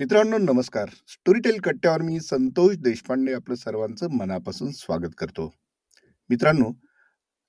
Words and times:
मित्रांनो 0.00 0.38
नमस्कार. 0.38 0.88
स्टोरीटेल 1.08 1.60
कट्ट्यावर 1.60 2.02
मी 2.02 2.20
संतोष 2.20 2.76
देशपांडे 2.76 3.32
आपलं 3.32 3.54
सर्वांचं 3.54 4.08
मनापासून 4.10 4.70
स्वागत 4.70 5.14
करतो. 5.18 5.54
मित्रांनो 6.28 6.70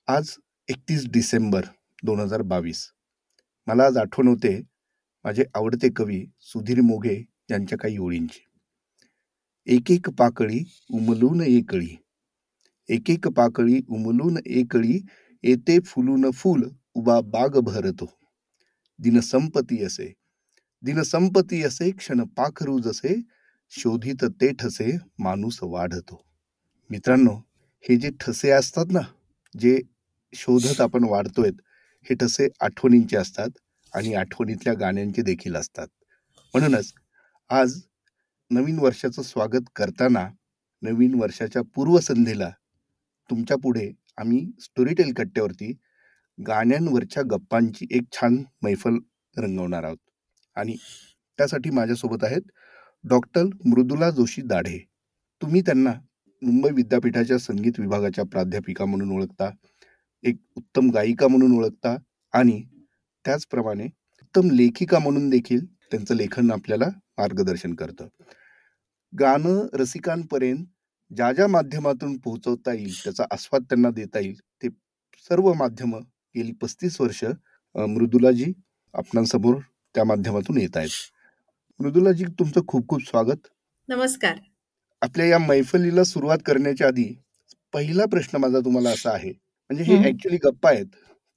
आज 0.06 0.34
एकतीस 0.68 1.06
डिसेंबर 1.08 1.64
दोन 2.02 2.20
हजार 2.20 2.42
बावीस. 2.42 2.90
मला 3.66 3.84
आज 3.84 3.96
आठवण 3.96 4.28
होते 4.28 4.62
माझे 5.24 5.44
आवडते 5.54 5.88
कवी 5.96 6.26
सुधीर 6.40 6.80
मोघे 6.80 7.24
यांच्या 7.50 7.78
काही 7.78 7.98
ओळींची. 7.98 8.40
एक 9.66 9.90
एक 9.90 10.10
पाकळी 10.10 10.60
उमलून 10.92 11.40
एकळी 11.40 11.96
एक 12.88 13.10
एक 13.10 13.28
पाकळी 13.28 13.80
उमलून 13.88 14.36
एकळी 14.46 15.00
येते 15.42 15.80
फुलून 15.80 16.30
फुल 16.30 16.62
उबा 16.94 17.20
बाग 17.20 17.48
भरतो. 17.48 18.18
दिन 18.98 19.20
संपती 19.20 19.84
असे. 19.84 20.19
दिन 20.82 21.02
संपती 21.02 21.62
असे 21.62 21.90
क्षण 21.90 22.22
पाखरू 22.36 22.78
जसे 22.80 23.14
शोधित 23.72 24.24
ते 24.40 24.50
ठसे 24.52 24.90
माणूस 25.18 25.58
वाढतो. 25.62 26.24
मित्रांनो 26.90 27.34
हे 27.84 27.96
जे 27.96 28.10
ठसे 28.20 28.50
असतात 28.50 28.92
ना 28.92 29.00
जे 29.54 29.78
शोधत 30.32 30.80
आपण 30.80 31.04
वाढतोय 31.04 31.50
हे 32.06 32.14
ठसे 32.14 32.48
आठवणींचे 32.60 33.16
असतात 33.16 33.58
आणि 33.92 34.14
आठवणीतल्या 34.14 34.74
गाण्यांचे 34.74 35.22
देखील 35.22 35.56
असतात. 35.56 35.86
म्हणूनच 36.54 36.92
आज 37.50 37.80
नवीन 38.50 38.78
वर्षाचं 38.78 39.22
स्वागत 39.22 39.70
करताना 39.76 40.26
नवीन 40.82 41.14
वर्षाच्या 41.14 41.62
पूर्वसंध्येला 41.74 42.50
तुमच्यापुढे 43.30 43.90
आम्ही 44.18 44.44
स्टोरीटेल 44.60 45.12
कट्ट्यावरती 45.14 45.72
गाण्यांवरच्या 46.38 47.22
गप्पांची 47.30 47.86
एक 47.90 48.04
छान 48.12 48.42
मैफल 48.62 48.98
रंगवणार 49.36 49.84
आहोत. 49.84 49.98
आणि 50.60 50.76
त्यासाठी 51.38 51.70
माझ्यासोबत 51.70 52.24
आहेत 52.24 52.42
डॉक्टर 53.04 53.44
मृदुला 53.66 54.10
जोशी 54.10 54.42
दाढे. 54.42 54.78
तुम्ही 55.42 55.60
त्यांना 55.60 55.92
मुंबई 56.42 56.70
विद्यापीठाच्या 56.72 57.38
संगीत 57.38 57.80
विभागाच्या 57.80 58.24
प्राध्यापिका 58.24 58.84
म्हणून 58.84 59.10
ओळखता 59.12 59.50
एक 60.24 60.36
उत्तम 60.56 60.90
गायिका 60.90 61.28
म्हणून 61.28 61.56
ओळखता 61.58 61.96
आणि 62.34 62.60
त्याचप्रमाणे 63.24 63.84
उत्तम 64.22 64.50
लेखिका 64.50 64.98
म्हणून 64.98 65.28
देखील 65.30 65.64
त्यांचं 65.90 66.14
लेखन 66.14 66.50
आपल्याला 66.50 66.88
मार्गदर्शन 67.18 67.74
करतं. 67.74 68.08
गाणं 69.12 69.66
रसिकांपर्यंत 69.72 70.64
ज्या 71.10 71.32
ज्या 71.32 71.46
माध्यमातून 71.48 72.16
पोहोचवता 72.18 72.72
येईल 72.72 72.94
त्याचा 73.04 73.24
आस्वाद 73.30 73.62
त्यांना 73.62 73.90
देता 73.90 74.18
येईल 74.18 74.38
ते 74.62 74.68
सर्व 75.30 75.52
माध्यमं 75.52 76.00
गेली 76.34 76.52
पस्तीस 76.52 77.00
वर्ष 77.00 77.24
मृदुलाजी 77.74 78.52
आपणांसमोर 78.94 79.56
त्या 79.94 80.04
माध्यमातून 80.04 80.58
येत 80.58 80.76
आहेत. 80.76 80.88
मृदुलाजी 81.80 82.24
तुमचं 82.38 82.60
खूप 82.68 82.88
खूप 82.88 83.08
स्वागत. 83.08 83.46
नमस्कार. 83.88 84.36
आपल्या 85.02 85.26
या 85.26 85.38
मैफलीला 85.38 86.04
सुरुवात 86.04 86.38
करण्याच्या 86.46 86.86
आधी 86.86 87.14
पहिला 87.72 88.04
प्रश्न 88.04 88.38
माझा 88.38 88.60
तुम्हाला 88.60 88.90
असा 88.90 89.10
आहे. 89.10 89.30
म्हणजे 89.30 89.84
हे 89.84 90.08
ऍक्च्युली 90.08 90.36
गप्पा 90.44 90.70
आहेत. 90.70 90.86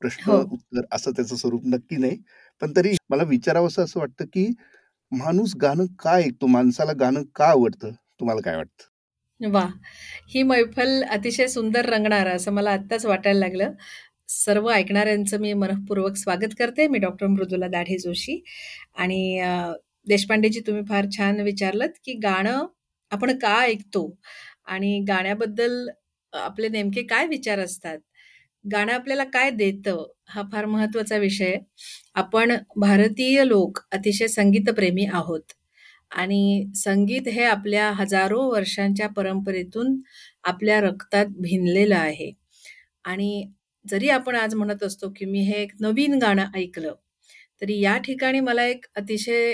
प्रश्न 0.02 0.32
हो. 0.32 0.38
उत्तर 0.52 0.82
असं 0.92 1.12
त्याचं 1.12 1.36
स्वरूप 1.36 1.62
नक्की 1.66 1.98
नाही. 1.98 2.18
पण 2.62 2.72
तरी 2.76 2.96
मला 3.10 3.24
विचारावं 3.24 3.68
असं 3.68 4.00
वाटतं 4.00 4.26
की 4.26 4.48
माणूस 5.12 5.54
गाणं 5.62 5.86
का 6.00 6.12
ऐकतो? 6.12 6.48
माणसाला 6.48 6.92
गाणं 7.00 7.24
का 7.36 7.46
आवडतं? 7.46 7.92
तुम्हाला 8.20 8.42
काय 8.42 8.56
वाटतं? 8.56 8.86
वा 9.42 9.64
ही 10.30 10.44
मैफल 10.44 11.02
अतिशय 11.10 11.48
सुंदर 11.48 11.86
रंगणार 11.86 12.28
असं 12.28 12.52
मला 12.52 12.72
आत्ताच 12.72 13.06
वाटायला 13.06 13.40
लागलं. 13.40 13.72
सर्व 14.30 14.70
ऐकणाऱ्यांचं 14.72 15.40
मी 15.40 15.54
मनपूर्वक 15.54 16.16
स्वागत 16.18 16.54
करते. 16.60 16.88
मी 16.88 17.00
डॉक्टर 17.00 17.28
मृदुला 17.28 17.68
दाढे 17.68 17.98
जोशी. 17.98 18.42
आणि 18.96 19.42
देशपांडेजी 20.08 20.60
तुम्ही 20.68 20.84
फार 20.90 21.06
छान 21.18 21.40
विचारलं 21.42 21.88
की 22.06 22.14
गाणं 22.24 22.66
आपण 23.12 23.38
का 23.40 23.56
ऐकतो? 23.62 24.10
आणि 24.66 25.00
गाण्याबद्दल 25.08 25.88
आपले 26.34 26.70
नेमके 26.70 27.04
काय 27.04 27.28
विचार 27.28 27.60
असतात? 27.60 27.98
गाणं 28.66 28.92
आपल्याला 28.94 29.24
काय 29.26 29.50
देतं? 29.52 30.04
हा 30.30 30.42
फार 30.52 30.66
महत्त्वाचा 30.68 31.18
विषय. 31.18 31.56
आपण 32.16 32.52
भारतीय 32.78 33.44
लोक 33.46 33.80
अतिशय 33.92 34.28
संगीतप्रेमी 34.30 35.06
आहोत. 35.14 35.54
आणि 36.12 36.66
संगीत 36.78 37.28
हे 37.30 37.44
आपल्या 37.46 37.92
हजारो 37.94 38.42
वर्षांच्या 38.50 39.08
परंपरेतून 39.10 39.96
आपल्या 40.46 40.80
रक्तात 40.82 41.26
भिनलेलं 41.40 41.96
आहे. 41.98 42.32
आणि 43.06 43.46
जरी 43.86 44.10
आपण 44.10 44.36
आज 44.36 44.54
म्हणत 44.56 44.84
असतो 44.84 45.10
की 45.16 45.26
मी 45.26 45.40
हे 45.44 45.62
एक 45.62 45.72
नवीन 45.82 46.18
गाणं 46.20 46.46
ऐकलं 46.56 46.94
तरी 47.62 47.80
या 47.82 47.98
ठिकाणी 47.98 48.40
मला 48.40 48.64
एक 48.66 48.86
अतिशय 48.96 49.54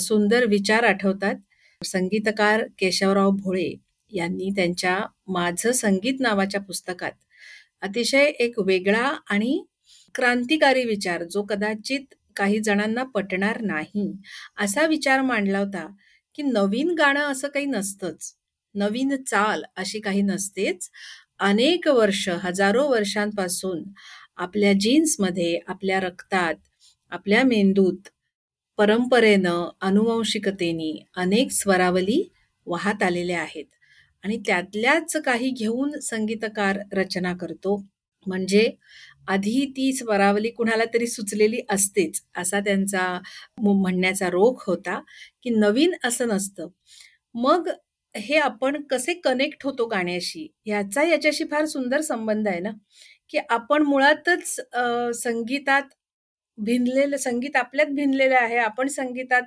सुंदर 0.00 0.44
विचार 0.46 0.84
आठवतात. 0.84 1.34
संगीतकार 1.80 2.62
केशवराव 2.78 3.30
भोळे 3.36 3.72
यांनी 4.12 4.50
त्यांच्या 4.56 4.98
माझं 5.28 5.72
संगीत 5.72 6.20
नावाच्या 6.20 6.60
पुस्तकात 6.60 7.12
अतिशय 7.82 8.24
एक 8.40 8.58
वेगळा 8.66 9.10
आणि 9.30 9.58
क्रांतिकारी 10.14 10.84
विचार 10.84 11.22
जो 11.24 11.42
कदाचित 11.42 12.14
काही 12.36 12.58
जणांना 12.60 13.02
पटणार 13.14 13.60
नाही 13.62 14.12
असा 14.58 14.86
विचार 14.86 15.20
मांडला 15.22 15.58
होता 15.58 15.86
की 16.38 16.42
नवीन 16.44 16.94
गाणं 16.98 17.32
असं 17.32 17.48
काही 17.48 17.66
नसतंच. 17.66 18.32
नवीन 18.74 19.14
चाल 19.24 19.62
अशी 19.76 20.00
काही 20.00 20.22
नसतेच. 20.22 20.88
अनेक 21.40 21.86
वर्ष 21.88 22.28
हजारो 22.42 22.86
वर्षांपासून 22.88 23.82
आपल्या 24.36 24.72
जीन्समध्ये 24.80 25.58
आपल्या 25.66 26.00
रक्तात 26.00 26.54
आपल्या 27.12 27.42
मेंदूत 27.44 28.08
परंपरेनं 28.78 29.68
अनुवंशिकतेने 29.80 30.92
अनेक 31.16 31.50
स्वरावली 31.52 32.22
वाहत 32.66 33.02
आलेल्या 33.02 33.40
आहेत. 33.40 33.64
आणि 34.24 34.36
त्यातल्याच 34.46 35.16
काही 35.16 35.50
घेऊन 35.50 35.98
संगीतकार 36.00 36.78
रचना 36.92 37.32
करतो. 37.36 37.76
म्हणजे 38.26 38.70
आधी 39.28 39.64
ती 39.76 39.92
स्वरावली 39.92 40.50
कुणाला 40.50 40.84
तरी 40.94 41.06
सुचलेली 41.06 41.60
असतेच 41.70 42.20
असा 42.38 42.60
त्यांचा 42.60 43.06
म्हणण्याचा 43.60 44.30
रोख 44.30 44.64
होता 44.66 45.00
की 45.42 45.50
नवीन 45.50 45.94
असं 46.04 46.28
नसतं. 46.28 46.68
मग 47.34 47.68
हे 48.18 48.36
आपण 48.38 48.82
कसे 48.90 49.14
कनेक्ट 49.24 49.64
होतो 49.64 49.86
गाण्याशी? 49.88 50.46
ह्याचा 50.66 51.02
याच्याशी 51.04 51.44
फार 51.50 51.64
सुंदर 51.66 52.00
संबंध 52.02 52.48
आहे 52.48 52.60
ना? 52.60 52.70
की 53.30 53.38
आपण 53.50 53.82
मुळातच 53.82 54.54
संगीतात 55.16 55.82
भिनलेलं 56.58 57.16
संगीत 57.18 57.56
आपल्यात 57.56 57.86
भिनलेलं 57.94 58.34
आहे 58.36 58.56
आपण 58.58 58.88
संगीतात 58.88 59.42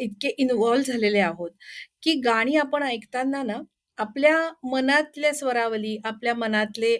इतके 0.00 0.28
इन्व्हॉल्व्ह 0.38 0.92
झालेले 0.92 1.18
आहोत 1.20 1.50
की 2.02 2.14
गाणी 2.22 2.56
आपण 2.56 2.82
ऐकताना 2.84 3.42
ना 3.42 3.60
आपल्या 3.98 4.36
मनातल्या 4.64 5.32
स्वरावली 5.34 5.96
आपल्या 6.04 6.34
मनातले 6.34 6.96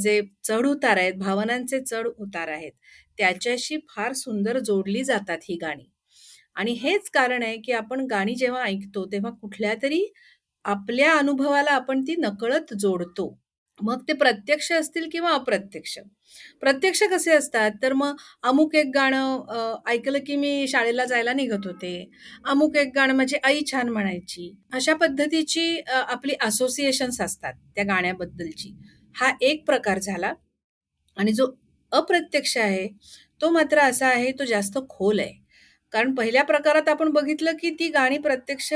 जे 0.00 0.20
चढ 0.44 0.66
उतार 0.66 0.96
आहेत 0.98 1.14
भावनांचे 1.18 1.80
चढ 1.82 2.06
उतार 2.18 2.48
आहेत 2.50 2.72
त्याच्याशी 3.18 3.76
फार 3.90 4.12
सुंदर 4.14 4.58
जोडली 4.60 5.04
जातात 5.04 5.38
ही 5.48 5.56
गाणी. 5.62 5.84
आणि 6.56 6.72
हेच 6.74 7.10
कारण 7.10 7.42
आहे 7.42 7.56
की 7.58 7.72
आपण 7.72 8.06
गाणी 8.06 8.34
जेव्हा 8.34 8.62
ऐकतो 8.64 9.04
तेव्हा 9.12 9.30
कुठल्या 9.40 9.74
तरी 9.82 10.04
आपल्या 10.64 11.12
अनुभवाला 11.18 11.70
आपण 11.72 12.02
ती 12.02 12.14
नकळत 12.18 12.74
जोडतो. 12.80 13.34
मग 13.80 14.02
ते 14.08 14.12
प्रत्यक्ष 14.12 14.70
असतील 14.72 15.08
किंवा 15.12 15.30
अप्रत्यक्ष? 15.34 15.98
प्रत्यक्ष 16.60 17.02
कसे 17.12 17.32
असतात? 17.34 17.70
तर 17.82 17.92
मग 17.92 18.16
अमुक 18.42 18.74
एक 18.74 18.90
गाणं 18.94 19.80
ऐकलं 19.88 20.18
की 20.26 20.36
मी 20.36 20.66
शाळेला 20.68 21.04
जायला 21.04 21.32
निघत 21.32 21.66
होते. 21.66 22.10
अमुक 22.46 22.76
एक 22.76 22.92
गाणं 22.96 23.14
माझी 23.14 23.36
आई 23.44 23.62
छान 23.72 23.88
म्हणायची. 23.88 24.50
अशा 24.72 24.94
पद्धतीची 24.96 25.80
आपली 25.88 26.34
असोसिएशन्स 26.42 27.20
असतात 27.20 27.54
त्या 27.76 27.84
गाण्याबद्दलची. 27.84 28.74
हा 29.14 29.30
एक 29.42 29.64
प्रकार 29.66 29.98
झाला. 29.98 30.32
आणि 31.16 31.32
जो 31.32 31.46
अप्रत्यक्ष 31.92 32.56
आहे 32.58 32.86
तो 33.40 33.50
मात्र 33.50 33.78
असा 33.80 34.06
आहे 34.08 34.30
तो 34.38 34.44
जास्त 34.44 34.78
खोल 34.90 35.18
आहे. 35.20 35.32
कारण 35.92 36.14
पहिल्या 36.14 36.42
प्रकारात 36.44 36.88
आपण 36.88 37.10
बघितलं 37.12 37.52
की 37.60 37.70
ती 37.78 37.88
गाणी 37.88 38.18
प्रत्यक्ष 38.18 38.72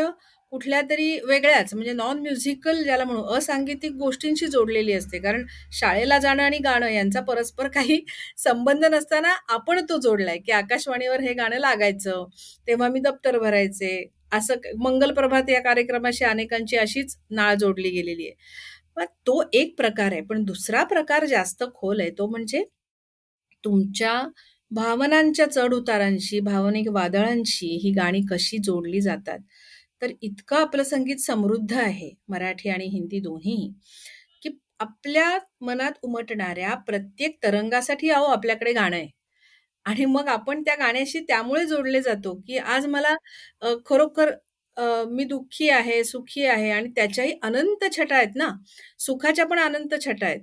कुठल्या 0.52 0.80
तरी 0.90 1.18
वेगळ्याच 1.24 1.72
म्हणजे 1.74 1.92
नॉन 1.92 2.18
म्युझिकल 2.20 2.82
ज्याला 2.82 3.04
म्हणू 3.04 3.22
असांगीतिक 3.36 3.92
गोष्टींशी 3.94 4.46
जोडलेली 4.46 4.92
असते. 4.92 5.18
कारण 5.18 5.44
शाळेला 5.72 6.18
जाणं 6.18 6.42
आणि 6.42 6.58
गाणं 6.60 6.88
यांचा 6.88 7.20
परस्पर 7.22 7.68
काही 7.70 8.00
संबंध 8.38 8.84
नसताना 8.86 9.34
आपण 9.48 9.80
तो 9.88 9.98
जोडलाय 10.00 10.38
की 10.38 10.52
आकाशवाणीवर 10.52 11.20
हे 11.20 11.32
गाणं 11.34 11.58
लागायचं 11.58 12.24
तेव्हा 12.68 12.88
मी 12.88 13.00
दप्तर 13.00 13.38
भरायचे 13.38 13.92
असं 14.32 14.54
मंगल 14.78 15.12
प्रभात 15.12 15.50
या 15.50 15.60
कार्यक्रमाशी 15.62 16.24
अनेकांची 16.24 16.76
अशीच 16.78 17.16
नाळ 17.30 17.54
जोडली 17.56 17.90
गेलेली 17.90 18.26
आहे. 18.26 18.34
पण 18.96 19.04
तो 19.26 19.42
एक 19.52 19.74
प्रकार 19.78 20.12
आहे. 20.12 20.20
पण 20.22 20.44
दुसरा 20.44 20.82
प्रकार 20.86 21.24
जास्त 21.26 21.64
खोल 21.74 22.00
आहे 22.00 22.10
तो 22.18 22.26
म्हणजे 22.28 22.64
तुमच्या 23.64 24.20
भावनांच्या 24.70 25.46
चढ 25.48 25.74
उतारांशी 25.74 26.40
भावनिक 26.42 26.88
वादळांशी 26.90 27.66
ही 27.78 27.90
गाणी 27.92 28.20
कशी 28.30 28.58
जोडली 28.58 29.00
जातात? 29.00 29.38
तर 30.02 30.12
इतकं 30.22 30.56
आपलं 30.58 30.82
संगीत 30.84 31.18
समृद्ध 31.18 31.72
आहे 31.74 32.10
मराठी 32.28 32.68
आणि 32.68 32.86
हिंदी 32.88 33.20
दोन्ही 33.20 33.56
की 34.42 34.50
आपल्या 34.80 35.38
मनात 35.62 35.92
उमटणाऱ्या 36.02 36.74
प्रत्येक 36.86 37.38
तरंगासाठी 37.42 38.10
अहो 38.10 38.26
आपल्याकडे 38.26 38.72
गाणं 38.72 38.96
आहे 38.96 39.08
आणि 39.86 40.04
मग 40.06 40.28
आपण 40.28 40.62
त्या 40.62 40.74
गाण्याशी 40.76 41.20
त्यामुळे 41.20 41.64
जोडले 41.66 42.00
जातो 42.02 42.34
की 42.46 42.58
आज 42.58 42.86
मला 42.86 43.14
खरोखर 43.86 44.30
मी 45.08 45.24
दुःखी 45.24 45.68
आहे, 45.70 46.02
सुखी 46.04 46.44
आहे 46.46 46.70
आणि 46.70 46.88
त्याच्याही 46.96 47.32
अनंत 47.42 47.84
छटा 47.92 48.16
आहेत 48.16 48.36
ना. 48.36 48.48
सुखाच्या 48.98 49.46
पण 49.46 49.58
अनंत 49.58 49.94
छटा 50.04 50.26
आहेत, 50.26 50.40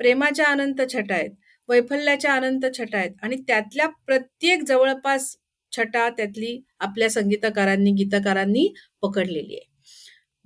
प्रेमाच्या 0.00 0.46
अनंत 0.46 0.80
छटा 0.92 1.14
आहेत, 1.14 1.30
वैफल्याच्या 1.68 2.34
अनंत 2.34 2.66
छटा 2.78 2.98
आहेत 2.98 3.12
आणि 3.22 3.36
त्यातल्या 3.48 3.86
प्रत्येक 4.06 4.62
जवळपास 4.64 5.36
छटा 5.72 6.08
त्यातली 6.10 6.60
आपल्या 6.80 7.10
संगीतकारांनी, 7.10 7.90
गीतकारांनी 7.94 8.68
पकडलेली 9.02 9.54
आहे. 9.56 9.66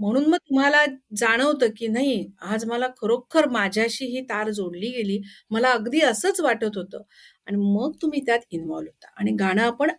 म्हणून 0.01 0.25
मग 0.27 0.37
तुम्हाला 0.41 0.85
जाणवतं, 1.17 1.69
की 1.77 1.89
नाही 1.89 2.27
आज 2.45 2.65
मला 2.67 2.89
खरोखर 2.99 3.49
माझ्याशी 3.51 4.07
ही 4.09 4.23
तार 4.25 4.51
जोडली 4.53 4.91
गेली. 4.93 5.21
मला 5.51 5.71
अगदी 5.73 6.01
असंच 6.03 6.41
वाटत 6.41 6.77
होतं 6.77 7.03
आणि 7.47 7.57
मग 7.69 7.93
तुम्ही 8.03 8.23
त्यात 8.27 8.41
इन्व्हॉल्व 8.53 8.89
होता 8.89 9.13
आणि 9.17 9.33
गाणं 9.37 9.63
आपण 9.65 9.91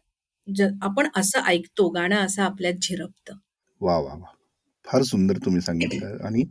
आपण 0.84 1.08
असं 1.16 1.42
ऐकतो, 1.46 1.90
गाणं 1.92 2.18
असं 2.18 2.42
आपल्यात 2.44 2.76
झिरपतं. 2.84 3.36
वाह, 3.82 3.98
वाह, 4.00 4.16
वाह! 4.18 4.32
फार 4.86 5.04
सुंदर 5.06 5.38
तुम्ही 5.40 5.62
सांगितलं 5.62 6.18
आणि 6.26 6.44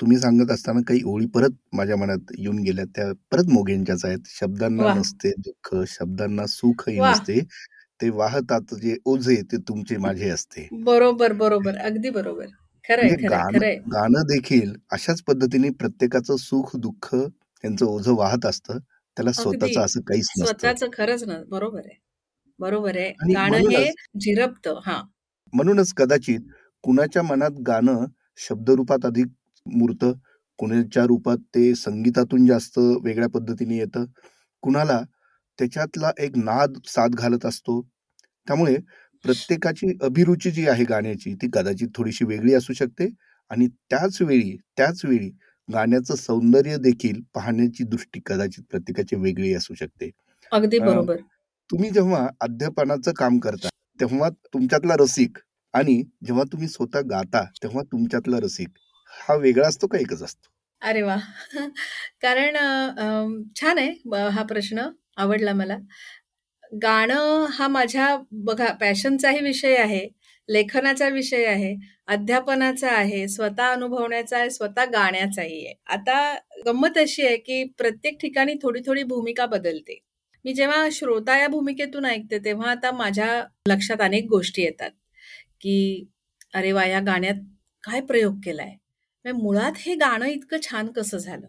तुम्ही 0.00 0.18
सांगत 0.18 0.50
असताना 0.50 0.80
काही 0.82 1.02
ओळी 1.06 1.26
परत 1.28 1.50
माझ्या 1.74 1.96
मनात 1.96 2.32
येऊन 2.38 2.58
गेल्या. 2.60 2.84
त्या 2.88 3.12
परत 3.32 3.50
मोगेंच्याच 3.50 4.04
आहेत. 4.04 4.20
शब्दांना! 4.30 4.88
नसते 4.90 5.32
दुःख, 5.40 5.74
शब्दांना 5.88 6.46
सुखही! 6.48 7.00
नसते. 7.02 7.40
ते 8.02 8.10
वाहतात 8.12 8.74
जे 8.76 8.96
ओझे 9.06 9.40
ते 9.44 9.56
तुमचे 9.68 9.96
माझे 9.98 10.28
असते. 10.30 10.68
बरोबर, 10.80 11.32
बरोबर. 11.34 11.76
अगदी 11.80 12.10
बरोबर. 12.12 12.46
खरंय, 12.84 13.12
म्हणजे 13.12 13.36
खरंय, 13.46 13.82
गाणं 13.86 14.22
देखील 14.26 14.72
अशाच 14.92 15.22
पद्धतीने 15.22 15.70
प्रत्येकाचं 15.78 16.36
सुख-दुःख 16.38 17.14
त्यांचं 17.14 17.84
ओझं 17.86 18.14
वाहत 18.14 18.46
असतं. 18.46 18.78
त्याला. 19.16 19.32
स्वतःचं 19.32 19.80
असं 19.80 20.00
काहीच 20.02 20.32
नसतं. 20.36 20.72
स्वतःचं 20.72 20.88
खरंच 20.92 21.22
ना. 21.24 21.38
बरोबर 21.48 21.80
आहे. 21.80 21.98
बरोबर 22.58 22.96
आहे. 22.96 23.12
गाणं 23.32 23.60
हे 23.68 23.84
म्हणूनच 23.84 23.96
झिरपतं. 24.18 24.80
हां. 24.86 25.02
म्हणूनच 25.52 25.92
कदाचित 25.92 26.40
कुणाच्या 26.84 27.22
मनात 27.22 27.58
गाणं 27.66 28.04
शब्दरूपात 28.38 29.04
अधिक 29.06 29.26
मुरतं, 29.66 30.12
कुणाच्या 30.58 31.04
रूपात 31.04 31.38
ते 31.54 31.74
संगीतातून 31.74 32.46
जास्त 32.46 32.78
वेगळ्या 33.04 33.28
पद्धतीने 33.28 33.76
येतं. 33.76 34.04
कुणाला 34.62 35.00
त्याच्यातला 35.58 36.10
एक 36.18 36.36
नाद 36.38 36.78
साद 36.86 37.14
घालत 37.14 37.46
असतो. 37.46 37.80
त्यामुळे 38.46 38.76
प्रत्येकाची 39.24 39.86
अभिरुची 40.02 40.50
जी 40.50 40.66
आहे 40.68 40.84
गाण्याची 40.84 41.34
ती 41.34 41.48
कदाचित 41.52 41.88
थोडीशी 41.94 42.24
वेगळी 42.24 42.54
असू 42.54 42.72
शकते 42.72 43.08
आणि 43.50 43.66
त्याच 43.90 44.20
वेळी 44.22 44.56
त्याच 44.76 45.04
वेळी 45.04 45.30
गाण्याचं 45.68 46.14
सौंदर्य 46.14 46.76
देखील 46.76 47.20
पाहण्याची 47.34 47.84
दृष्टी 47.84 48.20
कदाचित 48.26 48.64
प्रत्येकाची 48.70 49.16
वेगळी 49.16 49.52
असू 49.54 49.74
शकते. 49.74 50.10
अगदी 50.52 50.78
बरोबर. 50.78 51.16
तुम्ही 51.70 51.90
जेव्हा 51.90 52.26
अध्यापनाचं 52.40 53.12
काम 53.12 53.38
करता, 53.38 53.68
तेव्हा 54.00 54.28
तुमच्यातला 54.28 54.94
रसिक 55.00 55.38
आणि 55.74 56.02
जेव्हा 56.26 56.44
तुम्ही 56.52 56.68
स्वतः 56.68 57.00
गाता, 57.00 57.44
तेव्हा 57.62 57.82
तुमच्यातला 57.82 58.40
रसिक 58.40 58.68
हा 59.20 59.34
वेगळा 59.34 59.68
असतो 59.68 59.86
का 59.86 59.98
एकच 59.98 60.22
असतो? 60.22 60.48
अरे 60.82 61.02
वाह! 61.02 61.20
कारण 62.22 62.56
छान 63.56 63.78
आहे 63.78 64.28
हा 64.30 64.42
प्रश्न 64.42 64.88
आवडला 65.16 65.52
मला. 65.52 65.76
गाणं 66.72 67.46
हा 67.50 67.68
माझ्या 67.68 68.16
बघा 68.32 68.72
पॅशनचाही 68.72 69.40
विषय 69.40 69.76
आहे, 69.76 70.08
लेखनाचा 70.48 71.08
विषय 71.08 71.44
आहे, 71.44 71.76
अध्यापनाचा 72.06 72.90
आहे, 72.90 73.28
स्वतः 73.28 73.72
अनुभवण्याचा 73.72 74.38
आहे, 74.38 74.50
स्वतः 74.50 74.84
गाण्याचाही 74.84 75.66
आहे. 75.66 75.74
आता 75.86 76.34
गंमत 76.66 76.98
अशी 76.98 77.26
आहे, 77.26 77.36
की 77.36 77.64
प्रत्येक 77.64 78.20
ठिकाणी 78.20 78.54
थोडी-थोडी 78.62 79.02
भूमिका 79.02 79.46
बदलते. 79.46 79.98
मी 80.44 80.54
जेव्हा 80.54 80.88
श्रोता 80.92 81.38
या 81.38 81.48
भूमिकेतून 81.48 82.04
ऐकते, 82.04 82.38
तेव्हा 82.38 82.70
आता 82.70 82.90
माझ्या 82.90 83.44
लक्षात 83.68 84.00
अनेक 84.00 84.26
गोष्टी 84.26 84.62
येतात, 84.62 84.90
की 85.60 86.06
अरे 86.54 86.72
वा 86.72 86.84
या 86.84 87.00
गाण्यात 87.00 87.34
काय 87.84 88.00
प्रयोग 88.00 88.36
केलाय? 88.44 88.74
म्हणजे 89.24 89.42
मुळात 89.42 89.72
हे 89.76 89.94
गाणं 89.94 90.26
इतकं 90.26 90.56
छान 90.62 90.88
कसं 90.88 91.18
झालं? 91.18 91.46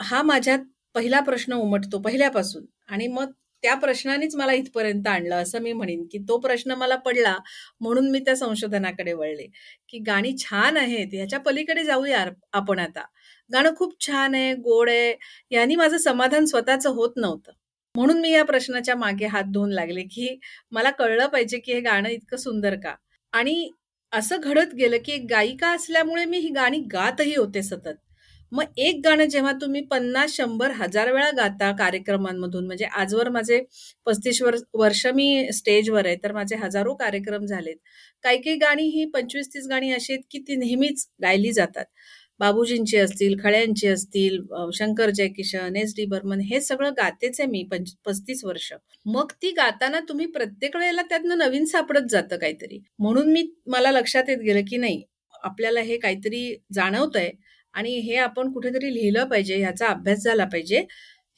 हा 0.00 0.22
माझ्यात 0.22 0.58
पहिला 0.94 1.20
प्रश्न 1.20 1.52
उमटतो 1.52 1.98
पहिल्यापासून 1.98 2.64
आणि 2.88 3.06
मग 3.06 3.32
त्या 3.62 3.74
प्रश्नानेच 3.74 4.34
मला 4.36 4.52
इथपर्यंत 4.52 5.06
आणलं 5.06 5.34
असं 5.36 5.60
मी 5.60 5.72
म्हणेन, 5.72 6.04
की 6.12 6.18
तो 6.18 6.38
प्रश्न 6.38 6.70
मला 6.72 6.96
पडला 6.96 7.36
म्हणून 7.80 8.10
मी 8.10 8.18
त्या 8.18 8.36
संशोधनाकडे 8.36 9.12
वळले, 9.12 9.46
की 9.88 9.98
गाणी 9.98 10.32
छान 10.38 10.76
आहेत 10.76 11.06
ह्याच्या 11.12 11.40
पलीकडे 11.40 11.84
जाऊया 11.84 12.26
आपण 12.52 12.78
आता. 12.78 13.04
गाणं 13.52 13.74
खूप 13.76 14.06
छान 14.06 14.34
आहे, 14.34 14.54
गोड 14.54 14.90
आहे, 14.90 15.14
यानी 15.50 15.76
माझं 15.76 15.98
समाधान 15.98 16.44
स्वतःचं 16.44 16.90
होत 16.90 17.10
नव्हतं. 17.16 17.52
म्हणून 17.94 18.20
मी 18.20 18.30
या 18.30 18.44
प्रश्नाच्या 18.44 18.96
मागे 18.96 19.26
हात 19.26 19.44
धुवून 19.44 19.70
लागले, 19.72 20.02
की 20.02 20.38
मला 20.70 20.90
कळलं 20.90 21.26
पाहिजे, 21.26 21.58
की 21.58 21.72
हे 21.72 21.80
गाणं 21.80 22.08
इतकं 22.08 22.36
सुंदर 22.36 22.74
का? 22.74 22.94
आणि 23.32 23.70
असं 24.12 24.36
घडत 24.42 24.74
गेलं, 24.74 24.96
की 25.04 25.12
एक 25.12 25.26
गायिका 25.30 25.68
असल्यामुळे 25.68 26.24
मी 26.24 26.38
ही 26.38 26.48
गाणी 26.48 26.78
गातही 26.92 27.34
होते 27.36 27.62
सतत. 27.62 27.94
मग 28.52 28.64
एक 28.76 29.00
गाणं 29.04 29.24
जेव्हा 29.24 29.52
तुम्ही 29.52 29.80
पन्नास 29.80 30.36
शंभर 30.36 30.70
हजार 30.70 31.12
वेळा 31.12 31.30
गाता 31.30 31.72
कार्यक्रमांमधून 31.72 32.66
म्हणजे 32.66 32.84
आजवर 32.84 33.28
माझे 33.28 33.62
35 34.06 34.42
वर्ष 34.42 34.60
वर्ष 34.74 35.06
मी 35.06 35.48
स्टेजवर 35.52 36.06
आहे, 36.06 36.16
तर 36.16 36.32
माझे 36.32 36.56
हजारो 36.56 36.94
कार्यक्रम 36.94 37.46
झालेत. 37.46 37.76
काही-काही 38.22 38.56
गाणी 38.56 38.82
ही 38.82 39.04
25-30 39.04 39.66
गाणी 39.66 39.92
अशी 39.92 40.12
आहेत, 40.12 40.22
की 40.30 40.38
ती 40.38 40.56
नेहमीच 40.56 41.06
गायली 41.22 41.52
जातात. 41.52 41.84
बाबूजींची 42.38 42.96
असतील, 42.96 43.36
खळ्यांची 43.42 43.86
असतील, 43.88 44.42
शंकर 44.74 45.10
जयकिशन, 45.10 45.76
एस. 45.76 45.94
डी. 45.96 46.04
बर्मन 46.04 46.40
हे 46.40 46.60
सगळं 46.60 46.90
गातेच 46.92 47.40
आहे 47.40 47.50
मी 47.50 47.62
पंच 47.70 47.94
35 48.04 48.44
वर्ष. 48.44 48.72
मग 49.04 49.30
ती 49.42 49.50
गाताना 49.50 50.00
तुम्ही 50.00 50.26
प्रत्येक 50.26 50.76
वेळेला 50.76 51.02
त्यातनं 51.02 51.38
नवीन 51.38 51.64
सापडत 51.64 52.10
जातं 52.10 52.36
काहीतरी. 52.36 52.82
म्हणून 52.98 53.32
मी 53.32 53.50
मला 53.66 53.90
लक्षात 53.92 54.24
येत 54.28 54.38
गेलं, 54.38 54.60
की 54.60 54.76
नाही 54.76 55.02
आपल्याला 55.42 55.80
हे 55.80 55.98
काहीतरी 55.98 56.56
जाणवतंय 56.72 57.30
आणि 57.76 57.94
हे 58.00 58.16
आपण 58.18 58.52
कुठेतरी 58.52 58.92
लिहिलं 58.94 59.24
पाहिजे, 59.26 59.56
ह्याचा 59.56 59.86
अभ्यास 59.88 60.22
झाला 60.24 60.44
पाहिजे, 60.46 60.84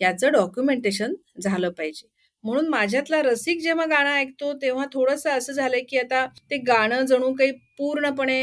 याचं 0.01 0.33
डॉक्युमेंटेशन 0.33 1.15
झालं 1.43 1.71
पाहिजे. 1.71 2.09
म्हणून 2.45 2.69
माझ्यातला 2.69 3.21
रसिक 3.23 3.61
जेव्हा 3.63 3.85
गाणं 3.87 4.11
ऐकतो, 4.13 4.53
तेव्हा 4.63 4.85
थोडंसं 4.93 5.31
असं 5.33 5.53
झालंय, 5.53 5.81
की 5.83 5.99
आता 5.99 6.25
ते 6.51 6.57
गाणं 6.67 7.05
जणू 7.07 7.33
काही 7.35 7.53
पूर्णपणे 7.79 8.41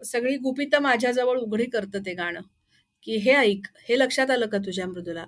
सगळी 0.00 0.36
गुपितं 0.38 0.82
माझ्याजवळ 0.82 1.38
उघडी 1.38 1.64
करतं 1.66 2.00
ते 2.06 2.14
गाणं, 2.14 2.40
की 3.06 3.16
"हे 3.18 3.32
ऐक, 3.36 3.66
हे 3.88 3.98
लक्षात 3.98 4.30
आलं 4.30 4.46
का 4.48 4.58
तुझ्या 4.58 4.86
मृदुला?" 4.88 5.24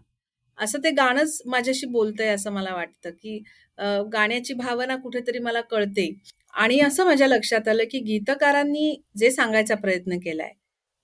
असं 0.59 0.79
ते 0.85 0.91
गाणंच 0.93 1.41
माझ्याशी 1.47 1.87
बोलतंय 1.89 2.29
असं 2.29 2.53
मला 2.53 2.75
वाटतं, 2.75 3.11
की 3.13 3.39
गाण्याची 4.13 4.55
भावना 4.55 4.97
कुठेतरी 4.97 5.39
मला 5.41 5.61
कळते 5.63 6.11
आणि 6.55 6.81
असं 6.81 7.05
माझ्या 7.07 7.29
लक्षात 7.29 7.69
आलं, 7.69 7.85
की 7.91 7.99
गीतकारांनी 8.03 8.95
जे 9.19 9.31
सांगायचा 9.31 9.75
प्रयत्न 9.77 10.19
केलाय, 10.19 10.51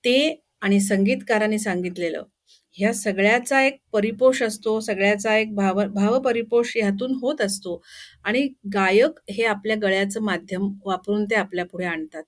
ते 0.04 0.36
आणि 0.62 0.80
संगीतकारांनी 0.80 1.58
सांगितलेलं, 1.58 2.22
ह्या 2.72 2.92
सगळ्याचा 2.94 3.62
एक 3.62 3.76
परिपोष 3.92 4.42
असतो, 4.42 4.80
सगळ्याचा 4.80 5.36
एक 5.38 5.54
भाव 5.54 5.82
भावपरिपोष 5.94 6.72
ह्यातून 6.76 7.14
होत 7.14 7.40
असतो 7.40 7.80
आणि 8.24 8.48
गायक 8.74 9.20
हे 9.30 9.44
आपल्या 9.44 9.76
गळ्याचं 9.76 10.22
माध्यम 10.22 10.68
वापरून 10.84 11.24
ते 11.24 11.34
आपल्या 11.34 11.64
पुढे 11.64 11.84
आणतात. 11.84 12.22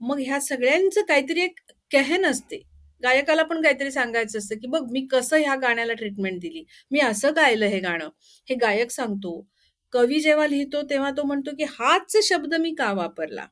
मग 0.00 0.18
ह्या 0.20 0.40
सगळ्यांचं 0.40 1.02
काहीतरी 1.02 1.40
एक 1.40 1.60
कहन 1.92 2.24
असते. 2.26 2.62
गायकाला 3.02 3.42
पण 3.42 3.62
काहीतरी 3.62 3.90
सांगायचं 3.90 4.38
असतं, 4.38 4.56
की 4.56 4.66
बघ 4.66 4.82
मी 4.90 5.06
कसं 5.10 5.36
ह्या 5.36 5.54
गाण्याला 5.56 5.92
ट्रीटमेंट 5.92 6.40
दिली. 6.40 6.64
मी 6.90 7.00
असं 7.00 7.32
गायलं 7.36 7.66
हे 7.66 7.78
गाणं. 7.80 8.08
हे 8.50 8.54
गायक 8.54 8.90
सांगतो. 8.90 9.46
कवी 9.92 10.20
जेव्हा 10.20 10.46
लिहितो 10.46 10.82
तेव्हा 10.82 11.10
तो 11.10 11.22
म्हणतो, 11.22 11.50
की 11.56 11.64
हाच 11.64 12.16
शब्द 12.22 12.54
मी 12.54 12.74
का 12.74 12.92
वापरला? 12.92 13.46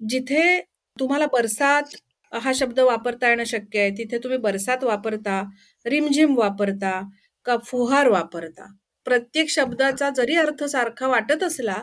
जिथे 0.00 0.60
तुम्हाला 0.96 1.26
बरसात 1.32 1.96
हा 2.38 2.52
शब्द 2.54 2.80
वापरता 2.80 3.28
येणं 3.28 3.44
शक्य 3.44 3.80
आहे, 3.80 3.90
तिथे 3.90 4.18
तुम्ही 4.18 4.38
बरसात 4.38 4.84
वापरता, 4.84 5.44
रिमझिम 5.86 6.38
वापरता 6.38 7.08
का 7.44 7.56
फुहार 7.56 8.08
वापरता. 8.08 8.74
प्रत्येक 9.04 9.50
शब्दाचा 9.50 10.10
जरी 10.10 10.34
अर्थ 10.34 10.64
सारखा 10.64 11.06
वाटत 11.06 11.42
असला, 11.42 11.76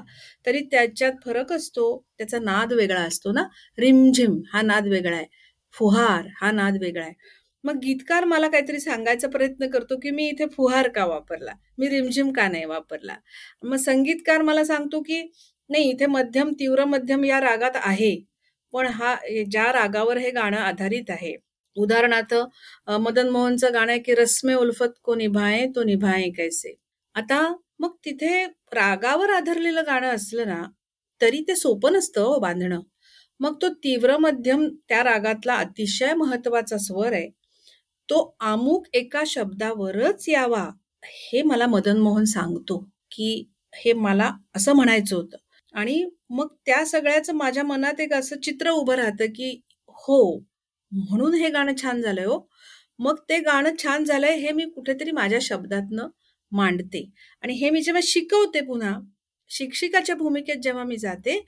तरी 0.46 0.60
त्याच्यात 0.72 1.14
फरक 1.26 1.54
असतो. 1.54 2.06
त्याचा 2.18 2.40
नाद 2.40 2.74
वेगळा 2.74 3.02
असतो 3.02 3.32
ना. 3.32 3.44
रिमझिम 3.80 4.42
हा 4.54 4.62
नाद 4.62 4.88
वेगळा 4.88 5.16
आहे. 5.16 5.26
फुहार 5.74 6.28
हा 6.42 6.52
नाद 6.52 6.78
वेगळा 6.82 7.06
आहे. 7.06 7.14
मग 7.64 7.78
गीतकार 7.78 8.24
मला 8.24 8.48
काहीतरी 8.48 8.80
सांगायचा 8.80 9.28
प्रयत्न 9.28 9.68
करतो, 9.68 9.98
की 9.98 10.12
मी 10.12 10.28
इथे 10.30 10.46
फुहार 10.46 10.88
का 10.88 11.06
वापरला? 11.06 11.52
मी 11.78 11.90
रिमझिम 11.90 12.32
का 12.32 12.48
नाही 12.48 12.66
वापरला? 12.66 13.16
मग 13.64 13.78
संगीतकार 13.78 14.42
मला 14.42 14.64
सांगतो, 14.64 15.02
की 15.02 15.32
नाही 15.70 15.84
इथे 15.84 16.06
मध्यम, 16.06 16.52
तीव्र 16.60 16.86
मध्यम 16.86 17.24
या 17.24 17.40
रागात 17.40 17.72
आहे. 17.76 18.33
पण 18.74 18.88
हा 18.89 19.15
ज्या 19.51 19.72
रागावर 19.74 20.18
हे 20.18 20.32
गाणं 20.32 20.58
आधारित 20.60 21.10
आहे. 21.10 21.36
उदाहरणार्थ 21.77 22.34
मदन 23.01 23.30
मोहनचं 23.30 23.74
गाणं 23.74 23.92
आहे, 23.92 24.00
की 24.01 24.13
रस्मे 24.15 24.53
उल्फत 24.56 24.94
को 25.03 25.15
निभाएं 25.15 25.72
तो 25.75 25.84
निभाएं 25.84 26.32
कैसे? 26.34 26.74
आता 27.15 27.42
मग 27.80 27.96
तिथे 28.06 28.44
रागावर 28.74 29.30
आधारलेलं 29.32 29.84
गाणं 29.88 30.10
असलं 30.10 30.48
ना, 30.48 30.62
तरी 31.22 31.42
ते 31.48 31.56
सोपं 31.56 31.94
नसतं 31.94 32.22
हो 32.24 32.38
बांधणं. 32.39 32.80
मग 33.39 33.56
तो 33.62 33.70
तीव्र 33.84 34.18
मध्यम 34.18 34.68
त्या 34.89 35.03
रागातला 35.03 35.56
अतिशय 35.56 36.13
महत्त्वाचा 36.15 36.77
स्वर 36.77 37.13
आहे. 37.13 37.30
तो 38.10 38.20
अमुक 38.42 38.88
एका 38.94 39.24
शब्दावरच 39.27 40.25
यावा, 40.30 40.70
हे 41.03 41.42
मला 41.44 41.68
मदन 41.68 41.98
मोहन 41.98 42.25
सांगतो, 42.25 42.77
की 43.12 43.30
हे 43.75 43.94
मला 43.96 44.32
असं 44.56 44.74
म्हणायचं 44.74 45.15
होतं. 45.15 45.38
आणि 45.74 46.03
मग 46.34 46.48
त्या 46.66 46.84
सगळ्याचं 46.86 47.34
माझ्या 47.36 47.63
मनात 47.63 48.00
एक 48.02 48.13
असं 48.13 48.40
चित्र 48.44 48.70
उभं 48.72 48.96
राहतं 48.96 49.25
की 49.36 49.50
हो 49.98 50.18
म्हणून 50.92 51.34
हे 51.34 51.50
गाणं 51.50 51.74
छान 51.82 52.02
झालंय 52.02 52.25
हो. 52.25 52.40
मग 53.00 53.20
ते 53.30 53.40
गाणं 53.42 53.75
छान 53.80 54.04
झालंय 54.06 54.36
हे 54.38 54.52
मी 54.52 54.66
कुठेतरी 54.66 55.12
माझ्या 55.12 55.40
शब्दातनं 55.42 56.08
मांडते. 56.52 57.04
आणि 57.44 57.54
हे 57.54 57.70
मी 57.70 57.82
जेव्हा 57.82 58.02
शिकवते 58.06 58.62
पुन्हा 58.62 58.94
शिक्षिकाच्या 59.52 60.16
भूमिकेत 60.16 60.58
जेव्हा 60.63 60.84
मी 60.84 60.98
जाते 60.98 61.40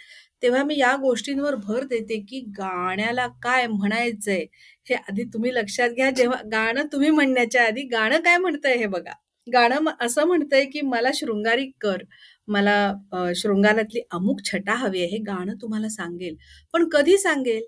तेव्हा 0.43 0.63
मी 0.63 0.77
या 0.79 0.95
गोष्टींवर 0.97 1.55
भर 1.57 1.83
देते 1.85 2.19
की 2.29 2.39
गाण्याला 2.57 3.27
काय 3.43 3.67
म्हणायचंय 3.67 4.45
हे 4.87 4.95
आधी 4.95 5.23
तुम्ही 5.33 5.53
लक्षात 5.55 5.89
घ्या. 5.91 6.09
जेव्हा 6.11 6.41
गाणं 6.51 6.87
तुम्ही 6.93 7.09
म्हणण्याच्या 7.09 7.63
आधी 7.65 7.83
गाणं 7.91 8.21
काय 8.21 8.37
म्हणतंय 8.37 8.75
हे 8.77 8.87
बघा. 8.87 9.13
गाणं 9.47 9.91
असं 10.01 10.27
म्हणतंय 10.27 10.65
की 10.65 10.81
मला 10.83 11.09
शृंगारिक 11.15 11.71
कर 11.81 12.03
मला 12.47 13.31
शृंगारातली 13.35 14.01
अमुक 14.11 14.41
छटा 14.45 14.75
हवी 14.75 14.99
आहे 15.01 15.09
हे 15.11 15.17
गाणं 15.17 15.55
तुम्हाला 15.61 15.89
सांगेल. 15.89 16.35
पण 16.73 16.89
कधी 16.89 17.17
सांगेल? 17.17 17.63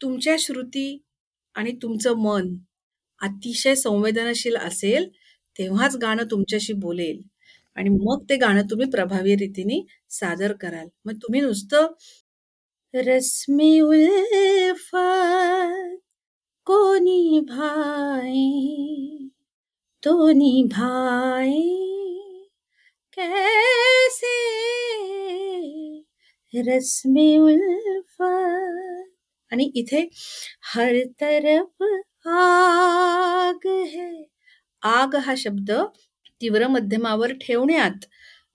तुमच्या 0.00 0.36
श्रुती 0.38 1.02
आणि 1.54 1.72
तुमचं 1.82 2.14
मन 2.18 2.54
अतिशय 3.20 3.74
संवेदनशील 3.74 4.56
असेल 4.56 5.08
तेव्हाच 5.58 5.96
गाणं 5.96 6.24
तुमच्याशी 6.30 6.72
बोलेल. 6.72 7.20
आणि 7.76 7.90
मग 7.90 8.24
ते 8.30 8.36
गाणं 8.36 8.62
तुम्ही 8.70 8.90
प्रभावी 8.90 9.36
रीतीने 9.36 9.80
सादर 10.10 10.52
कराल. 10.52 10.88
मग 11.04 11.14
तुम्ही 11.14 11.40
नुसतं 11.40 11.86
रश्मी 12.94 13.80
उल्फत 13.80 14.94
कोणी 16.66 17.40
भाई 17.48 19.28
तो 20.02 20.30
निभाए 20.32 21.93
कैसे 23.18 24.32
रस्मे 26.54 27.36
उल्फत। 27.38 29.10
आणि 29.52 29.70
इथे 29.74 30.08
हर 30.62 30.92
तरफ 31.20 31.82
आग 32.28 33.66
है। 33.66 34.24
आग 34.82 35.16
हा 35.16 35.34
शब्द 35.38 35.70
तीव्र 36.40 36.66
मध्यमावर 36.68 37.32
ठेवण्यात 37.32 38.04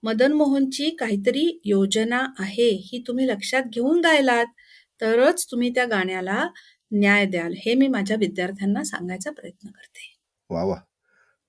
मदन 0.03 0.33
मोहनची 0.33 0.89
काहीतरी 0.89 1.61
योजना 1.65 2.19
आहे 2.39 2.69
ही 2.85 3.03
तुम्ही 3.07 3.27
लक्षात 3.27 3.63
घेऊन 3.73 4.01
गायलात 4.01 4.45
तरच 5.01 5.45
तुम्ही 5.51 5.69
त्या 5.69 5.85
गाण्याला 5.85 6.47
न्याय 6.91 7.25
द्याल 7.25 7.53
हे 7.65 7.73
मी 7.75 7.87
माझ्या 7.87 8.17
विद्यार्थ्यांना 8.17 8.83
सांगायचा 8.83 9.31
प्रयत्न 9.31 9.67
करते. 9.67 10.15
वा 10.49 10.63
वा. 10.63 10.75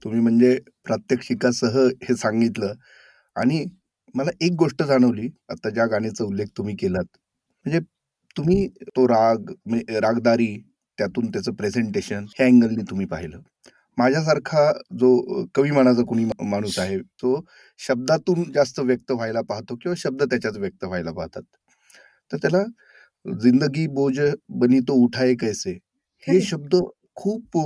तुम्ही 0.05 0.21
म्हणजे 0.21 0.59
प्रात्यक्षिकासह 0.85 1.79
हे 2.02 2.17
सांगितलं 2.17 2.73
आणि 3.37 3.65
मला 4.15 4.31
एक 4.41 4.53
गोष्ट 4.59 4.83
जाणवली 4.83 5.29
आता 5.49 5.71
ज्या 5.71 5.87
गाण्याचा 5.87 6.25
उल्लेख 6.25 6.47
तुम्ही 6.57 6.75
केलात. 6.77 7.05
म्हणजे 7.67 7.81
तुम्ही 8.37 8.67
तो 8.97 9.07
राग 9.09 9.51
रागदारी 10.03 10.57
त्यातून 10.99 11.29
त्याचं 11.31 11.53
प्रेझेंटेशन 11.55 12.25
ह्या 12.37 12.47
अँगलनी 12.47 12.83
तुम्ही 12.91 13.07
पाहिलं. 13.07 13.41
माझ्यासारखा 13.99 14.71
जो 14.99 15.45
कवी 15.55 15.71
मनाचा 15.71 16.03
कुणी 16.03 16.25
माणूस 16.43 16.79
आहे 16.79 16.99
तो 16.99 17.41
शब्दातून 17.81 18.51
जास्त 18.53 18.81
व्यक्त 18.81 19.13
व्हायला 19.13 19.41
पाहतो 19.43 19.77
किंवा 19.77 19.95
शब्द 19.99 20.23
त्याच्यात 20.23 20.57
व्यक्त 20.59 20.85
व्हायला 20.85 21.13
पाहतात. 21.13 21.43
तर 22.31 22.37
त्याला 22.37 22.63
जिंदगी 23.25 23.87
बोज 23.89 24.21
बनी 24.61 24.79
तो 24.81 24.95
उठाए 25.05 25.35
कैसे? 25.35 25.79
हे 26.27 26.41
शब्द 26.41 26.77
खूप 27.17 27.57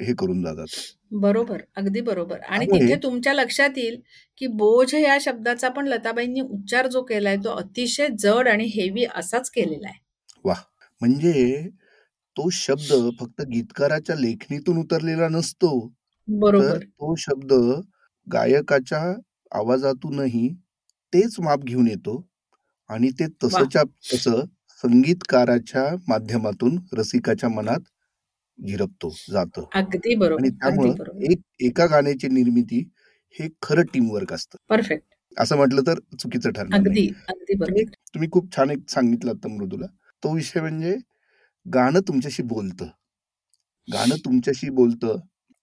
हे 0.00 0.12
करून 0.14 0.42
जातात. 0.42 0.66
बरोबर 1.12 1.60
अगदी 1.76 2.00
बरोबर. 2.00 2.38
आणि 2.40 2.66
तिथे 2.66 2.94
तुमच्या 3.02 3.32
लक्षात 3.34 3.78
येईल 3.78 4.00
की 4.40 4.46
बोझ 4.46 4.94
या 4.94 5.16
शब्दाचा 5.20 5.68
पण 5.68 5.86
लताबाईंनी 5.86 6.40
उच्चार 6.40 6.86
जो 6.86 7.02
केलाय 7.02 7.36
तो 7.36 7.50
अतिशय 7.50 8.08
जड 8.18 8.48
आणि 8.48 8.64
हेवी 8.74 9.04
असाच 9.14 9.50
केलेला 9.50 9.88
आहे. 9.88 9.98
वा 10.44 10.54
म्हणजे 11.00 11.68
तो 12.36 12.48
शब्द 12.52 12.92
फक्त 13.20 13.42
गीतकाराच्या 13.42 14.16
लेखणीतून 14.16 14.78
उतरलेला 14.78 15.28
नसतो. 15.28 15.70
बरोबर. 16.28 16.78
तो 16.78 17.14
शब्द 17.18 17.52
गायकाच्या 18.26 19.00
आवाजातूनही 19.52 20.48
तेच 21.12 21.36
माप 21.40 21.64
घेऊन 21.64 21.86
येतो 21.88 22.22
आणि 22.90 23.10
ते 23.10 23.26
तसच्या 23.44 23.82
तसं 24.12 24.44
संगीतकाराच्या 24.84 25.84
माध्यमातून 26.08 26.76
रसिकाच्या 26.92 27.48
मनात 27.48 27.80
झिरपतो 28.58 29.10
जात. 29.30 29.60
अगदी 29.74 30.14
बरोबर 30.14 30.40
आणि 30.40 30.50
त्यामुळं 30.50 31.20
एक 31.30 31.40
एका 31.60 31.86
गाण्याची 31.86 32.28
निर्मिती 32.28 32.78
हे 33.36 33.48
खरं 33.62 33.82
टीम 33.92 34.10
वर्क 34.10 34.32
असतं. 34.32 34.56
परफेक्ट 34.68 35.04
असं 35.36 35.56
म्हटलं 35.56 35.82
तर 35.86 35.98
चुकीचं 36.18 36.50
ठरणार 36.50 36.78
अगदी 36.78 37.06
अगदी 37.28 37.54
बरोबर. 37.54 37.90
तुम्ही 38.14 38.28
खूप 38.30 38.56
छान 38.56 38.70
एक 38.70 38.88
सांगितलं 38.90 39.30
आता 39.30 39.48
मृदूला. 39.48 39.86
तो 40.22 40.34
विषय 40.34 40.60
म्हणजे 40.60 40.96
गाणं 41.66 42.00
तुमच्याशी 42.00 42.42
बोलतं. 42.42 42.86
गाणं 43.88 44.16
तुमच्याशी 44.24 44.70
बोलतं. 44.70 45.18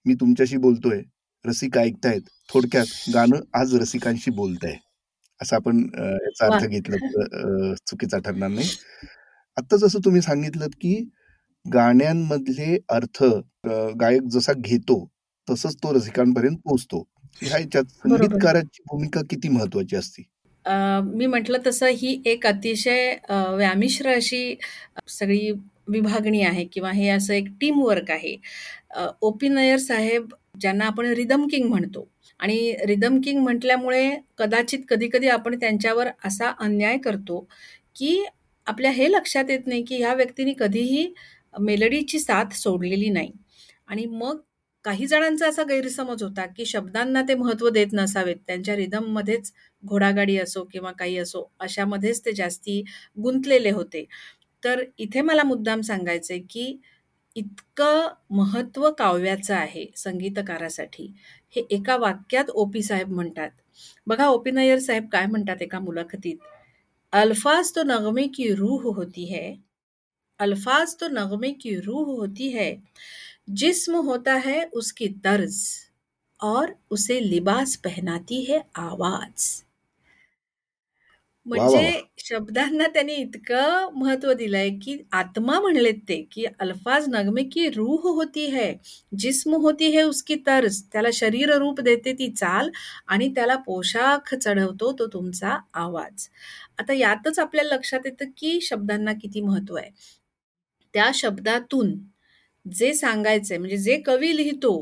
मी 0.05 0.13
तुमच्याशी 0.13 0.57
बोलतोय. 0.57 1.01
रसिका 1.45 1.81
ऐकतायत. 1.81 2.21
थोडक्यात 2.49 2.85
गाणं 3.13 3.41
आज 3.53 3.75
रसिकांशी 3.75 4.31
बोलत 4.31 4.63
आहे 4.63 4.77
असं 5.41 5.55
आपण 5.55 5.79
याचा 5.95 6.45
अर्थ 6.45 6.65
घेतलं 6.65 6.97
तर 6.97 7.73
चुकीचा 7.87 8.17
ठरणार 8.17 8.49
नाही. 8.49 8.67
आता 9.57 9.77
जसं 9.77 9.99
तुम्ही 10.05 10.21
सांगितलं 10.21 10.67
की 10.81 10.95
गाण्यांमधले 11.65 12.77
अर्थ 12.89 13.23
गायक 13.99 14.23
जसा 14.31 14.53
घेतो 14.55 15.03
तसंच 15.47 15.75
तो 15.75 15.93
रसिकांपर्यंत 15.93 16.57
पोहोचतो. 16.57 17.03
ह्या 17.41 17.59
याच्यात 17.59 17.83
संगीतकाराची 17.85 18.81
भूमिका 18.89 19.21
किती 19.29 19.49
महत्वाची 19.49 19.95
असते? 19.95 20.23
मी 21.15 21.25
म्हटलं 21.25 21.57
तसं 21.65 21.87
ही 21.87 22.21
एक 22.25 22.45
अतिशय 22.47 23.13
व्यामिश्र 23.29 24.09
अशी 24.09 24.55
सगळी 25.09 25.51
विभागणी 25.87 26.41
आहे 26.41 26.63
किंवा 26.65 26.91
हे 26.91 27.07
असं 27.09 27.33
एक 27.33 27.47
टीम 27.61 27.81
वर्क 27.81 28.11
आहे 28.11 28.35
ओ 29.21 29.31
पी 29.31 29.47
नयर 29.47 29.77
साहेब 29.77 30.33
ज्यांना 30.59 30.85
आपण 30.85 31.05
रिदम 31.13 31.45
किंग 31.47 31.67
म्हणतो 31.69 32.07
आणि 32.39 32.75
रिदम 32.85 33.19
किंग 33.21 33.39
म्हटल्यामुळे 33.39 34.09
कदाचित 34.37 34.79
कधी 34.89 35.07
कधी 35.07 35.27
आपण 35.27 35.59
त्यांच्यावर 35.59 36.07
असा 36.25 36.51
अन्याय 36.59 36.97
करतो 36.97 37.39
की 37.95 38.23
आपल्या 38.67 38.91
हे 38.91 39.11
लक्षात 39.11 39.49
येत 39.49 39.67
नाही 39.67 39.83
की 39.83 39.97
ह्या 39.97 40.13
व्यक्तीने 40.13 40.53
कधीही 40.59 41.07
मेलडीची 41.59 42.19
साथ 42.19 42.53
सोडलेली 42.53 43.09
नाही. 43.09 43.31
आणि 43.87 44.05
मग 44.05 44.37
काही 44.85 45.05
जणांचा 45.07 45.47
असा 45.47 45.63
गैरसमज 45.63 46.23
होता 46.23 46.45
की 46.45 46.65
शब्दांना 46.65 47.21
ते 47.21 47.35
महत्त्व 47.35 47.69
देत 47.69 47.87
नसावेत. 47.93 48.35
त्यांच्या 48.47 48.75
रिदममध्येच 48.75 49.51
घोडागाडी 49.83 50.37
असो 50.37 50.63
किंवा 50.63 50.91
काही 50.91 51.17
असो 51.17 51.51
अशामध्येच 51.59 52.25
ते 52.25 52.31
जास्ती 52.31 52.83
गुंतलेले 53.17 53.69
होते. 53.71 54.05
तर 54.63 54.83
इथे 54.97 55.21
मला 55.21 55.43
मुद्दाम 55.43 55.81
सांगायचंय 55.81 56.39
की 56.39 56.81
इतकं 57.35 58.07
महत्त्व 58.31 58.89
काव्याचं 58.91 59.55
आहे 59.55 59.85
संगीतकारासाठी. 59.95 61.13
हे 61.55 61.61
एका 61.71 61.97
वाक्यात 61.97 62.49
ओपी 62.49 62.81
साहेब 62.83 63.09
म्हणतात. 63.09 63.49
बघा 64.07 64.27
ओपी 64.27 64.51
नय्यर 64.51 64.79
साहेब 64.79 65.07
काय 65.11 65.25
म्हणतात 65.25 65.61
एका 65.61 65.79
मुलाखतीत. 65.79 66.37
अल्फाज 67.13 67.71
तो 67.75 67.83
नगमे 67.83 68.27
की 68.27 68.53
रूह 68.55 68.81
होती 68.95 69.25
है 69.25 69.64
अल्फाज 70.39 70.95
तो 70.99 71.07
नगमे 71.09 71.51
की 71.53 71.75
रूह 71.81 72.05
होती 72.09 72.49
है 72.51 72.69
जिस्म 73.55 73.97
होता 74.07 74.33
है 74.45 74.63
उसकी 74.75 75.07
तर्ज 75.23 75.59
और 76.39 76.75
उसे 76.91 77.19
लिबास 77.21 77.75
पहनाती 77.85 78.43
है 78.43 78.63
आवाज। 78.79 79.51
म्हणजे 81.45 82.01
शब्दांना 82.19 82.87
त्यांनी 82.87 83.13
इतकं 83.15 83.89
महत्त्व 83.95 84.31
दिलंय 84.33 84.69
की 84.83 84.97
आत्मा 85.13 85.59
म्हणलेत 85.61 85.99
ते 86.09 86.21
की 86.31 86.45
अल्फाज 86.59 87.05
नगमे 87.09 87.43
की 87.53 87.67
रूह 87.69 88.07
होती 88.09 88.45
है 88.51 88.71
जिस्म 89.19 89.55
होती 89.63 89.91
है 89.91 90.03
उसकी 90.03 90.35
तर्ज 90.47 90.81
त्याला 90.93 91.09
शरीर 91.13 91.53
रूप 91.59 91.81
देते 91.81 92.13
ती 92.13 92.29
चाल 92.31 92.69
आणि 93.07 93.29
त्याला 93.35 93.55
पोशाख 93.67 94.33
चढवतो 94.35 94.91
तो 94.99 95.07
तुमचा 95.07 95.57
आवाज. 95.75 96.27
आता 96.79 96.93
यातच 96.93 97.39
आपल्याला 97.39 97.75
लक्षात 97.75 98.05
येतं 98.05 98.29
की 98.37 98.59
शब्दांना 98.61 99.13
किती 99.21 99.41
महत्त्व 99.41 99.75
आहे. 99.77 99.89
त्या 100.95 101.11
शब्दातून 101.13 101.93
जे 102.65 102.93
सांगायचंय 102.93 103.57
म्हणजे 103.57 103.77
जे 103.77 103.97
कवी 104.05 104.35
लिहितो 104.37 104.73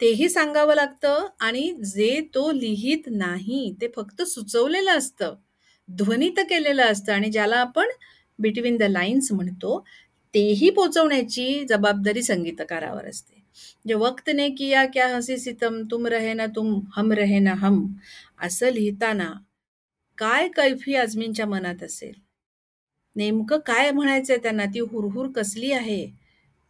तेही 0.00 0.28
सांगावं 0.28 0.74
लागतं 0.74 1.26
आणि 1.40 1.70
जे 1.86 2.20
तो 2.34 2.50
लिहित 2.52 3.08
नाही 3.12 3.72
ते 3.80 3.88
फक्त 3.96 4.22
सुचवलेलं 4.24 4.98
असतं 4.98 5.34
ध्वनित 5.88 6.40
केलेलं 6.50 6.82
असतं 6.84 7.12
आणि 7.12 7.30
ज्याला 7.30 7.56
आपण 7.58 7.88
बिटवीन 8.38 8.76
द 8.76 8.82
लाईन्स 8.82 9.32
म्हणतो 9.32 9.78
तेही 10.34 10.70
पोचवण्याची 10.70 11.64
जबाबदारी 11.68 12.22
संगीतकारावर 12.22 13.06
असते. 13.06 13.34
जे 13.86 13.94
वक्त 13.96 14.30
ने 14.30 14.48
किया 14.50 14.84
क्या 14.86 15.08
हसी 15.08 15.36
सितम 15.38 15.82
तुम 15.90 16.06
रहे 16.08 16.32
ना 16.34 16.46
तुम 16.56 16.80
हम 16.96 17.12
रहे 17.12 17.38
ना 17.40 17.54
हम 17.58 17.86
असं 18.40 18.70
लिहिताना 18.72 19.32
काय 20.18 20.48
कैफी 20.56 20.94
आजमींच्या 20.96 21.46
मनात 21.46 21.82
असेल? 21.84 22.12
नेमकं 23.20 23.58
काय 23.66 23.90
म्हणायचंय 23.90 24.36
त्यांना? 24.42 24.64
ती 24.74 24.80
हुरहुर 24.82 25.28
कसली 25.36 25.72
आहे? 25.72 26.04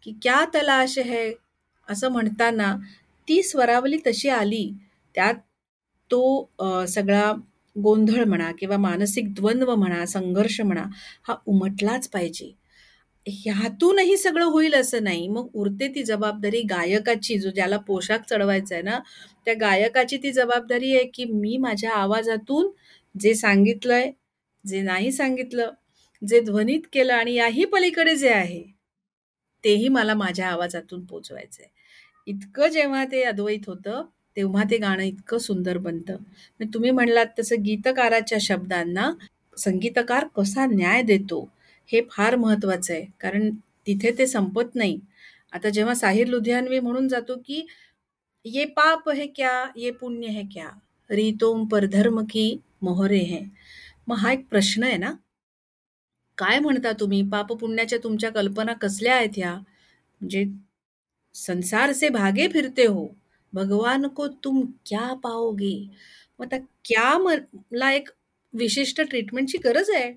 की 0.07 0.13
क्या 0.23 0.45
तलाश 0.55 0.99
है? 0.99 1.31
असं 1.89 2.09
म्हणताना 2.13 2.75
ती 3.29 3.43
स्वरावली 3.43 3.99
तशी 4.07 4.29
आली. 4.31 4.71
त्यात 5.15 5.35
तो 6.11 6.51
सगळा 6.89 7.33
गोंधळ 7.77 8.25
म्हणा 8.25 8.51
किंवा 8.59 8.77
मानसिक 8.79 9.33
द्वंद्व 9.35 9.75
म्हणा 9.75 10.05
संघर्ष 10.07 10.61
म्हणा 10.61 10.85
हा 11.29 11.35
उमटलाच 11.47 12.09
पाहिजे. 12.11 12.51
ह्यातूनही 13.27 14.17
सगळं 14.17 14.45
होईल 14.47 14.75
असं 14.75 15.05
नाही. 15.05 15.27
मग 15.29 15.49
उरते 15.55 15.89
ती 15.95 16.03
जबाबदारी 16.05 16.63
गायकाची 16.71 17.39
जो 17.39 17.51
ज्याला 17.51 17.77
पोशाख 17.89 18.19
चढवायचा 18.31 18.75
आहे 18.75 18.83
ना 18.85 18.99
त्या 19.47 19.55
गायकाची 19.61 20.17
ती 20.23 20.33
जबाबदारी 20.33 20.95
आहे 20.95 21.05
की 21.15 21.25
मी 21.33 21.57
माझ्या 21.59 21.93
आवाजातून 21.95 22.71
जे 23.15 23.35
सांगितलंय 23.35 24.11
जे 24.65 24.81
नाही 24.83 25.13
सांगितलं 25.13 25.71
जे 26.23 26.41
ध्वनित 26.41 26.81
केलं 26.93 27.13
आणि 27.15 27.35
याही 27.35 27.65
पलीकडे 27.65 28.17
जे 28.17 28.29
आहे 28.29 28.63
तेही 29.65 29.89
मला 29.89 30.15
माझ्या 30.15 30.49
आवाजातून 30.49 31.05
पोचवायचंय. 31.05 31.67
इतकं 32.27 32.69
जेव्हा 32.69 33.05
ते 33.05 33.23
अद्वैत 33.23 33.69
होतं 33.69 34.03
तेव्हा 34.37 34.65
ते 34.71 34.77
गाणं 34.79 35.03
इतकं 35.03 35.39
सुंदर 35.39 35.79
बनतं. 35.79 36.17
तुम्ही 36.75 36.91
म्हणलात 36.91 37.27
तसं 37.39 37.63
गीतकाराच्या 37.65 38.39
शब्दांना 38.41 39.11
संगीतकार 39.57 40.27
कसा 40.37 40.67
न्याय 40.67 41.03
देतो 41.03 41.43
हे 41.89 42.01
फार 42.11 42.37
महत्वाचं 42.37 42.93
आहे. 42.95 43.05
कारण 43.21 43.51
तिथे 43.87 44.11
ते 44.19 44.27
संपत 44.27 44.75
नाही. 44.75 44.99
आता 45.53 45.69
जेव्हा 45.69 45.95
साहिर 45.95 46.27
लुधियानवी 46.29 46.81
म्हणून 46.81 47.09
जातो 47.09 47.37
की 47.47 47.67
ये 48.45 48.65
पाप 48.77 49.09
है 49.11 49.27
क्या 49.27 49.53
ये 49.77 49.91
पुण्य 49.91 50.29
है 50.29 50.43
क्या 50.53 50.69
रितोम 51.11 51.67
पर 51.69 51.87
धर्म 51.87 52.25
की 52.31 52.45
मोहरे 52.83 53.19
है. 53.25 53.43
मग 54.09 54.17
हा 54.19 54.33
एक 54.33 54.47
प्रश्न 54.51 54.83
आहे 54.85 54.97
ना? 54.99 55.13
काय 56.41 56.59
म्हणता 56.59 56.93
तुम्ही? 57.01 57.23
पाप 57.31 57.53
पुण्याच्या 57.55 57.99
तुमच्या 58.05 58.31
कल्पना 58.33 58.73
कसल्या 58.83 59.15
आहेत 59.17 59.31
ह्या? 59.37 59.55
म्हणजे 60.21 60.45
संसार 61.35 61.93
से 61.95 62.09
भागे 62.11 62.49
फिरते 62.49 62.87
हो. 62.87 63.07
भगवान 63.53 64.07
को 64.11 64.27
तुम 64.45 64.61
क्या 64.87 65.13
पाओगे? 65.25 65.75
मग 66.41 66.47
आता 66.47 66.59
क्या 66.85 67.17
मला 67.19 67.93
एक 67.93 68.09
विशिष्ट 68.55 69.01
ट्रीटमेंटची 69.03 69.59
गरज 69.65 69.91
आहे. 69.91 70.13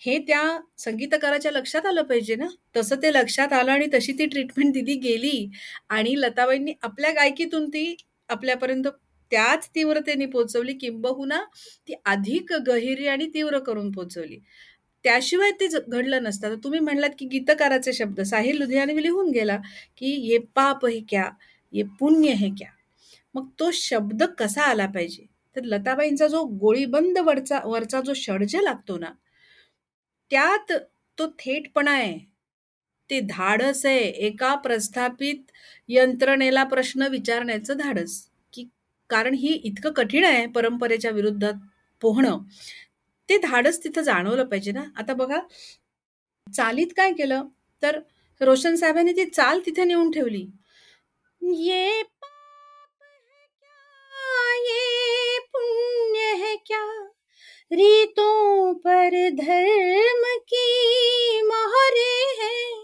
हे 0.00 0.18
त्या 0.28 0.42
संगीतकाराच्या 0.78 1.52
लक्षात 1.52 1.86
आलं 1.86 2.02
पाहिजे 2.04 2.34
ना? 2.36 2.46
तसं 2.76 2.96
ते 3.02 3.12
लक्षात 3.14 3.52
आलं 3.52 3.72
आणि 3.72 3.86
तशी 3.94 4.12
ती 4.12 4.26
ट्रीटमेंट 4.26 4.72
दिली 4.74 4.94
गेली 5.00 5.48
आणि 5.90 6.14
लताबाईंनी 6.18 6.72
आपल्या 6.82 7.10
गायकीतून 7.12 7.68
ती 7.70 7.94
आपल्यापर्यंत 8.30 8.88
त्याच 9.32 9.68
तीव्रतेने 9.74 10.26
पोचवली 10.28 10.72
किंबहुना 10.74 11.42
ती 11.88 11.94
अधिक 12.06 12.52
गहिरी 12.66 13.06
आणि 13.08 13.26
तीव्र 13.34 13.58
करून 13.60 13.90
पोचवली 13.92 14.38
त्याशिवाय 15.04 15.50
ते 15.50 15.66
घडलं 15.88 16.22
नसतं. 16.22 16.54
तुम्ही 16.64 16.80
म्हणलात 16.80 17.10
की 17.18 17.26
गीतकाराचे 17.26 17.92
शब्द 17.92 18.20
साहिल 18.20 18.58
लुधियाने 18.58 19.02
लिहून 19.02 19.30
गेला 19.30 19.56
की 19.98 20.10
ये 20.30 20.38
पाप 20.54 20.86
हे 20.86 21.00
क्या 21.08 21.30
ये 21.72 21.82
पुण्य 22.00 22.32
हे 22.32 22.48
क्या? 22.48 22.68
मग 23.34 23.48
तो 23.58 23.70
शब्द 23.72 24.22
कसा 24.38 24.62
आला 24.62 24.86
पाहिजे? 24.86 25.26
तर 25.56 25.64
लताबाईंचा 25.64 26.26
जो 26.26 26.44
गोळीबंद 26.44 27.18
वरचा 27.18 27.60
वरचा 27.64 28.00
जो 28.00 28.12
षडज 28.14 28.56
लागतो 28.56 28.98
ना 28.98 29.10
त्यात 30.30 30.72
तो 31.18 31.26
थेटपणा 31.38 31.90
आहे. 31.90 32.18
ते 33.10 33.20
धाडस 33.20 33.86
आहे. 33.86 33.98
एका 33.98 34.54
प्रस्थापित 34.54 35.50
यंत्रणेला 35.88 36.64
प्रश्न 36.64 37.02
विचारण्याचं 37.02 37.76
धाडस. 37.76 38.22
की 38.52 38.64
कारण 39.10 39.34
ही 39.34 39.52
इतकं 39.64 39.92
कठीण 39.92 40.24
आहे 40.24 40.46
परंपरेच्या 40.46 41.10
विरुद्धात 41.10 41.54
पोहणं. 42.00 42.38
ते 43.32 43.38
धाडस 43.38 43.84
तिथं 43.84 44.02
जाणवलं 44.02 44.44
पाहिजे 44.44 44.72
ना. 44.72 44.84
आता 44.96 45.14
बघा 45.14 45.40
चालीत 46.56 46.86
काय 46.96 47.12
केलं? 47.12 47.42
तर 47.82 47.98
रोशन 48.40 48.76
साहेबांनी 48.76 49.12
ती 49.12 49.24
चाल 49.24 49.60
तिथे 49.66 49.84
नेऊन 49.84 50.10
ठेवली. 50.10 50.46
ये 51.42 52.02
ये 54.64 55.38
पुण्य 55.38 56.18
है 56.18 56.56
क्या? 56.56 57.08
रीतों 57.72 58.74
पर 58.74 59.10
धर्म 59.28 60.22
की 60.48 60.66
मोहरे 61.42 62.14
है। 62.40 62.74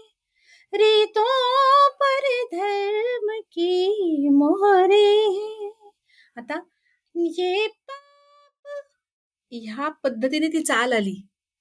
रीतों 0.73 1.89
पर 1.89 2.27
धर्म 2.53 3.41
की 3.51 4.29
मोहरे 4.29 5.07
है। 5.29 5.71
आता 6.37 6.61
ये 7.15 7.67
पा 7.67 7.98
ह्या 9.51 9.87
पद्धतीने 10.03 10.47
ती 10.49 10.61
चाल 10.63 10.93
आली. 10.93 11.15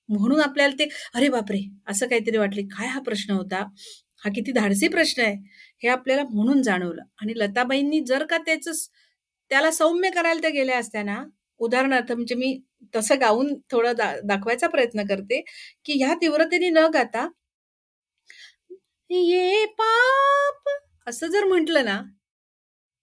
म्हणून 0.08 0.40
आपल्याला 0.40 0.74
ते 0.78 0.88
अरे 1.14 1.28
बापरे! 1.28 1.60
असं 1.88 2.06
काहीतरी 2.08 2.36
वाटले. 2.38 2.62
काय 2.68 2.86
हा 2.88 3.00
प्रश्न 3.02 3.32
होता? 3.32 3.62
हा 4.22 4.30
किती 4.34 4.52
धाडसी 4.52 4.88
प्रश्न 4.88 5.22
आहे? 5.22 5.34
हे 5.82 5.88
आपल्याला 5.88 6.22
म्हणून 6.26 6.62
जाणवलं. 6.62 7.02
आणि 7.22 7.32
लताबाईंनी 7.36 8.00
जर 8.06 8.24
का 8.26 8.38
त्याच 8.46 8.68
त्याला 9.50 9.70
सौम्य 9.72 10.10
करायला 10.10 10.40
त्या 10.40 10.50
गेल्या 10.50 10.78
असत्या 10.78 11.02
ना 11.04 11.22
उदाहरणार्थ 11.60 12.12
म्हणजे 12.12 12.34
मी 12.34 12.58
तसं 12.94 13.20
गाऊन 13.20 13.54
थोडं 13.70 13.92
दा 13.96 14.12
दाखवायचा 14.24 14.66
प्रयत्न 14.68 15.04
करते 15.06 15.40
की 15.86 15.92
ह्या 15.98 16.14
तीव्रतेने 16.20 16.68
न 16.70 16.86
गाता 16.94 17.28
ये 19.10 19.64
पाप! 19.74 20.68
असं 21.06 21.26
जर 21.28 21.44
म्हटलं 21.46 21.84
ना 21.84 22.00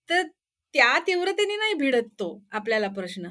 तर 0.09 0.23
त्या 0.73 0.97
तीव्रतेने 1.07 1.55
नाही 1.57 1.73
भिडत 1.75 2.07
तो 2.19 2.27
आपल्याला 2.53 2.87
प्रश्न. 2.91 3.27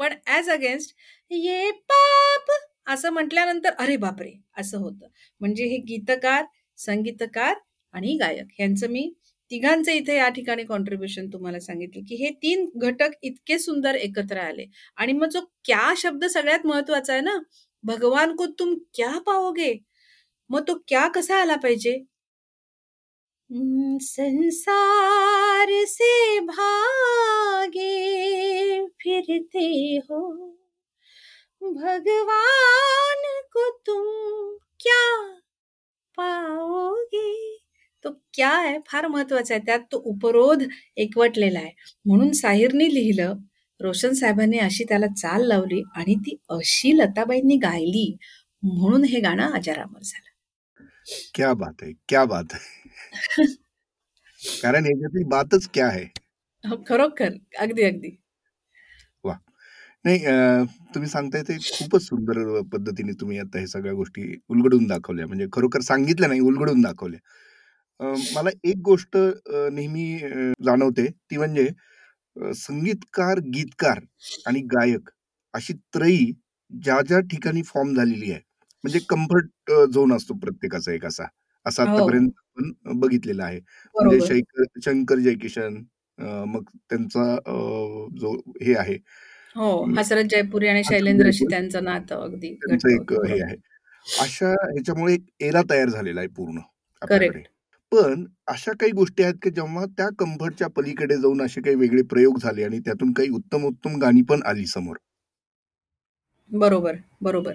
पण 0.00 0.14
ॲज 0.28 0.50
अगेन्स्ट 0.50 0.94
ये 1.30 1.70
पाप! 1.88 2.50
असं 2.88 3.10
म्हटल्यानंतर 3.12 3.72
अरे 3.78 3.96
बापरे! 3.98 4.32
असं 4.58 4.78
होतं. 4.78 5.06
म्हणजे 5.40 5.64
हे 5.66 5.76
गीतकार 5.88 6.44
संगीतकार 6.78 7.54
आणि 7.94 8.16
गायक 8.18 8.60
यांचं 8.60 8.90
मी 8.90 9.10
तिघांचे 9.50 9.92
इथे 9.94 10.16
या 10.16 10.28
ठिकाणी 10.30 10.64
कॉन्ट्रीब्युशन 10.64 11.28
तुम्हाला 11.28 11.60
सांगितलं 11.60 12.02
की 12.08 12.16
हे 12.16 12.30
तीन 12.42 12.66
घटक 12.78 13.10
इतके 13.22 13.58
सुंदर 13.58 13.94
एकत्र 13.96 14.38
आले. 14.40 14.64
आणि 14.98 15.12
मग 15.14 15.28
जो 15.28 15.40
क्या 15.64 15.92
शब्द 15.98 16.24
सगळ्यात 16.26 16.66
महत्त्वाचा 16.66 17.12
आहे 17.12 17.22
ना 17.22 17.36
भगवान 17.84 18.34
को 18.36 18.46
तुम 18.58 18.74
क्या 18.94 19.18
पाओगे? 19.26 19.72
मग 20.50 20.62
तो 20.68 20.74
क्या 20.88 21.06
कसा 21.10 21.40
आला 21.42 21.56
पाहिजे? 21.58 21.98
संसार 24.00 25.66
से 25.86 26.40
भागे 26.40 27.86
फिरते 28.86 29.96
हो। 29.96 30.20
भगवान 31.62 33.22
को 33.52 33.70
तुम 33.86 34.04
क्या 34.80 35.38
पाओगे? 36.16 37.58
तो 38.04 38.10
क्या 38.34 38.48
आहे 38.48 38.78
फार 38.86 39.06
महत्त्वाचा 39.06 39.54
आहे. 39.54 39.62
त्यात 39.66 39.80
तो 39.92 39.98
उपरोध 39.98 40.62
एकवटलेला 40.96 41.58
आहे. 41.58 41.72
म्हणून 42.06 42.32
साहिरने 42.32 42.94
लिहिलं 42.94 43.34
रोशन 43.80 44.12
साहेबांनी 44.12 44.58
अशी 44.58 44.84
त्याला 44.84 45.06
चाल 45.06 45.46
लावली 45.46 45.82
आणि 45.96 46.14
ती 46.14 46.36
अशी 46.50 46.98
लताबाईंनी 46.98 47.56
गायली 47.56 48.16
म्हणून 48.62 49.04
हे 49.04 49.20
गाणं 49.20 49.52
अजरामर 49.52 50.00
झालं. 50.02 50.28
क्या 51.34 51.52
बात 51.54 51.82
आहे 51.82 51.92
क्या 52.08 52.24
बात 52.24 52.44
आहे. 52.52 52.77
कारण 54.62 54.86
याच्यातली 54.86 55.24
बातच 55.30 55.68
क्या 55.74 55.86
आहे? 55.86 56.04
हो, 56.64 56.76
खरोखर. 56.88 57.34
अगदी 57.60 57.82
अगदी. 57.84 58.18
वा. 59.24 59.34
नाही 60.04 60.18
तुम्ही 60.94 61.08
सांगताय 61.10 61.42
ते 61.42 61.56
खूपच 61.70 62.02
सुंदर 62.02 62.38
पद्धतीने 62.72 63.12
तुम्ही 63.20 63.38
आता 63.38 63.58
हे 63.58 63.66
सगळ्या 63.66 63.92
गोष्टी 63.94 64.22
उलगडून 64.50 64.86
दाखवल्या. 64.86 65.26
म्हणजे 65.26 65.46
खरोखर 65.52 65.80
सांगितलं 65.82 66.28
नाही 66.28 66.40
उलगडून 66.40 66.80
दाखवल्या. 66.82 67.20
मला 68.34 68.50
एक 68.64 68.76
गोष्ट 68.84 69.16
नेहमी 69.72 70.18
जाणवते. 70.66 71.06
ती 71.06 71.36
म्हणजे 71.36 71.68
संगीतकार 72.56 73.38
गीतकार 73.54 74.00
आणि 74.46 74.60
गायक 74.74 75.10
अशी 75.54 75.72
त्रयी 75.94 76.32
ज्या 76.70 77.00
ज्या 77.08 77.20
ठिकाणी 77.30 77.62
फॉर्म 77.64 77.94
झालेली 77.94 78.30
आहे. 78.32 78.40
म्हणजे 78.84 79.00
कम्फर्ट 79.08 79.72
झोन 79.92 80.12
असतो 80.16 80.34
प्रत्येकाचा 80.40 80.92
एक 80.92 81.04
असा. 81.06 81.24
असं 81.68 81.82
हो. 81.82 81.94
आतापर्यंत 81.94 82.30
आपण 82.38 82.98
बघितलेला 83.00 83.44
आहे. 83.44 83.60
म्हणजे 83.94 84.20
शंकर 84.26 84.80
शंकर 84.84 85.18
जयकिशन 85.18 85.82
मग 86.48 86.62
त्यांचा 86.90 87.34
जो 88.20 88.32
हे 88.62 88.74
आहे. 88.76 88.96
हो 89.56 89.84
हसरत 89.96 90.24
जयपुरी 90.30 90.68
आणि 90.68 90.82
शैलेंद्रशी 90.84 91.44
त्यांचं 91.50 91.84
नातं 91.84 92.22
अगदी 92.22 92.52
त्यांचं 92.56 92.88
एक 92.90 93.12
हे 93.26 93.42
आहे. 93.42 93.56
अशा 94.06 94.50
ह्याच्यामुळे 94.52 95.14
एक 95.14 95.26
एरा 95.40 95.62
तयार 95.70 95.88
झालेला 95.88 96.20
आहे 96.20 96.28
पूर्ण 96.36 96.58
आपल्याकडे. 97.02 97.42
पण 97.92 98.24
अशा 98.46 98.72
काही 98.80 98.92
गोष्टी 98.92 99.22
आहेत 99.22 99.34
की 99.42 99.50
जेव्हा 99.50 99.84
त्या 99.98 100.08
कम्फर्टच्या 100.18 100.68
पलीकडे 100.76 101.16
जाऊन 101.16 101.42
असे 101.42 101.60
काही 101.60 101.76
वेगळे 101.76 102.02
प्रयोग 102.10 102.38
झाले 102.38 102.64
आणि 102.64 102.78
त्यातून 102.78 103.12
काही 103.12 103.28
उत्तम 103.30 103.64
उत्तम 103.66 103.96
गाणी 104.00 104.22
पण 104.22 104.42
आली 104.46 104.66
समोर. 104.66 104.96
बरोबर 106.50 106.96
बरोबर. 107.20 107.54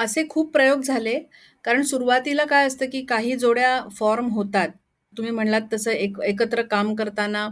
असे 0.00 0.26
खूप 0.30 0.52
प्रयोग 0.52 0.80
झाले. 0.82 1.18
कारण 1.64 1.82
सुरुवातीला 1.84 2.44
काय 2.46 2.66
असतं 2.66 2.86
की 2.92 3.04
काही 3.06 3.36
जोड्या 3.36 3.80
फॉर्म 3.98 4.28
होतात. 4.32 4.68
तुम्ही 5.12 5.32
म्हणलात 5.32 5.60
तसं 5.72 5.90
एक 5.92 6.20
एकत्र 6.24 6.62
काम 6.70 6.94
करताना 6.94 7.48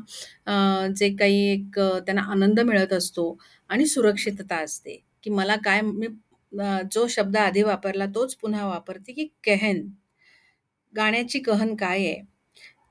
जे 0.98 1.08
काही 1.16 1.40
एक 1.52 1.78
त्यांना 1.78 2.22
आनंद 2.32 2.60
मिळत 2.60 2.92
असतो 2.92 3.36
आणि 3.70 3.86
सुरक्षितता 3.86 4.56
असते. 4.56 4.96
की 5.22 5.30
मला 5.30 5.56
काय 5.64 5.80
मी 5.82 6.06
जो 6.92 7.06
शब्द 7.10 7.36
आधी 7.36 7.62
वापरला 7.62 8.06
तोच 8.14 8.34
पुन्हा 8.36 8.66
वापरते 8.66 9.12
की 9.12 9.26
कहन. 9.46 9.80
गाण्याची 10.94 11.38
कहन 11.40 11.74
काय 11.76 11.98
आहे? 11.98 12.22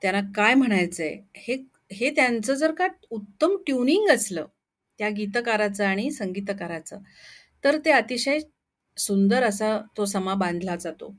त्यांना 0.02 0.20
काय 0.36 0.54
म्हणायचं 0.54 1.02
आहे 1.04 1.16
हे 1.38 1.56
हे 1.92 2.10
त्यांचं 2.16 2.54
जर 2.54 2.72
का 2.74 2.86
उत्तम 3.10 3.56
ट्युनिंग 3.66 4.08
असलं 4.10 4.46
त्या 4.98 5.08
गीतकाराचं 5.10 5.84
आणि 5.84 6.10
संगीतकाराचं 6.12 6.98
तर 7.64 7.78
ते 7.84 7.90
अतिशय 7.92 8.38
सुंदर 8.98 9.44
असा 9.44 9.78
तो 9.96 10.04
समा 10.06 10.34
बांधला 10.34 10.76
जातो. 10.76 11.14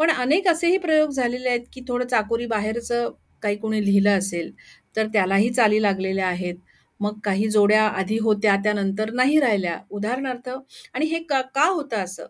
पण 0.00 0.10
अनेक 0.12 0.48
असेही 0.48 0.78
प्रयोग 0.78 1.10
झालेले 1.10 1.48
आहेत 1.48 1.66
की 1.72 1.80
थोडं 1.88 2.06
चाकोरी 2.06 2.46
बाहेरचं 2.46 3.10
काही 3.42 3.56
कोणी 3.56 3.84
लिहिलं 3.84 4.18
असेल 4.18 4.52
तर 4.94 5.06
त्यालाही 5.12 5.50
चाली 5.52 5.82
लागलेल्या 5.82 6.26
आहेत. 6.28 6.54
मग 7.00 7.18
काही 7.24 7.48
जोड्या 7.50 7.84
आधी 7.88 8.18
होत्या 8.18 8.56
त्यानंतर 8.64 9.10
नाही 9.14 9.38
राहिल्या. 9.40 9.78
उदाहरणार्थ 9.90 10.48
आणि 10.94 11.06
हे 11.06 11.18
का 11.24 11.40
का 11.54 11.64
होतं 11.66 12.04
असं? 12.04 12.26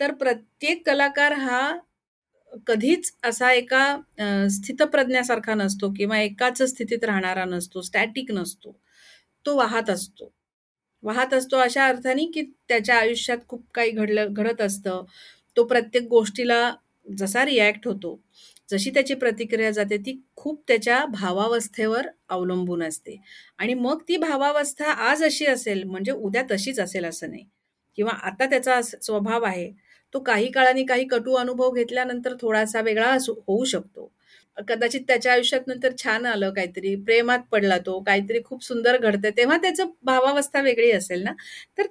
तर 0.00 0.12
प्रत्येक 0.14 0.86
कलाकार 0.86 1.32
हा 1.34 1.60
कधीच 2.66 3.12
असा 3.24 3.50
एका 3.52 3.84
स्थितप्रज्ञासारखा 4.50 5.54
नसतो 5.54 5.90
किंवा 5.96 6.18
एकाच 6.20 6.62
स्थितीत 6.64 7.04
राहणारा 7.04 7.44
नसतो 7.46 7.80
स्टॅटिक 7.82 8.32
नसतो. 8.32 8.76
तो 9.46 9.56
वाहत 9.56 9.90
असतो. 9.90 10.32
वाहत 11.06 11.34
असतो 11.34 11.56
अशा 11.58 11.86
अर्थाने 11.86 12.24
की 12.34 12.42
त्याच्या 12.68 12.96
आयुष्यात 12.98 13.38
खूप 13.48 13.64
काही 13.74 13.90
घडलं 13.92 14.32
घडत 14.32 14.60
असतं. 14.60 15.04
तो 15.56 15.64
प्रत्येक 15.66 16.06
गोष्टीला 16.08 16.60
जसा 17.06 17.44
रिॲक्ट 17.44 17.86
होतो 17.88 18.18
जशी 18.68 18.90
त्याची 18.90 19.14
प्रतिक्रिया 19.14 19.70
जाते 19.70 19.96
ती 19.98 20.18
खूप 20.36 20.62
त्याच्या 20.68 21.04
भावावस्थेवर 21.10 22.06
अवलंबून 22.28 22.82
असते. 22.82 23.16
आणि 23.58 23.74
मग 23.76 24.02
ती 24.08 24.16
भावावस्था 24.18 24.90
आज 25.04 25.22
अशी 25.24 25.46
असेल 25.46 25.82
म्हणजे 25.84 26.12
उद्या 26.12 26.42
तशीच 26.50 26.80
असेल 26.80 27.04
असं 27.04 27.30
नाही. 27.30 27.44
किंवा 27.98 28.12
आता 28.22 28.46
त्याचा 28.46 28.80
स्वभाव 28.82 29.44
आहे 29.44 29.70
तो 30.14 30.20
काही 30.22 30.50
काळाने 30.50 30.84
काही 30.84 31.04
कटू 31.08 31.34
अनुभव 31.36 31.72
घेतल्यानंतर 31.72 32.34
थोडासा 32.40 32.80
वेगळा 32.82 33.08
असू 33.10 33.34
होऊ 33.48 33.64
शकतो. 33.66 34.10
कदाचित 34.58 35.00
त्याच्या 35.08 35.32
आयुष्यात 35.32 35.66
नंतर 35.66 35.92
छान 35.98 36.26
आलं 36.26 36.50
काहीतरी 36.52 36.94
प्रेमात 37.04 37.38
पडला 37.52 37.78
तो 37.80 37.98
काहीतरी 38.02 38.40
खूप 38.44 38.64
सुंदर 38.64 38.96
घडतं 38.98 39.30
तेव्हा 39.36 39.56
त्याचं 39.58 39.90
भावावस्था 40.04 40.60
वेगळी 40.62 40.90
असेल 40.92 41.22
ना? 41.24 41.32
तर 41.78 41.86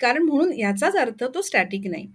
कारण 0.00 0.22
म्हणून 0.22 0.52
याचाच 0.54 0.96
अर्थ 0.96 1.24
तो 1.26 1.42
स्टॅटिक 1.42 1.86
नाही. 1.86 2.06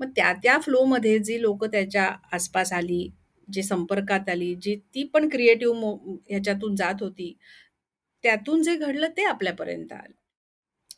मग 0.00 0.10
त्या 0.16 0.32
त्या 0.42 0.58
फ्लोमध्ये 0.60 1.18
जी 1.20 1.40
लोक 1.42 1.64
त्याच्या 1.66 2.08
आसपास 2.32 2.72
आली 2.72 3.08
जी 3.48 3.62
संपर्कात 3.62 4.28
आली 4.30 4.54
जी 4.56 4.74
ती 4.94 5.02
पण 5.14 5.28
क्रिएटिव्ह 5.28 5.94
ह्याच्यातून 6.28 6.74
जात 6.76 7.02
होती 7.02 7.32
त्यातून 8.24 8.62
जे 8.62 8.74
घडलं 8.76 9.08
ते 9.16 9.24
आपल्यापर्यंत 9.26 9.92
आलं. 9.92 10.12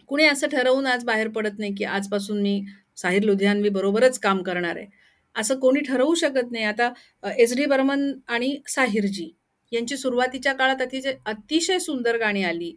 कुणी 0.09 0.25
असं 0.27 0.49
ठरवून 0.49 0.87
आज 0.87 1.05
बाहेर 1.05 1.29
पडत 1.31 1.59
नाही 1.59 1.75
की 1.75 1.85
आजपासून 1.87 2.41
मी 2.43 2.63
साहिर 2.99 3.23
लुधियानवी 3.25 3.69
बरोबरच 3.71 4.19
काम 4.21 4.43
करणार 4.43 4.77
आहे. 4.77 4.87
असं 5.39 5.59
कोणी 5.61 5.81
ठरवू 5.89 6.15
शकत 6.15 6.51
नाही. 6.53 6.65
आता 6.65 6.93
एस 7.39 7.55
डी 7.57 7.67
बर्मन 7.67 8.11
आणि 8.29 8.57
साहिरजी 8.69 9.31
यांची 9.73 9.97
सुरुवातीच्या 9.97 10.53
काळात 10.55 10.83
अतिशय 10.83 11.15
अतिशय 11.27 11.79
सुंदर 11.79 12.17
गाणी 12.19 12.43
आली. 12.45 12.73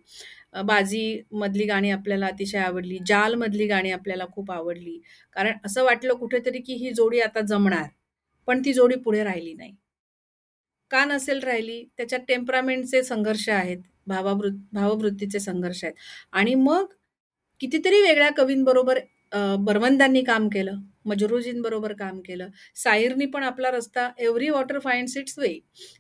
बाजी 0.66 1.22
मधली 1.32 1.66
गाणी 1.66 1.90
आपल्याला 1.92 2.28
अतिशय 2.28 2.58
आवडली. 2.60 2.98
जाल 3.08 3.36
मधली 3.36 3.68
गाणी 3.68 3.92
आपल्याला 3.92 4.26
खूप 4.34 4.52
आवडली. 4.52 4.98
कारण 5.36 5.58
असं 5.66 5.84
वाटलं 5.84 6.14
कुठेतरी 6.16 6.60
की 6.62 6.74
ही 6.76 6.92
जोडी 6.94 7.20
आता 7.22 7.42
जमणार 7.50 7.88
पण 8.48 8.62
ती 8.66 8.74
जोडी 8.74 8.96
पुढे 8.96 9.24
राहिली 9.24 9.54
नाही. 9.54 9.76
का 10.92 11.04
नसेल 11.06 11.40
राहिली? 11.44 11.84
त्याच्यात 11.98 12.22
टेम्परामेंटचे 12.28 13.02
संघर्ष 13.04 13.48
आहेत 13.50 13.78
भावावृ 14.08 14.50
भाववृत्तीचे 14.74 15.40
संघर्ष 15.40 15.84
आहेत. 15.84 15.94
आणि 16.34 16.56
मग 16.56 16.86
कितीतरी 17.62 18.02
वेगळ्या 18.02 18.30
कवींबरोबर 18.38 19.00
बरवंदांनी 19.32 20.22
काम 20.24 20.48
केलं 20.50 20.80
मजरूजींबरोबर 21.06 21.94
काम 21.94 22.20
केलं. 22.22 22.48
साहिरनी 22.76 23.26
पण 23.26 23.44
आपला 23.44 23.72
रस्ता 23.72 24.10
every 24.20 24.50
water 24.50 24.80
find 24.80 25.10
its 25.18 25.38
way. 25.40 25.54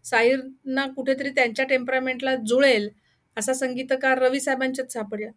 साहिरना 0.06 0.86
कुठेतरी 0.96 1.30
त्यांच्या 1.30 1.66
टेम्परामेंटला 1.66 2.36
जुळेल 2.48 2.90
असा 3.38 3.54
संगीतकार 3.54 4.20
रवी 4.20 4.40
साहेबांच्याच 4.40 4.94
सापडला. 4.94 5.30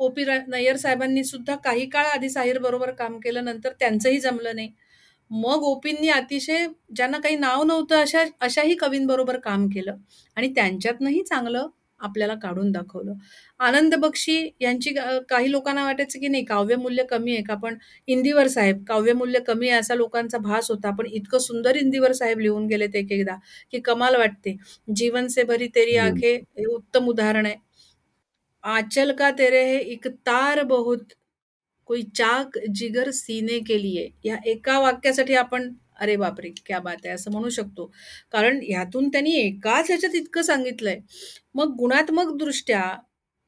ओ 0.00 0.08
पी 0.10 0.24
नय्यर 0.48 0.76
साहेबांनी 0.76 1.24
सुद्धा 1.24 1.54
काही 1.56 1.86
काळ 1.90 2.06
आधी 2.06 2.28
साहिर 2.30 2.58
बरोबर 2.58 2.90
काम 2.94 3.18
केलं 3.20 3.44
नंतर 3.44 3.72
त्यांचंही 3.80 4.20
जमलं 4.20 4.54
नाही. 4.56 4.70
मग 5.30 5.62
ओपींनी 5.64 6.08
अतिशय 6.10 6.66
ज्यांना 6.96 7.18
काही 7.18 7.36
नाव 7.36 7.62
नव्हतं 7.64 8.00
अशा 8.00 8.24
अशाही 8.40 8.74
कवींबरोबर 8.76 9.38
काम 9.40 9.66
केलं. 9.68 9.96
आणि 10.36 10.48
त्यांच्यातनंही 10.54 11.22
चांगलं 11.24 11.66
आपल्याला 12.04 12.34
काढून 12.34 12.70
दाखवलं. 12.72 13.14
आनंद 13.60 13.94
बक्षी 13.94 14.36
यांची 14.60 14.90
काही 15.28 15.50
लोकांना 15.50 15.84
वाटायचं 15.84 16.20
की 16.20 16.28
नाही 16.28 16.44
काव्यमूल्य 16.44 17.04
कमी 17.10 17.34
आहे 17.34 17.42
का? 17.44 17.54
पण 17.54 17.76
इंदिवर 18.08 18.48
साहेब 18.48 18.84
काव्यमूल्य 18.88 19.40
कमी 19.46 19.68
आहे 19.68 19.78
असा 19.80 19.94
लोकांचा 19.94 20.38
भास 20.38 20.70
होता. 20.70 20.90
पण 20.98 21.06
इतकं 21.06 21.38
सुंदर 21.38 21.76
इंदिवर 21.76 22.12
साहेब 22.12 22.38
लिहून 22.38 22.66
गेलेत 22.66 22.96
एक 22.96 23.12
एकदा 23.12 23.36
की 23.72 23.80
कमाल 23.80 24.16
वाटते. 24.16 24.56
जीवन 24.96 25.26
से 25.28 25.44
भरी 25.44 25.68
तेरी 25.74 25.96
आखे 25.98 26.34
हे 26.58 26.64
उत्तम 26.66 27.08
उदाहरण 27.08 27.46
आहे. 27.46 27.56
आचल 28.64 29.12
का 29.12 29.30
तेरे 29.38 29.64
हे 29.64 29.78
एक 29.92 30.06
तार 30.26 30.62
बहुत 30.64 31.12
कोई 31.88 32.02
चाक 32.16 32.58
जिगर 32.70 33.10
सीने 33.12 33.58
के 33.60 33.82
लिए. 33.82 34.08
या 34.24 34.36
एका 34.46 34.78
वाक्यासाठी 34.80 35.34
आपण 35.34 35.68
अरे 35.96 36.16
बापरे 36.16 36.50
क्या 36.66 36.78
बात 36.78 36.96
आहे 37.04 37.14
असं 37.14 37.30
म्हणू 37.30 37.48
शकतो. 37.48 37.90
कारण 38.32 38.58
ह्यातून 38.62 39.08
त्यांनी 39.08 39.30
एकाच 39.38 39.86
ह्याच्यात 39.88 40.14
इतकं 40.14 40.42
सांगितलंय. 40.42 40.98
मग 41.54 41.74
गुणात्मक 41.78 42.36
दृष्ट्या 42.36 42.82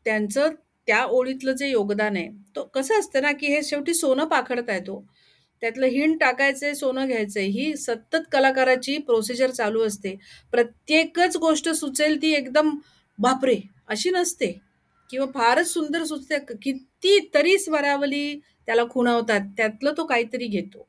त्यांचं 0.06 0.50
त्या 0.88 1.04
ओळीतलं 1.04 1.52
जे 1.52 1.68
योगदान 1.68 2.16
आहे 2.16 2.28
तो 2.56 2.62
कसं 2.74 2.98
असतं 3.00 3.22
ना 3.22 3.32
की 3.32 3.46
हे 3.46 3.62
शेवटी 3.62 3.94
सोनं 3.94 4.24
पाखडता 4.24 4.78
तो. 4.78 5.04
त्यातलं 5.62 5.86
हिण 5.86 6.16
टाकायचंय 6.18 6.74
सोनं 6.74 7.06
घ्यायचंय 7.06 7.44
ही 7.44 7.76
सतत 7.76 8.16
कलाकाराची 8.32 8.96
प्रोसिजर 8.98 9.50
चालू 9.50 9.82
असते. 9.86 10.14
प्रत्येकच 10.52 11.36
गोष्ट 11.36 11.68
सुचेल 11.68 12.22
ती 12.22 12.32
एकदम 12.32 12.70
बापरे 13.18 13.56
अशी 13.88 14.10
नसते. 14.10 14.52
किंवा 15.10 15.26
फारच 15.34 15.66
सुंदर 15.66 16.04
सुचते 16.04 16.38
किती 16.62 17.18
तरी 17.34 17.58
स्वरावली 17.58 18.38
त्याला 18.66 18.84
खुणावतात 18.90 19.40
त्यातलं 19.56 19.92
तो 19.96 20.04
काहीतरी 20.06 20.46
घेतो. 20.46 20.86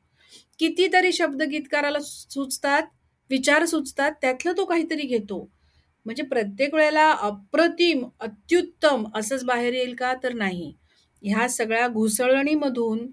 कितीतरी 0.58 1.12
शब्द 1.12 1.42
गीतकाराला 1.50 1.98
सुचतात 2.02 2.82
विचार 3.30 3.64
सुचतात 3.66 4.12
त्यातलं 4.20 4.52
तो 4.56 4.64
काहीतरी 4.64 5.02
घेतो. 5.02 5.40
म्हणजे 6.06 6.22
प्रत्येक 6.22 6.74
वेळेला 6.74 7.10
अप्रतिम 7.20 8.04
अत्युत्तम 8.20 9.04
असंच 9.16 9.44
बाहेर 9.44 9.72
येईल 9.74 9.94
का 9.94 10.12
तर 10.22 10.32
नाही. 10.34 10.72
ह्या 11.22 11.48
सगळ्या 11.48 11.86
घुसळणीमधून 11.88 13.06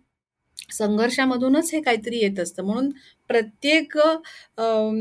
संघर्षामधूनच 0.73 1.69
हे 1.73 1.81
काहीतरी 1.81 2.19
येत 2.19 2.39
असतं. 2.39 2.63
म्हणून 2.63 2.89
प्रत्येक 3.29 3.97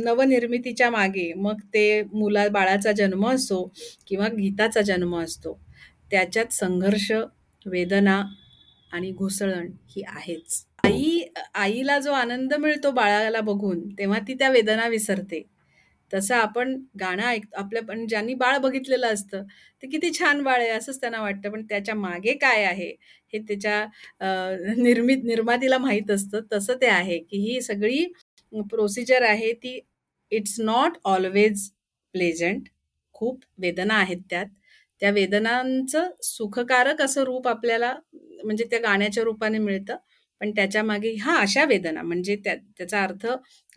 नवनिर्मितीच्या 0.05 0.91
मागे 0.91 1.33
मग 1.37 1.61
ते 1.75 2.03
मुला 2.13 2.49
बाळाचा 2.53 2.93
जन्म 2.93 3.27
असो 3.29 3.63
किंवा 4.09 4.29
गीताचा 4.37 4.81
जन्म 4.83 5.17
असतो 5.19 5.59
त्याच्यात 6.11 6.53
संघर्ष 6.53 7.11
वेदना 7.67 8.23
आणि 8.93 9.11
घुसळण 9.13 9.71
ही 9.91 10.03
आहेच. 10.09 10.65
हो. 10.85 10.89
आई 10.89 11.21
आईला 11.57 11.99
जो 12.01 12.13
आनंद 12.15 12.55
मिळतो 12.57 12.91
बाळाला 12.93 13.41
बघून 13.43 13.89
तेव्हा 13.99 14.19
ती 14.29 14.35
त्या 14.35 14.51
वेदना 14.51 14.87
विसरते. 14.89 15.43
तसं 16.11 16.35
आपण 16.37 16.75
गाणं 17.01 17.23
ऐक 17.25 17.45
आपल्या 17.57 17.83
पण 17.85 18.07
ज्यांनी 18.09 18.35
बाळ 18.37 18.59
बघितलेलं 18.61 19.07
असतं 19.09 19.43
ते 19.83 19.87
किती 19.89 20.11
छान 20.15 20.43
बाळ 20.45 20.61
आहे 20.61 20.69
असंच 20.71 21.01
त्यांना 21.01 21.21
वाटतं 21.23 21.51
पण 21.53 21.63
त्याच्यामागे 21.67 22.33
काय 22.39 22.65
आहे 22.65 22.89
हे 23.33 23.39
त्याच्या 23.41 23.85
निर्मित 24.77 25.25
निर्मातीला 25.25 25.79
माहीत 25.79 26.11
असतं. 26.11 26.41
तसं 26.53 26.75
ते 26.81 26.87
आहे 26.89 27.19
की 27.21 27.39
ही 27.41 27.61
सगळी 27.63 28.05
प्रोसिजर 28.53 29.23
आहे 29.25 29.53
ती 29.55 29.79
इट्स 30.33 30.61
नॉट 30.61 30.99
ऑलवेज 31.07 31.69
प्लेजंट. 32.15 32.69
खूप 33.15 33.41
वेदना 33.59 33.95
आहेत 33.97 34.19
त्यात. 34.31 34.47
त्या 35.03 35.11
वेदनांचं 35.13 36.09
सुखकारक 36.25 37.01
असं 37.03 37.23
रूप 37.25 37.49
आपल्याला 37.49 37.95
म्हणजे 38.45 38.65
त्या 38.71 38.79
गाण्याच्या 38.81 39.25
रूपाने 39.25 39.59
मिळतं. 39.61 39.97
पण 40.41 40.51
त्याच्यामागे 40.57 41.15
हा 41.23 41.37
अशा 41.41 41.65
वेदना. 41.65 42.03
म्हणजे 42.03 42.37
त्या 42.45 42.55
त्याचा 42.79 43.03
अर्थ 43.03 43.27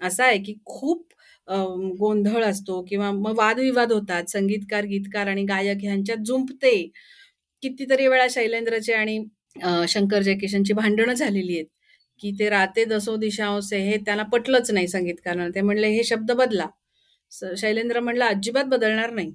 असा 0.02 0.26
आहे 0.26 0.38
की 0.44 0.54
खूप 0.66 1.06
गोंधळ 2.00 2.44
असतो 2.44 2.82
किंवा 2.90 3.12
मग 3.12 3.38
वादविवाद 3.38 3.92
होतात. 3.92 4.24
संगीतकार 4.30 4.86
गीतकार 4.86 5.28
आणि 5.28 5.44
गायक 5.46 5.78
ह्यांच्यात 5.84 6.24
जुंपते. 6.28 6.76
कितीतरी 7.64 8.08
वेळा 8.08 8.28
शैलेंद्रचे 8.32 8.94
आणि 8.94 9.20
शंकर 9.90 10.22
जयकिशनची 10.22 10.74
भांडणं 10.74 11.14
झालेली 11.14 11.54
आहेत 11.56 11.66
की 12.22 12.32
ते 12.40 12.50
राते 12.50 12.84
दसो 12.86 13.16
दिशांसे 13.18 13.78
हे 13.84 13.98
त्यांना 14.06 14.24
पटलंच 14.34 14.72
नाही 14.72 14.88
संगीतकारांना. 14.88 15.50
ते 15.56 15.62
म्हणले 15.62 15.88
हे 15.90 16.04
शब्द 16.04 16.32
बदला. 16.32 16.68
शैलेंद्र 17.58 18.00
म्हणलं 18.00 18.26
अजिबात 18.26 18.66
बदलणार 18.66 19.12
नाही. 19.12 19.32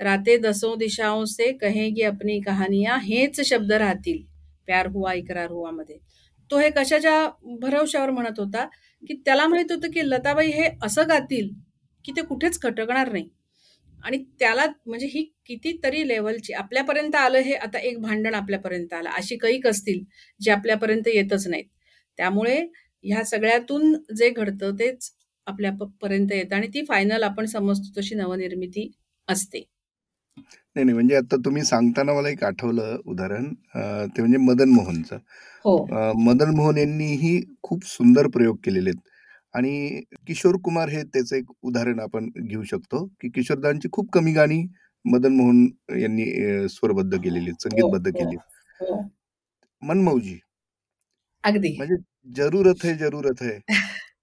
राते 0.00 0.36
दसो 0.38 0.74
दिशाओं 0.76 1.24
से 1.26 1.50
कहेगी 1.58 2.02
अपनी 2.02 2.40
कहानिया 2.40 2.96
हेच 3.02 3.40
शब्द 3.48 3.72
राहतील. 3.72 4.22
प्यार 4.68 4.86
हुआ 4.86 5.12
इकरार 5.12 5.50
हुआ 5.50 5.70
मध्ये. 5.70 5.98
तो 6.54 6.58
हे 6.58 6.68
कशाच्या 6.70 7.14
भरवशावर 7.60 8.10
म्हणत 8.10 8.38
होता? 8.38 8.64
की 9.02 9.14
त्याला 9.24 9.46
माहीत 9.48 9.72
होतं 9.72 9.90
की 9.90 10.00
लताबाई 10.04 10.50
हे 10.50 10.68
असं 10.82 11.08
गातील 11.08 11.48
की 12.04 12.12
ते 12.12 12.22
कुठेच 12.22 12.60
खटकणार 12.62 13.12
नाही. 13.12 13.28
आणि 14.04 14.18
त्याला 14.38 14.66
म्हणजे 14.86 15.06
ही 15.06 15.22
कितीतरी 15.46 16.06
लेवलची 16.08 16.52
आपल्यापर्यंत 16.52 17.14
आलं 17.14 17.38
हे 17.38 17.54
आता 17.54 17.78
एक 17.78 17.98
भांडण 18.00 18.34
आपल्यापर्यंत 18.34 18.92
आलं. 18.92 19.08
अशी 19.10 19.36
कैक 19.36 19.66
असतील 19.66 20.02
जे 20.40 20.50
आपल्यापर्यंत 20.50 21.08
येतच 21.08 21.46
नाहीत. 21.48 21.64
त्यामुळे 22.18 22.56
ह्या 23.04 23.24
सगळ्यातून 23.24 23.94
जे 24.16 24.30
घडतं 24.30 24.74
तेच 24.78 25.10
आपल्यापर्यंत 25.46 26.32
येतं 26.32 26.56
आणि 26.56 26.66
ती 26.66 26.84
फायनल 26.88 27.22
आपण 27.22 27.46
समजतो 27.46 28.00
तशी 28.00 28.14
नवनिर्मिती 28.14 28.90
असते. 29.28 29.64
नाही, 30.36 30.84
नाही. 30.84 30.92
म्हणजे 30.92 31.16
आता 31.16 31.36
तुम्ही 31.44 31.62
सांगताना 31.64 32.12
मला 32.14 32.28
एक 32.28 32.42
आठवलं 32.44 32.96
उदाहरण 33.06 33.46
अ, 33.74 33.80
ते 34.08 34.22
म्हणजे 34.22 34.38
मदन 34.42 34.68
मोहनचं. 34.70 35.16
हो. 35.64 35.74
अ, 35.90 36.12
मदन 36.18 36.54
मोहन 36.56 36.78
यांनीही 36.78 37.40
खूप 37.62 37.84
सुंदर 37.86 38.26
प्रयोग 38.30 38.56
केलेले 38.64 38.90
आहेत 38.90 39.08
आणि 39.54 40.00
किशोर 40.26 40.56
कुमार 40.64 40.88
हे 40.90 41.02
त्याचं 41.04 41.36
एक 41.36 41.50
उदाहरण 41.62 42.00
आपण 42.00 42.28
घेऊ 42.40 42.62
शकतो, 42.64 43.04
की 43.20 43.28
किशोरदांची 43.30 43.88
खूप 43.92 44.10
कमी 44.12 44.32
गाणी 44.34 44.62
मदन 45.04 45.36
मोहन 45.36 45.66
यांनी 46.00 46.30
अ, 46.44 46.66
स्वरबद्ध 46.70 47.14
केलेली 47.14 47.44
आहेत, 47.44 47.62
हो, 47.72 47.88
संगीतबद्ध 47.88 48.08
हो, 48.08 48.24
केली. 48.30 48.36
हो. 48.80 49.10
मनमौजी. 49.82 50.36
अगदी. 51.44 51.74
म्हणजे 51.78 51.96
जरूरत 52.34 52.84
है, 52.84 52.94
जरूरत 52.96 53.42
है. 53.42 53.58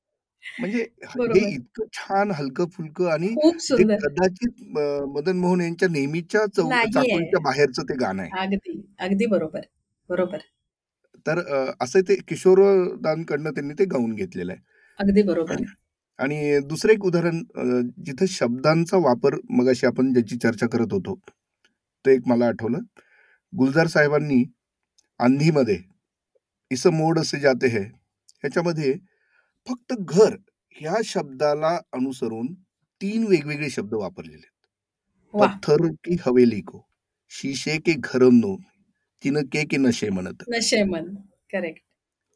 म्हणजे 0.58 0.86
ह 1.08 1.16
बरोबर. 1.16 1.50
इतकं 1.50 1.86
छान 1.94 2.32
हलकं-फुलकं 2.34 3.10
आणि 3.10 3.28
खूप 3.32 3.60
जे 3.72 3.84
सुंदर. 3.84 4.00
कदाचित 4.00 4.62
मदन 5.10 5.38
मोहन 5.38 5.62
यांच्या 5.62 5.90
नेहमीच्या 5.90 6.46
चौ 6.50 6.64
नाहीये. 6.64 6.88
चाकोरीच्या 6.88 7.40
बाहेरचं 7.44 7.84
ते 7.86 7.96
गाणं 7.98 8.22
आहे. 8.24 8.32
अगदी, 8.34 8.74
अगदी 9.00 9.28
बरोबर. 9.28 9.68
बरोबर. 10.10 10.42
तर 11.26 11.40
अ, 11.40 11.72
असं 11.82 12.02
ते 12.02 12.16
किशोरदांकडनं 12.28 13.52
त्यांनी 13.52 13.74
ते 13.80 13.86
गाऊन 13.88 14.14
घेतलेलं 14.16 14.52
आहे. 14.52 14.62
अगदी 15.00 15.24
बरोबर. 15.24 15.62
आणि 16.20 16.60
दुसरं 16.66 16.92
एक 16.94 17.06
उदाहरण 17.06 17.38
अ, 17.56 17.64
जिथं 18.06 18.26
शब्दांचा 18.30 18.98
वापर 19.00 19.36
मगाशी 19.52 19.86
आपण 19.88 20.12
ज्याची 20.14 20.38
चर्चा 20.38 20.68
करत 20.68 20.94
होतो, 20.94 21.16
ते 22.06 22.14
एक 22.14 22.28
मला 22.28 22.48
आठवलं. 22.48 22.80
गुलजार 23.54 23.88
साहेबांनी 23.90 24.44
आंधीमध्ये 25.20 25.78
इस 26.72 26.88
मोड 26.90 27.20
से 27.24 27.40
जाते 27.40 27.68
है 27.70 27.82
ह्याच्यामध्ये 27.84 28.94
फक्त 29.68 29.94
घर 30.00 30.36
ह्या 30.76 30.96
शब्दाला 31.06 31.78
अनुसरून 31.94 32.54
3 33.02 33.24
वेगवेगळे 33.28 33.70
शब्द 33.70 33.94
वापरलेले 33.94 34.36
आहेत. 34.38 34.50
वाह! 35.34 35.62
पत्थर 35.62 35.88
की 36.04 36.16
हवेली 36.26 36.62
को, 36.62 36.82
शीशे 37.32 37.78
के 37.80 37.94
घरनो, 38.00 38.56
तिनके 39.22 39.64
के 39.66 39.78
नशे 39.78 40.10
म्हणत. 40.10 40.44
नशे 40.50 40.84
मन. 40.86 41.06
करेक्ट. 41.52 41.82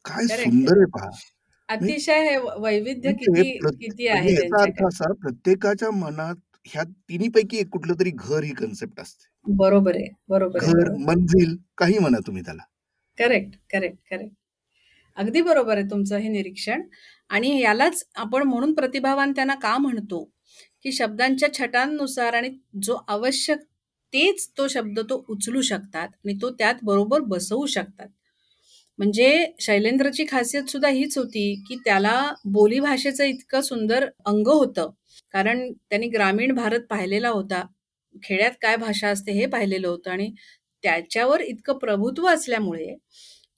काय 0.05 0.27
करेक्ट. 0.27 0.43
सुंदर 0.43 0.77
आहे 0.77 0.85
पहा. 0.91 1.09
म्हणजे 1.09 1.93
अतिशय 1.93 2.19
हे 2.29 2.37
वैविध्य 2.61 3.11
म्हणजे 3.11 3.15
किती 3.15 3.57
प्रत 3.57 3.77
किती 3.79 4.07
म्हणजे 4.09 4.09
आहे 4.09 4.33
याचा 4.33 4.61
अर्थ 4.61 4.81
त्यांच्याकडे. 4.81 4.87
असा 4.87 5.13
प्रत्येकाच्या 5.13 5.91
मनात 5.91 6.35
ह्या 6.65 6.83
तिन्हीपैकी 7.09 7.57
एक 7.57 7.69
कुठलंतरी 7.69 8.11
घर 8.15 8.43
ही 8.43 8.53
कन्सेप्ट 8.53 8.99
असते. 8.99 9.27
बरोबर 9.45 9.95
आहे. 9.95 10.07
बरोबर 10.29 10.63
आहे. 10.63 10.73
घर, 10.73 10.73
बरोबर. 10.75 11.05
मंजिल 11.05 11.55
काही 11.77 11.97
म्हणा 11.99 12.19
तुम्ही 12.27 12.43
त्याला. 12.43 12.63
Correct, 13.17 13.55
correct, 13.71 13.97
correct. 14.09 14.33
अगदी 15.17 15.41
बरोबर 15.41 15.77
आहे 15.77 15.89
तुमचं 15.91 16.17
हे 16.17 16.29
निरीक्षण 16.29 16.81
आणि 17.29 17.59
यालाच 17.61 18.03
आपण 18.15 18.43
म्हणून 18.43 18.73
प्रतिभावान 18.73 19.31
त्यांना 19.31 19.55
का 19.55 19.77
म्हणतो, 19.77 20.23
की 20.83 20.91
शब्दांच्या 20.91 21.49
छटांनुसार 21.53 22.33
आणि 22.33 22.49
जो 22.83 22.97
आवश्यक 23.07 23.59
तेच 24.13 24.47
तो 24.57 24.67
शब्द 24.67 24.99
तो 25.09 25.23
उचलू 25.29 25.61
शकतात 25.63 26.07
आणि 26.25 26.37
तो 26.41 26.49
त्यात 26.51 26.75
बरोबर 26.83 27.21
बसवू 27.27 27.65
शकतात. 27.67 28.07
म्हणजे 28.99 29.29
शैलेंद्रची 29.59 30.25
खासियत 30.29 30.69
सुद्धा 30.69 30.89
हीच 30.89 31.17
होती, 31.17 31.53
की 31.67 31.75
त्याला 31.85 32.13
बोलीभाषेचं 32.47 33.23
इतकं 33.25 33.61
सुंदर 33.61 34.05
अंग 34.25 34.47
होतं. 34.49 34.91
कारण 35.33 35.71
त्यांनी 35.71 36.07
ग्रामीण 36.09 36.53
भारत 36.55 36.81
पाहिलेला 36.89 37.29
होता. 37.29 37.63
खेड्यात 38.23 38.51
काय 38.61 38.75
भाषा 38.77 39.09
असते 39.09 39.31
हे 39.31 39.45
पाहिलेलं 39.47 39.87
होतं 39.87 40.11
आणि 40.11 40.31
त्याच्यावर 40.83 41.41
इतकं 41.41 41.77
प्रभुत्व 41.77 42.27
असल्यामुळे 42.29 42.95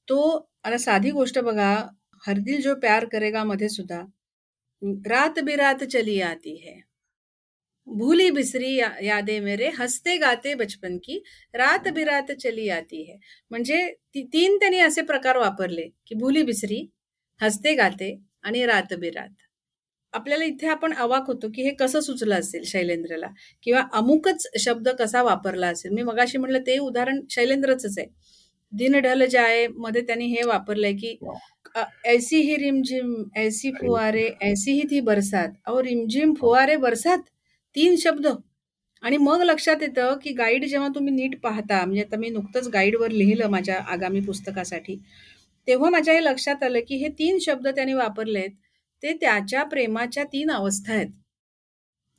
तो 0.08 0.20
आता 0.64 0.78
साधी 0.78 1.12
गोष्ट 1.12 1.40
बघा, 1.42 1.76
हर 2.28 2.38
दिल 2.38 2.62
जो 2.62 2.76
प्यार 2.76 3.06
करेगा 3.06 3.44
मध्ये 3.44 3.70
सुद्धा 3.70 4.02
रात 5.06 5.40
बिरात 5.40 5.84
चली 5.84 6.22
आती 6.22 6.56
है. 6.58 6.80
भूली 7.88 8.30
बिसरी 8.32 8.76
या 8.76 8.90
यादें 9.04 9.40
मेरे 9.42 9.70
हसते 9.80 10.18
गाते 10.18 10.56
बचपन 10.56 10.98
की 10.98 11.24
रात 11.54 11.88
बिरात 11.90 12.32
चली 12.32 12.70
आती 12.70 13.04
है. 13.04 13.18
म्हणजे 13.50 13.94
ती 14.16 14.24
तीन 14.24 14.58
त्यांनी 14.58 14.80
असे 14.80 15.02
प्रकार 15.02 15.38
वापरले, 15.38 15.90
की 16.08 16.16
भूली 16.16 16.44
बिसरी, 16.44 16.88
हसते 17.42 17.74
गाते 17.76 18.20
आणि 18.44 18.66
रात 18.66 18.94
बिरात. 18.94 19.30
आपल्याला 20.14 20.44
इथे 20.44 20.68
आपण 20.68 20.94
अवाक 20.94 21.24
होतो, 21.28 21.48
की 21.56 21.64
हे 21.64 21.72
कसं 21.72 22.00
सुचलं 22.00 22.36
असेल 22.36 22.64
शैलेंद्रला 22.64 23.28
किंवा 23.64 23.84
अमुकच 23.94 24.48
शब्द 24.60 24.90
कसा 24.90 25.22
वापरला 25.24 25.68
असेल. 25.68 25.92
मी 25.92 26.04
मगाशी 26.04 26.38
म्हटलं 26.38 26.60
ते 26.60 26.78
उदाहरण 26.78 27.22
शैलेंद्रच 27.30 27.86
आहे. 27.86 28.08
दिन 28.74 29.00
ढल 29.00 29.26
जाए 29.26 29.68
मध्ये 29.78 30.02
त्यांनी 30.02 30.26
हे 30.26 30.44
वापरलंय, 30.44 30.94
की! 30.94 31.18
अ, 31.76 31.84
ऐसी 32.06 32.38
ही 32.42 32.56
रिमझिम, 32.56 33.14
ऐसी 33.38 33.70
अरे 33.70 33.78
फुवारे, 33.80 34.28
ऐसी 34.42 34.72
ही 34.72 34.82
थी 34.92 35.00
बरसात. 35.02 35.50
अहो 35.66 35.82
रिमझिम, 35.84 36.34
फुवारे, 36.34 36.76
बरसात 36.78 37.20
3 37.76 37.96
शब्द 37.96 38.28
आणि 39.04 39.18
मग 39.18 39.42
लक्षात 39.42 39.82
येतं, 39.82 40.16
की 40.24 40.32
गाईड 40.34 40.66
जेव्हा 40.66 40.88
तुम्ही 40.96 41.14
नीट 41.14 41.40
पाहता, 41.42 41.84
म्हणजे 41.86 42.02
आता 42.04 42.18
मी 42.18 42.30
नुकतंच 42.30 42.68
गाईडवर 42.68 43.12
लिहिलं 43.12 43.50
माझ्या 43.50 43.78
आगामी 43.88 44.20
पुस्तकासाठी. 44.22 44.96
तेव्हा 45.68 45.90
माझ्या 45.90 46.14
हे 46.14 46.24
लक्षात 46.24 46.64
आलं, 46.64 46.80
की 46.88 46.96
हे 46.96 47.10
3 47.10 47.38
शब्द 47.40 47.68
त्यांनी 47.68 47.94
वापरलेत, 47.94 48.50
ते 49.04 49.14
त्याच्या 49.14 49.64
प्रेमाच्या 49.64 50.24
3 50.24 50.52
अवस्था 50.52 50.94
आहेत. 50.94 51.08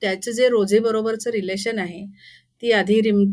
त्याचं 0.03 0.33
जे 0.33 0.49
रोजेबरोबरचं 0.49 1.31
रिलेशन 1.31 1.79
आहे, 1.79 2.05
ती 2.63 2.73
आधी 2.73 3.01
रिम 3.03 3.25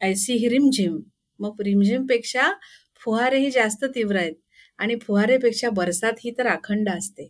ऐसी 0.00 0.34
ही 0.34 0.48
रिमझिम, 0.48 0.98
मग 1.40 1.60
रिमझिमपेक्षा 1.60 2.50
फुहारेही 3.02 3.50
जास्त 3.50 3.84
तीव्र 3.84 4.16
आहेत 4.16 4.34
आणि 4.78 4.96
फुहारेपेक्षा 5.02 5.70
बरसात 5.70 6.12
ही 6.24 6.30
तर 6.38 6.46
अखंड 6.46 6.88
असते. 6.88 7.28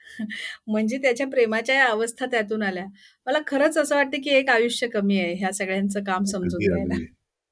म्हणजे 0.66 0.98
त्याच्या 0.98 1.26
प्रेमाच्या 1.26 1.74
या 1.74 1.86
अवस्था 1.86 2.26
त्यातून 2.26 2.62
आल्या. 2.62 2.84
मला 3.26 3.38
खरंच 3.46 3.78
असं 3.78 3.96
वाटतं, 3.96 4.20
की 4.22 4.30
एक 4.30 4.50
आयुष्य 4.50 4.88
कमी 4.88 5.20
आहे 5.20 5.34
ह्या 5.34 5.52
सगळ्यांचं 5.52 6.04
काम 6.04 6.24
समजून 6.24 6.64
अगदी, 6.64 6.66
घ्यायला. 6.66 7.04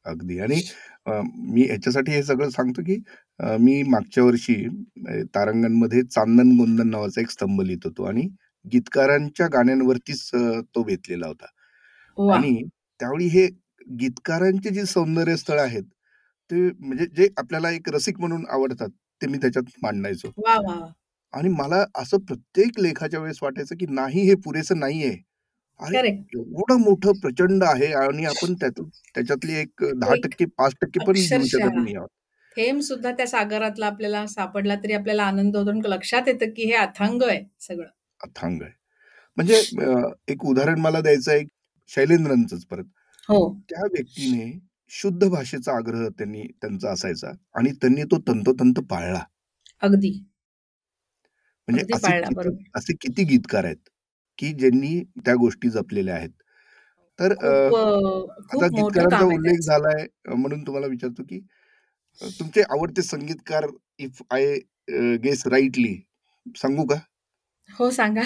अगदी. 0.07 0.39
आणि 0.39 0.61
मी 1.53 1.63
ह्याच्यासाठी 1.63 2.13
हे 2.13 2.23
सगळं 2.23 2.49
सांगतो, 2.49 2.83
की 2.83 2.97
मी 3.61 3.83
मागच्या 3.83 4.25
वर्षी 4.25 4.55
तारांगणमध्ये 5.35 6.03
चांदन 6.03 6.57
गोंदन 6.57 6.91
नावाचा 6.91 7.21
एक 7.21 7.31
स्तंभ 7.31 7.61
लिहित 7.63 7.85
होतो 7.85 8.05
आणि 8.05 8.29
गीतकारांच्या 8.65 9.47
गाण्यांवरतीच 9.47 10.31
तो 10.75 10.83
बेतलेला 10.83 11.27
होता. 11.27 11.47
आणि 12.19 12.63
त्यावेळी 13.01 13.27
हे 13.27 13.47
गीतकारांची 13.87 14.71
जी 14.71 14.85
सौंदर्य 14.87 15.37
स्थळं 15.37 15.63
आहेत, 15.63 15.83
ते 16.51 16.57
म्हणजे 16.71 17.07
जे 17.17 17.29
आपल्याला 17.39 17.71
एक 17.71 17.89
रसिक 17.91 18.21
म्हणून 18.21 18.45
आवडतात, 18.51 18.89
ते 19.21 19.27
मी 19.27 19.39
त्याच्यात 19.39 19.71
मांडायचो. 19.83 20.31
आणि 21.35 21.49
मला 21.51 21.85
असं 21.95 22.19
प्रत्येक 22.21 22.81
लेखाच्या 22.81 23.21
वेळेस 23.21 23.39
वाटायचं, 23.43 23.77
की 23.77 23.87
नाही 23.91 24.29
हे 24.29 24.35
पुरेसं 24.45 24.79
नाहीये. 24.79 25.17
अरे. 25.81 26.09
एवढं 26.35 26.81
मोठं 26.81 27.19
प्रचंड 27.21 27.65
आहे 27.65 27.93
आणि 27.95 28.25
आपण 28.27 28.55
त्यातून 28.55 28.89
त्याच्यातली 29.15 29.55
एक 29.55 29.85
अ, 29.85 29.91
10% 29.97 30.45
5% 30.59 31.01
पण 31.01 31.29
देऊ 31.29 31.47
शकत 31.47 31.75
नाही 31.77 31.97
आहोत. 31.97 32.09
थेंब 32.57 32.81
सुद्धा 32.81 33.11
त्या 33.13 33.27
सागरातला 33.27 33.87
आपल्याला 33.87 34.27
सापडला 34.27 34.75
तरी 34.77 34.93
आपल्याला 34.93 35.25
आनंद 35.25 35.57
होतो 35.57 35.89
लक्षात 35.89 36.29
येतं, 36.29 36.51
की 36.57 36.67
हे 36.67 36.75
अथांग 36.77 37.23
आहे 37.23 37.43
सगळं. 37.61 37.89
अथांग 38.21 38.63
आहे. 38.63 38.73
म्हणजे 39.37 39.61
एक 40.29 40.45
उदाहरण 40.45 40.81
मला 40.81 41.01
द्यायचं 41.01 41.33
आहे 41.33 41.45
शैलेंद्रांचंच 41.91 42.65
परत. 42.67 42.85
हो. 43.29 43.39
त्या 43.69 43.85
व्यक्तीने 43.89 44.45
शुद्ध 44.91 45.27
भाषेचा 45.27 45.77
आग्रह 45.77 46.09
त्यांनी 46.11 46.43
त्यांचा 46.63 46.91
असायचा 46.91 47.33
आणि 47.55 47.71
त्यांनी 47.73 48.03
तो 48.05 48.19
तंतोतंत 48.29 48.81
पाळला. 48.91 49.23
अगदी. 49.83 50.13
म्हणजे 51.69 51.83
अगदी 51.83 51.95
असे 51.95 52.13
पाळला. 52.13 52.29
किती 52.29 52.33
बरोबर. 52.33 52.67
असे 52.75 52.95
किती 53.01 53.25
गीतकार 53.27 53.65
आहेत, 53.65 53.77
की 54.39 54.53
ज्यांनी 54.53 55.01
त्या 55.25 55.35
गोष्टी 55.37 55.71
जपलेल्या 55.71 56.15
आहेत. 56.15 56.31
तर 57.19 57.33
अ, 57.35 57.51
खूप 57.51 57.75
अ, 57.75 57.81
आता 58.49 58.49
खूप 58.49 58.73
मोठं 58.73 59.07
गीतकारांचा 59.09 59.09
काम 59.09 59.29
आहे 59.29 59.37
उल्लेख 59.37 59.59
त्यांचं. 59.59 59.67
झालाय 59.67 60.07
म्हणून 60.31 60.63
तुम्हाला 60.63 60.87
विचारतो, 60.87 61.23
की 61.25 61.41
अ, 62.21 62.29
तुमचे 62.31 62.63
आवडते 62.71 63.03
संगीतकार 63.05 63.67
if 64.01 64.23
I 64.31 64.55
uh, 64.55 65.17
guess 65.25 65.47
rightly 65.49 65.97
सांगू 66.57 66.87
का? 66.87 66.97
हो, 67.71 67.91
सांगा. 67.93 68.23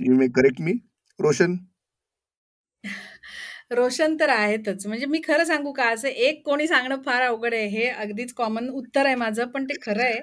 You 0.00 0.16
may 0.16 0.28
correct 0.30 0.60
me. 0.60 0.72
Roshan? 1.18 1.56
Roshan 3.72 4.16
तर 4.20 4.28
आहेतच. 4.30 4.86
म्हणजे 4.86 5.06
मी 5.06 5.20
खरं 5.24 5.44
सांगू 5.44 5.72
का, 5.72 5.84
असं 5.90 6.08
एक 6.08 6.42
कोणी 6.44 6.66
सांगणं 6.68 7.02
फार 7.02 7.22
अवघड 7.22 7.54
आहे. 7.54 7.66
हे 7.68 7.86
अगदीच 7.88 8.32
कॉमन 8.34 8.68
उत्तर 8.72 9.06
आहे 9.06 9.14
माझं, 9.16 9.44
पण 9.46 9.64
ते 9.66 9.74
खरं 9.82 10.02
आहे, 10.04 10.20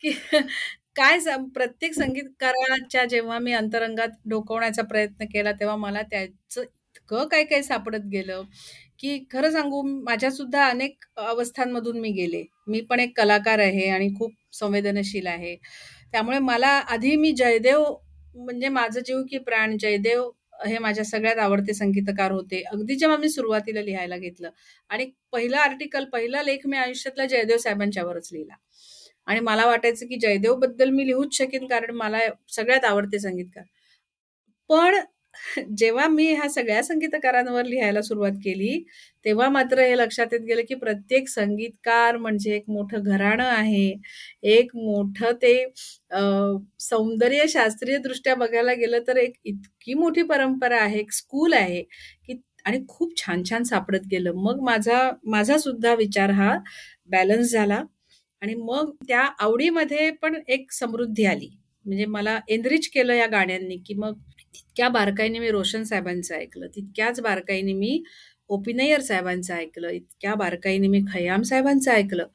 की 0.00 0.10
काय 0.96 1.18
स 1.20 1.28
प्रत्येक 1.54 1.94
संगीतकाराच्या 1.94 3.04
जेव्हा 3.06 3.38
मी 3.38 3.52
अंतरंगात 3.54 4.08
डोकवण्याचा 4.26 4.82
प्रयत्न 4.84 5.24
केला, 5.26 5.52
तेव्हा 5.52 5.76
मला 5.78 6.02
त्याचं 6.04 6.62
इतकं 6.62 7.26
काय 7.28 7.44
काय 7.44 7.62
सापडत 7.62 8.06
गेलं, 8.08 8.42
की 8.98 9.18
खरं 9.32 9.50
सांगू 9.50 9.82
माझ्यासुद्धा 9.82 10.66
अनेक 10.66 11.04
अवस्थांमधून 11.20 11.98
मी 12.00 12.10
गेले. 12.12 12.42
मी 12.68 12.80
पण 12.82 13.00
एक 13.00 13.16
कलाकार 13.16 13.58
आहे 13.60 13.88
आणि 13.90 14.08
खूप 14.14 14.32
संवेदनशील 14.54 15.26
आहे. 15.26 15.56
त्यामुळे 16.12 16.38
मला 16.40 16.68
आधी 16.88 17.14
मी 17.16 17.32
जयदेव 17.34 17.84
म्हणजे 18.36 18.68
माझं 18.70 19.00
जीव 19.00 19.22
की 19.30 19.38
प्राण 19.40 19.76
जयदेव 19.78 20.30
हे 20.66 20.78
माझ्या 20.78 21.04
सगळ्यात 21.04 21.38
आवडते 21.38 21.74
संगीतकार 21.74 22.32
होते. 22.32 22.62
अगदी 22.62 22.94
जेव्हा 22.94 23.16
मी 23.16 23.28
सुरुवातीला 23.28 23.82
लिहायला 23.82 24.16
घेतलं 24.16 24.50
आणि 24.90 25.10
पहिला 25.32 25.58
आर्टिकल, 25.58 26.04
पहिला 26.04 26.42
लेख 26.42 26.66
मी 26.66 26.76
आयुष्यातला 26.76 27.26
जयदेव 27.26 27.56
साहेबांच्यावरच 27.56 28.28
लिहिला. 28.32 28.54
आणि 29.26 29.40
मला 29.40 29.66
वाटायचं, 29.66 30.06
की 30.06 30.16
जयदेवबद्दल 30.16 30.90
मी 30.90 31.06
लिहूच 31.06 31.36
शकेन 31.38 31.66
कारण 31.66 31.94
मला 31.94 32.18
सगळ्यात 32.48 32.84
आवडते 32.84 33.18
संगीतकार. 33.18 33.64
पण 34.70 34.96
जेव्हा 35.74 36.06
मी 36.08 36.26
ह्या 36.30 36.48
सगळ्या 36.50 36.82
संगीतकारांवर 36.82 37.64
लिहायला 37.64 38.02
सुरुवात 38.02 38.32
केली, 38.44 38.82
तेव्हा 39.24 39.48
मात्र 39.50 39.80
हे 39.82 39.96
लक्षात 39.98 40.32
येत 40.32 40.40
गेलं, 40.42 40.62
की 40.68 40.74
प्रत्येक 40.76 41.28
संगीतकार 41.28 42.16
म्हणजे 42.18 42.54
एक 42.56 42.64
मोठं 42.68 43.02
घराणं 43.04 43.44
आहे. 43.46 43.92
एक 44.44 44.74
मोठं 44.76 45.32
ते 45.42 45.54
अ, 46.10 46.20
सौंदर्य 46.80 47.46
शास्त्रीयदृष्ट्या 47.48 48.34
बघायला 48.36 48.72
गेलं 48.74 48.98
तर 49.08 49.16
एक 49.18 49.32
इतकी 49.44 49.94
मोठी 49.94 50.22
परंपरा 50.24 50.80
आहे, 50.80 50.98
एक 51.00 51.12
स्कूल 51.14 51.52
आहे, 51.54 51.82
की 52.26 52.40
आणि 52.66 52.78
खूप 52.88 53.12
छान-छान 53.18 53.62
सापडत 53.64 54.06
गेलं. 54.10 54.32
मग 54.36 54.60
माझा 54.62 55.10
माझा 55.26 55.58
सुद्धा 55.58 55.94
विचार 55.96 56.30
हा 56.32 56.56
बॅलन्स 57.10 57.52
झाला 57.52 57.82
आणि 58.42 58.54
मग 58.56 58.90
त्या 59.08 59.20
आवडीमध्ये 59.40 60.10
पण 60.22 60.36
एक 60.48 60.72
समृद्धी 60.72 61.24
आली. 61.26 61.48
म्हणजे 61.86 62.04
मला 62.06 62.38
एनरिच 62.48 62.88
केलं 62.90 63.14
या 63.14 63.26
गाण्यांनी, 63.28 63.76
की 63.78 63.94
मग 63.96 64.14
तितक्या 64.54 64.88
बारकाईने 64.88 65.38
मी 65.38 65.50
रोशन 65.50 65.82
साहेबांचं 65.84 66.34
ऐकलं, 66.34 66.66
तितक्याच 66.66 67.20
बारकाईने 67.20 67.72
मी 67.72 68.02
ओपिनयर 68.50 69.00
साहेबांचं 69.00 69.54
ऐकलं, 69.54 69.88
इतक्या 69.90 70.34
बारकाईने 70.34 70.88
मी 70.88 71.00
खय्याम 71.12 71.42
साहेबांचं 71.42 71.90
ऐकलं 71.92 72.26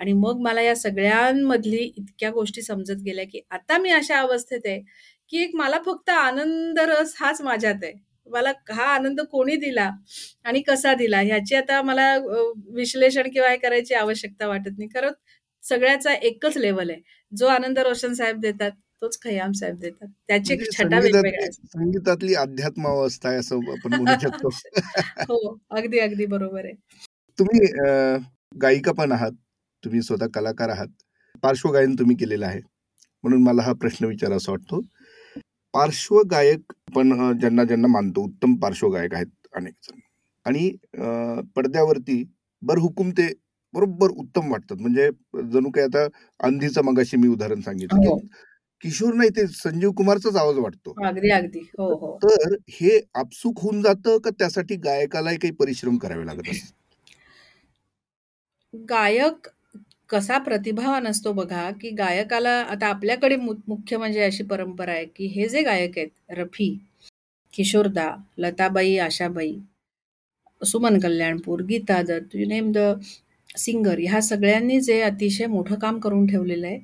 आणि 0.00 0.12
मग 0.14 0.40
मला 0.40 0.60
या 0.62 0.74
सगळ्यांमधली 0.76 1.82
इतक्या 1.96 2.30
गोष्टी 2.30 2.62
समजत 2.62 3.02
गेल्या, 3.04 3.24
की 3.32 3.40
आता 3.50 3.78
मी 3.78 3.90
अशा 3.90 4.18
अवस्थेत 4.20 4.66
आहे, 4.66 4.80
की 5.30 5.42
एक 5.42 5.54
मला 5.56 5.78
फक्त 5.86 6.10
आनंद 6.10 6.78
रस 6.80 7.14
हाच 7.20 7.40
माझ्यात 7.42 7.84
आहे. 7.84 7.92
मला 8.26 8.50
हा 8.70 8.84
आनंद 8.86 9.20
कोणी 9.30 9.56
दिला 9.56 9.90
आणि 10.44 10.60
कसा 10.62 10.92
दिला 10.94 11.20
ह्याची 11.20 11.54
आता 11.56 11.80
मला 11.82 12.16
विश्लेषण 12.74 13.28
किंवा 13.30 13.48
हे 13.50 13.56
करायची 13.56 13.94
आवश्यकता 13.94 14.46
वाटत 14.48 14.78
नाही. 14.78 14.88
कारण 14.88 15.12
सगळ्याचा 15.62 16.12
एकच 16.14 16.56
लेवल 16.56 16.90
आहे. 16.90 17.00
जो 17.32 17.46
आनंद 17.48 17.78
रोशन 17.78 18.12
साहेब 18.14 18.40
देतात, 18.40 18.70
तोच 19.02 19.18
खय्याम 19.22 19.52
साहेब 19.52 19.76
देतात. 19.76 20.08
त्याची 20.28 20.54
म्हणजे 20.54 20.70
छटा 20.72 20.98
वेगवेगळ्या 20.98 21.40
संगीतातली 21.40 21.48
असतात. 21.48 21.66
संगीतातली 21.72 22.34
अध्यात्म 22.34 22.86
अवस्था 22.88 23.28
आहे 23.28 23.38
असं 23.38 23.70
आपण 23.72 23.94
म्हणू 23.94 24.18
शकतो. 24.22 24.48
हो, 25.30 25.56
अगदी, 25.70 25.98
अगदी 25.98 26.26
बरोबर 26.26 26.64
आहे. 26.64 26.74
तुम्ही 27.38 27.66
गायिका 28.62 28.92
पण 28.92 29.12
आहात. 29.12 29.32
तुम्ही 29.82 30.02
स्वतः 30.02 30.26
कलाकार 30.34 30.68
आहात. 30.68 30.88
पार्श्वगायन 31.42 31.94
तुम्ही 31.94 32.16
केलेलं 32.16 32.46
आहे. 32.46 32.60
म्हणून 33.24 33.42
मला 33.42 33.62
हा 33.62 33.72
प्रश्न 33.80 34.06
विचारावासा 34.06 34.52
वाटतो. 34.52 34.80
पार्श्वगायक 35.74 36.72
आपण 36.88 37.12
अ, 37.20 37.32
ज्यांना 37.40 37.64
ज्यांना 37.64 37.88
मानतो 37.88 38.22
उत्तम 38.24 38.54
पार्श्वगायक 38.56 39.14
आहेत 39.14 39.26
अनेक 39.56 39.74
जण 39.82 39.98
आणि 40.46 40.70
पडद्यावरती 41.56 42.22
बरहुकूम 42.62 43.10
ते 43.10 43.32
बरोबर 43.74 44.10
उत्तम 44.16 44.50
वाटतात. 44.52 44.76
म्हणजे 44.80 45.08
जणू 45.52 45.70
काही 45.70 45.86
आता 45.86 46.06
अंधीचं 46.40 46.84
मगाशी 46.84 47.16
मी 47.16 47.28
उदाहरण 47.28 47.60
सांगितलं, 47.60 47.98
हो. 47.98 48.16
की 48.16 48.26
किशोर 48.82 49.14
नाही 49.14 49.30
ते 49.30 49.46
संजीव 49.46 49.90
कुमारचाच 49.92 50.36
आवाज 50.36 50.56
वाटतो. 50.58 50.94
अगदी, 51.06 51.30
अगदी. 51.30 51.58
हो, 51.78 51.94
हो. 51.94 52.18
तर 52.22 52.54
हे 52.70 53.00
आपसूक 53.14 53.60
होऊन 53.62 53.82
जातं 53.82 54.18
का 54.18 54.30
त्यासाठी 54.30 54.76
गायकालाही 54.76 55.36
काही 55.36 55.52
परिश्रम 55.52 55.96
करावे 55.96 56.26
लागत? 56.26 56.48
गायक 58.74 59.48
कसा 60.10 60.38
प्रतिभावान 60.38 61.06
असतो 61.06 61.32
बघा, 61.32 61.70
की 61.70 61.90
गायकाला 61.90 62.50
आता 62.50 62.86
आपल्याकडे 62.86 63.36
मुख्य 63.36 63.96
म्हणजे 63.96 64.22
अशी 64.22 64.42
परंपरा 64.44 64.92
आहे, 64.92 65.04
की 65.04 65.26
हे 65.26 65.48
जे 65.48 65.62
गायक 65.62 65.98
आहेत 65.98 66.38
रफी, 66.38 66.68
किशोरदा, 67.54 68.08
लताबाई, 68.38 68.96
Ashabai, 68.98 69.54
Suman 70.60 70.98
Kalyanpur, 70.98 71.62
Geeta 71.62 72.02
Dutt, 72.02 72.36
you 72.36 72.46
name 72.48 72.72
the 72.72 72.78
singer 73.56 73.98
ह्या 73.98 74.20
सगळ्यांनी 74.20 74.80
जे 74.80 75.00
अतिशय 75.02 75.46
मोठं 75.46 75.78
काम 75.78 75.98
करून 75.98 76.26
ठेवलेलं 76.26 76.66
आहे. 76.66 76.78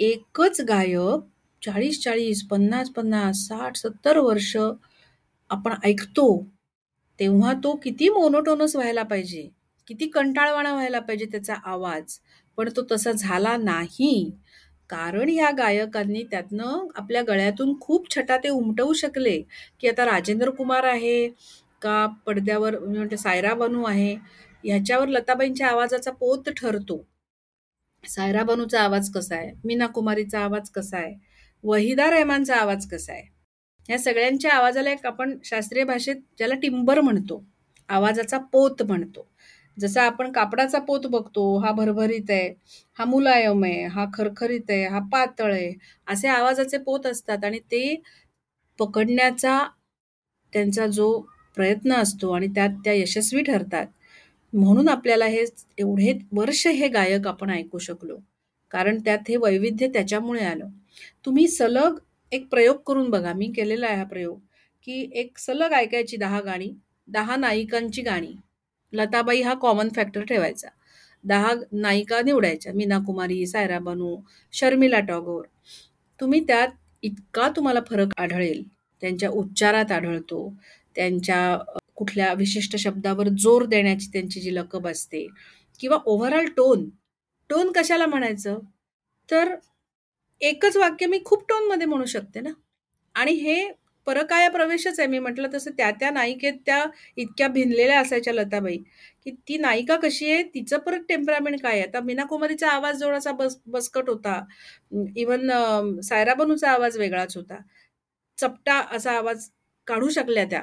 एकच 0.00 0.60
गायक 0.60 1.24
40-40, 1.62 2.42
50-50, 2.50 3.46
60-70 3.48 4.18
वर्ष 4.18 4.56
आपण 5.50 5.74
ऐकतो, 5.84 6.26
तेव्हा 7.18 7.52
तो 7.64 7.74
किती 7.82 8.08
मोनोटोनस 8.08 8.76
व्हायला 8.76 9.02
पाहिजे, 9.02 9.48
किती 9.88 10.06
कंटाळवाणा 10.08 10.72
व्हायला 10.72 11.00
पाहिजे 11.00 11.26
त्याचा 11.26 11.54
आवाज. 11.64 12.18
पण 12.58 12.68
तो 12.76 12.82
तसा 12.90 13.12
झाला 13.12 13.56
नाही. 13.56 14.30
कारण 14.90 15.28
ह्या 15.28 15.50
गायकांनी 15.58 16.22
त्यातनं 16.30 16.86
आपल्या 16.96 17.22
गळ्यातून 17.22 17.74
खूप 17.80 18.10
छटा 18.10 18.36
ते 18.36 18.48
उमटवू 18.48 18.92
शकले, 18.94 19.40
की 19.80 19.88
आता 19.88 20.04
राजेंद्र 20.06 20.50
कुमार 20.50 20.84
आहे 20.84 21.28
का 21.82 22.06
पडद्यावर 22.26 22.78
म्हणते 22.78 23.16
सायरा 23.16 23.54
बनू 23.54 23.84
आहे, 23.84 24.14
ह्याच्यावर 24.64 25.08
लताबाईंच्या 25.08 25.68
आवाजाचा 25.68 26.10
पोत 26.12 26.48
ठरतो. 26.56 27.02
सायरा 28.04 28.42
बनूचा 28.42 28.80
आवाज 28.80 29.10
कसा 29.12 29.36
आहे, 29.36 29.50
मीना 29.64 29.86
कुमारीचा 29.86 30.40
आवाज 30.40 30.70
कसा 30.70 30.96
आहे, 30.98 31.14
वहिदा 31.64 32.10
रेहमानचा 32.10 32.56
आवाज 32.56 32.86
कसा 32.86 33.12
आहे. 33.12 33.22
ह्या 33.88 33.98
सगळ्यांच्या 33.98 34.52
आवाजाला 34.52 34.90
एक 34.90 35.06
आपण 35.06 35.36
शास्त्रीय 35.44 35.84
भाषेत 35.84 36.16
ज्याला 36.38 36.54
टिंबर 36.54 37.00
म्हणतो, 37.00 37.42
आवाजाचा 37.88 38.38
पोत 38.52 38.82
म्हणतो. 38.82 39.26
जसा 39.76 40.02
आपण 40.02 40.32
कापडाचा 40.32 40.78
पोत 40.78 41.06
बघतो, 41.06 41.56
हा 41.58 41.70
भरभरीत 41.72 42.30
आहे, 42.30 42.48
हा 42.98 43.04
मुलायम 43.04 43.64
आहे, 43.64 43.84
हा 43.86 44.04
खरखरीत 44.14 44.70
आहे, 44.70 44.86
हा 44.86 44.98
पातळ 45.12 45.52
आहे, 45.52 45.72
असे 46.08 46.28
आवाजाचे 46.28 46.78
पोत 46.78 47.06
असतात 47.06 47.44
आणि 47.44 47.58
ते 47.58 47.94
पकडण्याचा 48.78 49.58
त्यांचा 50.52 50.86
जो 50.86 51.10
प्रयत्न 51.56 51.92
असतो 51.92 52.30
आणि 52.32 52.46
त्यात 52.46 52.70
त्या 52.84 52.92
यशस्वी 52.92 53.42
ठरतात. 53.42 53.86
म्हणून 54.52 54.88
आपल्याला 54.88 55.24
हे 55.24 55.44
एवढे 55.78 56.18
वर्ष 56.32 56.66
हे 56.66 56.88
गायक 56.88 57.26
आपण 57.26 57.50
ऐकू 57.50 57.78
शकलो. 57.78 58.16
कारण 58.70 58.98
त्यात 59.04 59.18
हे 59.28 59.36
वैविध्य 59.36 59.88
त्याच्यामुळे 59.88 60.44
आलं. 60.44 60.66
तुम्ही 61.26 61.48
सलग 61.48 61.98
एक 62.32 62.48
प्रयोग 62.48 62.76
करून 62.86 63.10
बघा. 63.10 63.32
मी 63.32 63.52
केलेला 63.56 63.86
आहे 63.86 63.96
हा 63.96 64.04
प्रयोग, 64.04 64.38
की 64.84 65.10
एक 65.14 65.38
सलग 65.38 65.72
ऐकायची 65.72 66.16
दहा 66.16 66.40
गाणी, 66.40 66.72
दहा 67.08 67.36
नायिकांची 67.36 68.02
गाणी. 68.02 68.32
लताबाई 68.92 69.42
हा 69.42 69.54
कॉमन 69.54 69.88
फॅक्टर 69.96 70.22
ठेवायचा. 70.22 70.68
दहा 71.24 71.54
नायिका 71.72 72.22
निवडायच्या. 72.22 72.72
मीना 72.72 72.98
कुमारी, 72.98 73.46
सायरा 73.46 73.78
बनू 73.78 74.16
शर्मिला 74.52 75.00
टागोर. 75.00 75.44
तुम्ही 76.20 76.40
त्यात 76.46 76.68
इतका 77.02 77.48
तुम्हाला 77.56 77.80
फरक 77.90 78.08
आढळेल. 78.16 78.62
त्यांच्या 79.00 79.30
उच्चारात 79.30 79.92
आढळतो. 79.92 80.54
त्यांच्या 80.94 81.58
कुठल्या 82.00 82.32
विशिष्ट 82.34 82.76
शब्दावर 82.76 83.28
जोर 83.38 83.66
देण्याची 83.66 84.08
त्यांची 84.12 84.40
जी 84.40 84.54
लकब 84.56 84.88
असते 84.88 85.26
किंवा 85.80 85.98
ओव्हरऑल 86.06 86.46
टोन. 86.56 86.88
टोन 87.50 87.72
कशाला 87.76 88.06
म्हणायचं? 88.06 88.58
तर 89.28 89.54
एकच 90.40 90.76
वाक्य 90.76 91.06
मी 91.06 91.18
खूप 91.24 91.44
टोनमध्ये 91.48 91.86
म्हणू 91.86 92.04
शकते 92.06 92.40
ना 92.40 92.50
आणि 93.14 93.32
हे 93.34 93.56
परकाया 94.06 94.50
प्रवेशच 94.50 94.98
आहे. 95.00 95.06
मी 95.08 95.18
म्हटलं 95.18 95.48
तसं 95.54 95.70
त्या-त्या 95.78 96.10
नायिकेत 96.10 96.54
त्या 96.66 96.84
इतक्या 97.16 97.48
भिनलेल्या 97.48 98.00
असायच्या 98.00 98.34
लताबाई, 98.34 98.76
की 99.24 99.30
ती 99.48 99.56
नायिका 99.58 99.96
कशी 99.96 100.30
आहे, 100.32 100.42
तिचं 100.54 100.78
परत 100.78 101.00
टेम्परामेंट 101.08 101.60
काय 101.62 101.72
आहे. 101.72 101.82
आता 101.82 102.00
मीना 102.00 102.24
कुमारीचा 102.24 102.68
आवाज 102.70 102.96
जोडाचा 102.96 103.32
बस 103.32 103.58
बसकट 103.66 104.08
होता. 104.10 104.40
इव्हन 105.16 105.50
अ, 105.52 106.00
सायरा 106.02 106.34
आवाज 106.70 106.98
वेगळाच 106.98 107.36
होता. 107.36 107.58
चपटा 108.38 108.78
असा 108.92 109.12
आवाज 109.12 109.48
काढू 109.86 110.08
शकल्या 110.10 110.44
त्या. 110.44 110.62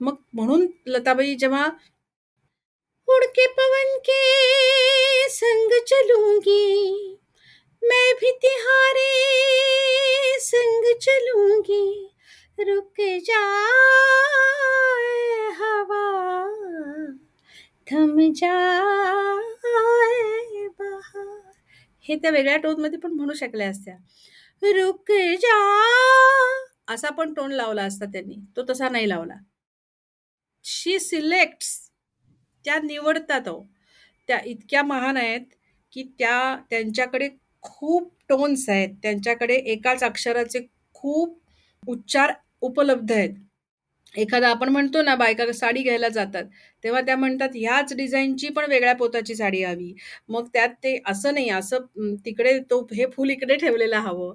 मग 0.00 0.14
म्हणून 0.32 0.66
लताबाई 0.86 1.34
जेव्हा 1.34 1.70
उडके 3.08 3.46
पवन 3.46 3.98
के 3.98 4.22
संग 5.30 5.70
चलूंगी, 5.86 7.18
मैं 7.82 8.14
भी 8.20 8.32
तिहारे 8.42 9.10
संग 10.40 11.00
चलूंगी, 11.00 12.08
रुक 12.58 13.00
जाए 13.00 13.50
हवा, 15.50 16.32
थम 17.90 18.32
जाए 18.32 20.68
बहार. 20.78 21.52
हे 22.04 22.16
त्या 22.16 22.30
वेगळ्या 22.30 22.56
टोनमध्ये 22.56 22.98
पण 22.98 23.12
म्हणू 23.12 23.34
शकल्या 23.34 23.68
असत्या. 23.68 23.96
रुक 24.62 25.12
जा 25.42 25.56
असा 26.88 27.10
पण 27.10 27.34
टोन 27.34 27.52
लावला 27.52 27.82
असता 27.82 28.04
त्यांनी. 28.04 28.34
तो 28.56 28.62
तसा 28.70 28.88
नाही 28.88 29.08
लावला. 29.08 29.34
शी 30.64 30.98
सिलेक्ट्स 31.00 31.78
त्या 32.64 32.78
निवडतात 32.80 33.48
हो 33.48 33.62
त्या 34.28 34.38
इतक्या 34.46 34.82
महान 34.82 35.16
आहेत, 35.16 35.40
की 35.92 36.02
त्या 36.18 36.56
त्यांच्याकडे 36.70 37.28
खूप 37.64 38.12
टोन्स 38.28 38.68
आहेत. 38.68 38.88
त्यांच्याकडे 39.02 39.54
एकाच 39.66 40.02
अक्षराचे 40.04 40.60
खूप 40.94 41.38
उच्चार 41.82 42.32
उपलब्ध 42.62 43.12
आहेत. 43.12 43.34
एखादा 44.14 44.48
आपण 44.50 44.68
म्हणतो 44.68 45.02
ना, 45.02 45.14
बायका 45.16 45.52
साडी 45.54 45.82
घ्यायला 45.82 46.08
जातात, 46.10 46.44
तेव्हा 46.84 47.00
त्या 47.02 47.16
म्हणतात 47.16 47.50
ह्याच 47.56 47.94
डिझाईनची 47.96 48.48
पण 48.50 48.66
वेगळ्या 48.70 48.94
पोताची 48.96 49.34
साडी 49.36 49.62
हवी. 49.64 49.94
मग 50.28 50.48
त्यात 50.54 50.70
ते 50.84 50.98
असं 51.06 51.34
नाही, 51.34 51.48
असं 51.50 52.14
तिकडे 52.26 52.58
तो 52.70 52.80
हे 52.92 53.06
फूल 53.12 53.30
इकडे 53.30 53.56
ठेवलेलं 53.58 53.96
हवं. 54.00 54.34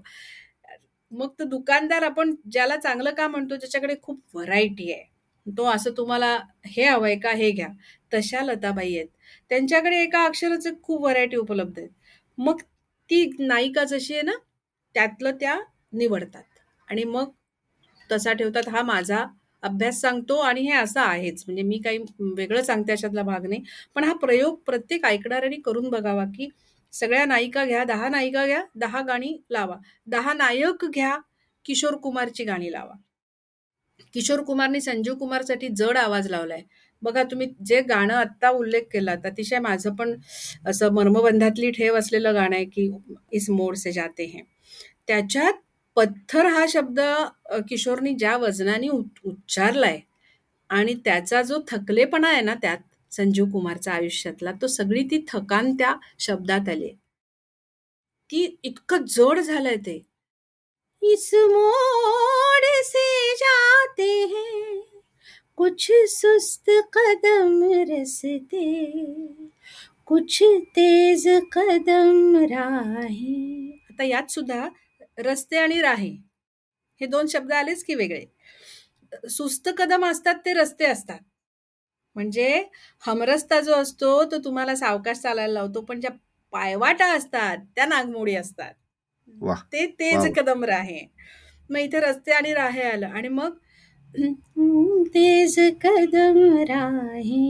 मग 1.11 1.29
तो 1.39 1.43
दुकानदार 1.47 2.03
आपण 2.03 2.35
ज्याला 2.51 2.77
चांगलं 2.77 3.11
का 3.13 3.27
म्हणतो, 3.27 3.55
ज्याच्याकडे 3.55 3.95
खूप 4.03 4.21
व्हरायटी 4.35 4.91
आहे. 4.93 5.03
तो 5.47 5.65
असं 5.65 5.91
तुम्हाला 5.97 6.37
हे 6.65 6.85
हवंय 6.85 7.15
का? 7.15 7.31
हे 7.31 7.51
घ्या. 7.51 7.67
तशा 8.13 8.41
लताबाई 8.41 8.95
आहेत. 8.95 9.07
त्यांच्याकडे 9.49 10.01
एका 10.03 10.23
अक्षराचे 10.25 10.69
खूप 10.83 11.01
व्हरायटी 11.01 11.37
उपलब्ध 11.37 11.79
आहेत. 11.79 11.89
मग 12.37 12.61
ती 13.09 13.25
नायिका 13.39 13.83
जशी 13.83 14.13
आहे 14.13 14.21
ना, 14.23 14.31
त्यातलं 14.95 15.31
त्या 15.31 15.59
निवडतात 15.93 16.43
आणि 16.87 17.03
मग 17.03 17.29
तसा 18.11 18.33
ठेवतात 18.33 18.67
हा 18.69 18.81
माझा 18.81 19.25
अभ्यास 19.61 20.01
सांगतो 20.01 20.35
आणि 20.37 20.61
हे 20.61 20.71
असं 20.71 20.99
आहेच 20.99 21.43
म्हणजे 21.47 21.63
मी 21.63 21.77
काही 21.77 21.97
वेगळं 22.19 22.61
सांगते 22.61 22.91
अशातला 22.91 23.21
भाग 23.21 23.45
नाही 23.45 23.63
पण 23.95 24.03
हा 24.03 24.13
प्रयोग 24.13 24.55
प्रत्येक 24.65 25.05
ऐकणाऱ्यांनी 25.05 25.57
करून 25.57 25.89
बघावा 25.89 26.25
की 26.25 26.49
सगळ्या 26.93 27.25
नायिका 27.25 27.65
घ्या 27.65 27.83
दहा 27.83 28.09
नायिका 28.09 28.45
घ्या 28.45 28.63
दहा 28.75 29.01
गाणी 29.01 29.37
लावा 29.49 29.75
दहा 30.07 30.33
नायक 30.33 30.85
घ्या 30.85 31.17
किशोर 31.65 31.95
कुमारची 31.95 32.43
गाणी 32.43 32.71
लावा 32.71 32.93
किशोर 34.13 34.41
कुमारने 34.43 34.81
संजीव 34.81 35.15
कुमारसाठी 35.15 35.67
जड 35.77 35.97
आवाज 35.97 36.27
लावलाय. 36.31 36.61
बघा 37.01 37.23
तुम्ही 37.31 37.47
जे 37.65 37.81
गाणं 37.89 38.13
आत्ता 38.13 38.49
उल्लेख 38.49 38.83
केला 38.91 39.15
अतिशय 39.25 39.59
माझं 39.59 39.95
पण 39.95 40.15
असं 40.67 40.93
मर्मबंधातली 40.93 41.71
ठेव 41.71 41.97
असलेलं 41.97 42.33
गाणं 42.35 42.55
आहे 42.55 42.65
की 42.65 42.89
इस 43.33 43.49
मोड 43.49 43.75
से 43.77 43.91
जाते 43.91 44.25
हैं. 44.25 44.43
त्याच्यात 45.07 45.53
पत्थर 45.97 46.45
हा 46.45 46.65
शब्द 46.69 46.99
किशोरनी 47.69 48.13
ज्या 48.15 48.35
वजनाने 48.37 48.87
उच्चारलाय 48.89 49.99
आणि 50.69 50.93
त्याचा 51.05 51.41
जो 51.41 51.59
थकलेपणा 51.67 52.29
आहे 52.29 52.41
ना 52.41 52.53
त्यात 52.61 52.77
संजीव 53.11 53.45
कुमारचा 53.51 53.91
आयुष्यातला 53.93 54.51
तो 54.61 54.67
सगळी 54.67 55.03
ती 55.11 55.23
थकान 55.27 55.73
त्या 55.73 55.93
शब्दात 56.19 56.69
आली 56.69 56.89
ती 58.29 58.45
इतकं 58.63 59.05
जड 59.07 59.39
झालंय 59.39 59.75
ते. 59.77 60.01
इस 61.01 61.29
मोड 61.33 62.65
से 62.85 63.16
जाते 63.37 64.09
हैं 64.33 64.81
कुछ 65.57 65.87
सुस्त 66.09 66.69
कदम 66.93 67.63
रसते 67.91 68.65
कुछ 70.07 70.43
तेज 70.75 71.27
कदम 71.51 72.35
राहे। 72.51 73.71
आता 73.91 74.03
यात 74.03 74.29
सुद्धा 74.31 74.67
रस्ते 75.19 75.57
आणि 75.57 75.81
राहे 75.81 76.09
हे 77.01 77.05
दोन 77.05 77.27
शब्द 77.27 77.51
आलेच 77.53 77.83
की 77.83 77.95
वेगळे. 77.95 78.25
सुस्त 79.29 79.69
कदम 79.77 80.05
असतात 80.05 80.35
ते 80.45 80.53
रस्ते 80.53 80.85
असतात. 80.85 81.19
म्हणजे 82.15 82.63
हमरस्ता 83.03 83.59
जो 83.61 83.73
असतो 83.73 84.23
तो 84.23 84.37
तुम्हाला 84.37 84.75
सावकाश 84.75 85.17
चालायला 85.17 85.53
लावतो 85.53 85.81
पण 85.81 85.99
ज्या 85.99 86.11
पायवाटा 86.53 87.11
असतात 87.13 87.57
त्या 87.75 87.85
नागमोडी 87.85 88.35
असतात. 88.35 88.73
ते 89.73 89.85
तेज 89.99 90.25
कदम 90.37 90.63
राहे. 90.63 90.99
मग 91.69 91.79
इथे 91.79 91.99
रस्ते 92.01 92.31
आणि 92.31 92.53
राहे 92.53 92.83
आलं. 92.83 93.07
आणि 93.07 93.27
मग 93.29 93.57
तेज 95.15 95.55
कदम 95.83 96.37
राहे. 96.69 97.45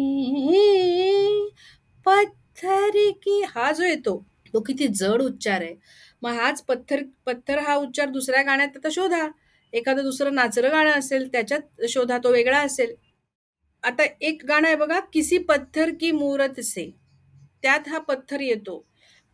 पत्थर 2.06 2.98
की 3.24 3.42
हा 3.48 3.72
जो 3.72 3.84
येतो 3.84 4.16
तो 4.54 4.60
किती 4.62 4.88
जड 4.90 5.22
उच्चार 5.22 5.62
आहे. 5.62 5.76
मग 6.24 6.32
हाच 6.34 6.62
पत्थर 6.64 7.04
पत्थर 7.26 7.60
हा 7.60 7.76
उच्चार 7.76 8.10
दुसऱ्या 8.10 8.42
गाण्यात 8.44 8.78
आता 8.78 8.90
शोधा. 8.92 9.28
एखादं 9.74 10.04
दुसरं 10.04 10.34
नाचरं 10.36 10.72
गाणं 10.72 10.92
असेल 10.92 11.28
त्याच्यात 11.32 11.86
शोधा 11.90 12.18
तो 12.18 12.32
वेगळा 12.32 12.60
असेल. 12.60 12.96
आता 13.84 14.04
एक 14.22 14.46
गाणं 14.46 14.68
आहे 14.68 14.76
बघा 14.76 15.00
किसी 15.14 15.38
पत्थर 15.40 15.90
की 16.02 16.12
मूरत 16.12 16.60
से. 16.62 16.90
त्यात 17.64 17.88
हा 17.90 18.00
पत्थर 18.00 18.42
येतो. 18.42 18.80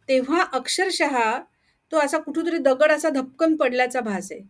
तेव्हा 0.09 0.43
अक्षरशः 0.53 1.17
तो 1.91 1.97
असा 1.99 2.17
कुठेतरी 2.17 2.57
दगड 2.57 2.91
असा 2.91 3.09
धपकन 3.09 3.55
पडल्याचा 3.55 4.01
भास 4.01 4.31
आहे. 4.31 4.41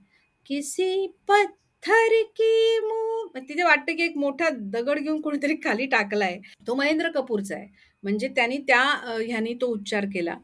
किसी 0.46 1.08
पत्थर 1.28 2.22
की 2.38 2.80
मू 2.80 3.28
तिथे 3.38 3.64
वाटतं 3.64 3.96
की 3.96 4.04
एक 4.04 4.18
मोठा 4.18 4.50
दगड 4.50 5.00
घेऊन 5.00 5.22
कोणीतरी 5.22 5.56
खाली 5.64 5.86
टाकलाय. 5.86 6.38
तो 6.68 6.76
महेंद्र 6.76 7.12
कपूरचा 7.12 7.56
आहे. 7.56 7.68
म्हणजे 8.04 8.28
त्यांनी 8.28 8.58
त्या 8.58 8.82
ह्यानी 9.28 9.54
तो 9.54 9.68
उच्चार 9.68 10.06
केला. 10.06 10.36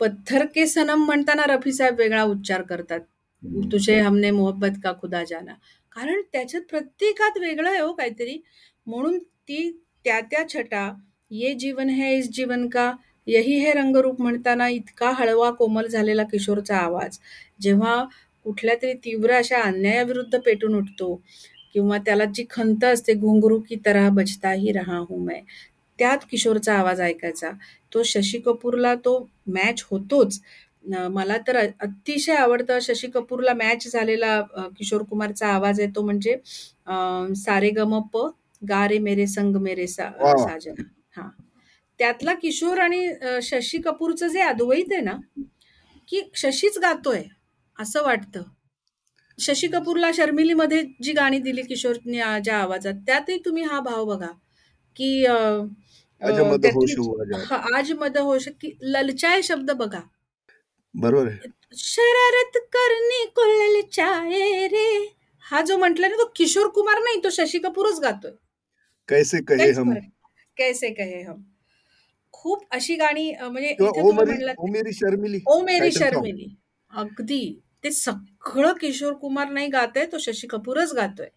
पत्थर 0.00 0.44
के 0.46 0.66
सनम 0.66 1.04
म्हणताना 1.04 1.44
रफी 1.46 1.72
साहेब 1.72 1.98
वेगळा 1.98 2.22
उच्चार 2.22 2.62
करतात. 2.62 3.00
तुझे 3.72 3.98
हमने 4.00 4.30
मोहब्बत 4.30 4.80
का 4.84 4.92
खुदा 4.92 5.22
जाना. 5.24 5.54
कारण 5.92 6.20
त्याच्यात 6.32 6.62
प्रत्येकात 6.70 7.38
वेगळं 7.38 7.70
आहे 7.70 7.80
हो 7.80 7.92
काहीतरी. 7.92 8.42
म्हणून 8.86 9.18
ती 9.18 9.82
त्या 10.04 10.20
त्या 10.20 10.48
छटा 10.48 10.92
ये 11.30 11.54
जीवन 11.54 11.88
है 11.90 12.14
इस 12.18 12.30
जीवन 12.30 12.68
का 12.68 12.92
यही 13.26 13.58
हे 13.58 13.72
रंगरूप 13.72 14.20
म्हणताना 14.20 14.68
इतका 14.68 15.10
हळवा 15.10 15.50
कोमल 15.50 15.86
झालेला 15.86 16.22
किशोरचा 16.22 16.76
आवाज. 16.76 17.18
जेव्हा 17.60 18.04
कुठल्या 18.46 18.74
तरी 18.82 18.92
तीव्र 19.04 19.32
अशा 19.34 19.60
अन्यायाविरुद्ध 19.62 20.38
पेटून 20.44 20.74
उठतो 20.74 21.14
किंवा 21.74 21.96
त्याला 21.98 22.24
जी 22.34 22.44
खंत 22.50 22.84
असते 22.84 23.14
घुंगरू 23.14 23.58
की 23.68 23.76
तरह 23.86 24.08
बचता 24.14 24.50
ही 24.52 24.72
रहा 24.72 24.98
हूं 24.98 25.18
मैं. 25.24 25.40
त्यात 25.98 26.18
किशोरचा 26.30 26.74
आवाज 26.74 27.00
ऐकायचा 27.00 27.50
तो 27.92 28.02
शशी 28.04 28.38
कपूरला 28.38 28.94
तो 29.04 29.18
मॅच 29.54 29.84
होतोच. 29.90 30.40
मला 31.10 31.36
तर 31.46 31.56
अतिशय 31.56 32.34
आवडतं 32.34 32.78
शशी 32.82 33.06
कपूरला 33.10 33.54
मॅच 33.54 33.86
झालेला 33.92 34.40
किशोर 34.78 35.02
कुमारचा 35.02 35.48
आवाज 35.48 35.80
आहे 35.80 35.88
तो 35.96 36.02
म्हणजे 36.02 36.36
सारे 37.36 37.70
गम 37.70 37.98
प 38.12 38.26
गा 38.62 38.86
रे 38.88 38.98
मेरे 38.98 39.26
संग 39.26 39.56
मेरे 39.62 39.86
सा 39.86 40.10
साजन. 40.38 40.82
हा. 41.16 41.28
त्यातला 42.00 42.34
किशोर 42.34 42.78
आणि 42.78 43.08
शशी 43.42 43.78
कपूरचं 43.78 44.28
जे 44.28 44.40
अद्वैत 44.42 44.92
आहे 44.92 45.00
ना 45.00 45.16
की 46.08 46.20
शशीच 46.34 46.78
गातोय. 46.78 47.22
असं 47.78 48.02
वाटतं. 48.02 48.42
शशी 49.38 49.68
कपूरला 49.68 50.10
शर्मिलीमध्ये 50.14 50.82
जी 51.02 51.12
गाणी 51.12 51.38
दिली 51.38 51.62
किशोरने 51.62 52.40
ज्या 52.44 52.56
आवाजात 52.58 52.94
त्यातही 53.06 53.38
तुम्ही 53.44 53.62
हा 53.62 53.80
भाव 53.80 54.04
बघा 54.04 54.30
की 54.96 55.24
आज 56.22 57.92
मद 57.92 58.16
होश 58.18 58.48
की 58.60 58.70
ललचाय 58.82 59.42
शब्द 59.42 59.70
बघा. 59.70 60.00
बरोबर 60.94 61.28
शरारत 61.76 62.56
करणे 62.72 63.24
को 63.36 63.44
ललचाए 63.44 64.66
रे. 64.66 64.88
हा 65.44 65.60
जो 65.62 65.76
म्हटला 65.78 66.08
ना 66.08 66.16
तो 66.16 66.24
किशोर 66.36 66.68
कुमार 66.74 66.98
नाही 67.02 67.20
तो 67.24 67.30
शशी 67.30 67.58
कपूरच 67.58 68.00
गातोय. 68.00 68.30
कैसे 69.08 69.40
कहे 69.40 69.70
हम? 69.70 69.92
कैसे 70.56 70.90
कहे 70.90 71.22
हम? 71.22 71.42
खूप 72.34 72.64
अशी 72.72 72.94
गाणी 72.96 73.30
म्हणजे 73.42 73.74
ओ 73.80 74.66
मेरी 74.66 74.92
शर्मिली. 74.92 75.38
ओ 75.48 75.60
मेरी 75.62 75.90
शर्मिली. 75.92 76.48
अगदी. 76.90 77.42
ते 77.86 77.90
सगळं 77.92 78.72
किशोर 78.80 79.12
कुमार 79.20 79.50
नाही 79.50 79.66
गातोय 79.70 80.04
तो 80.12 80.18
शशी 80.20 80.46
कपूरच 80.46 80.92
गातोय. 80.94 81.28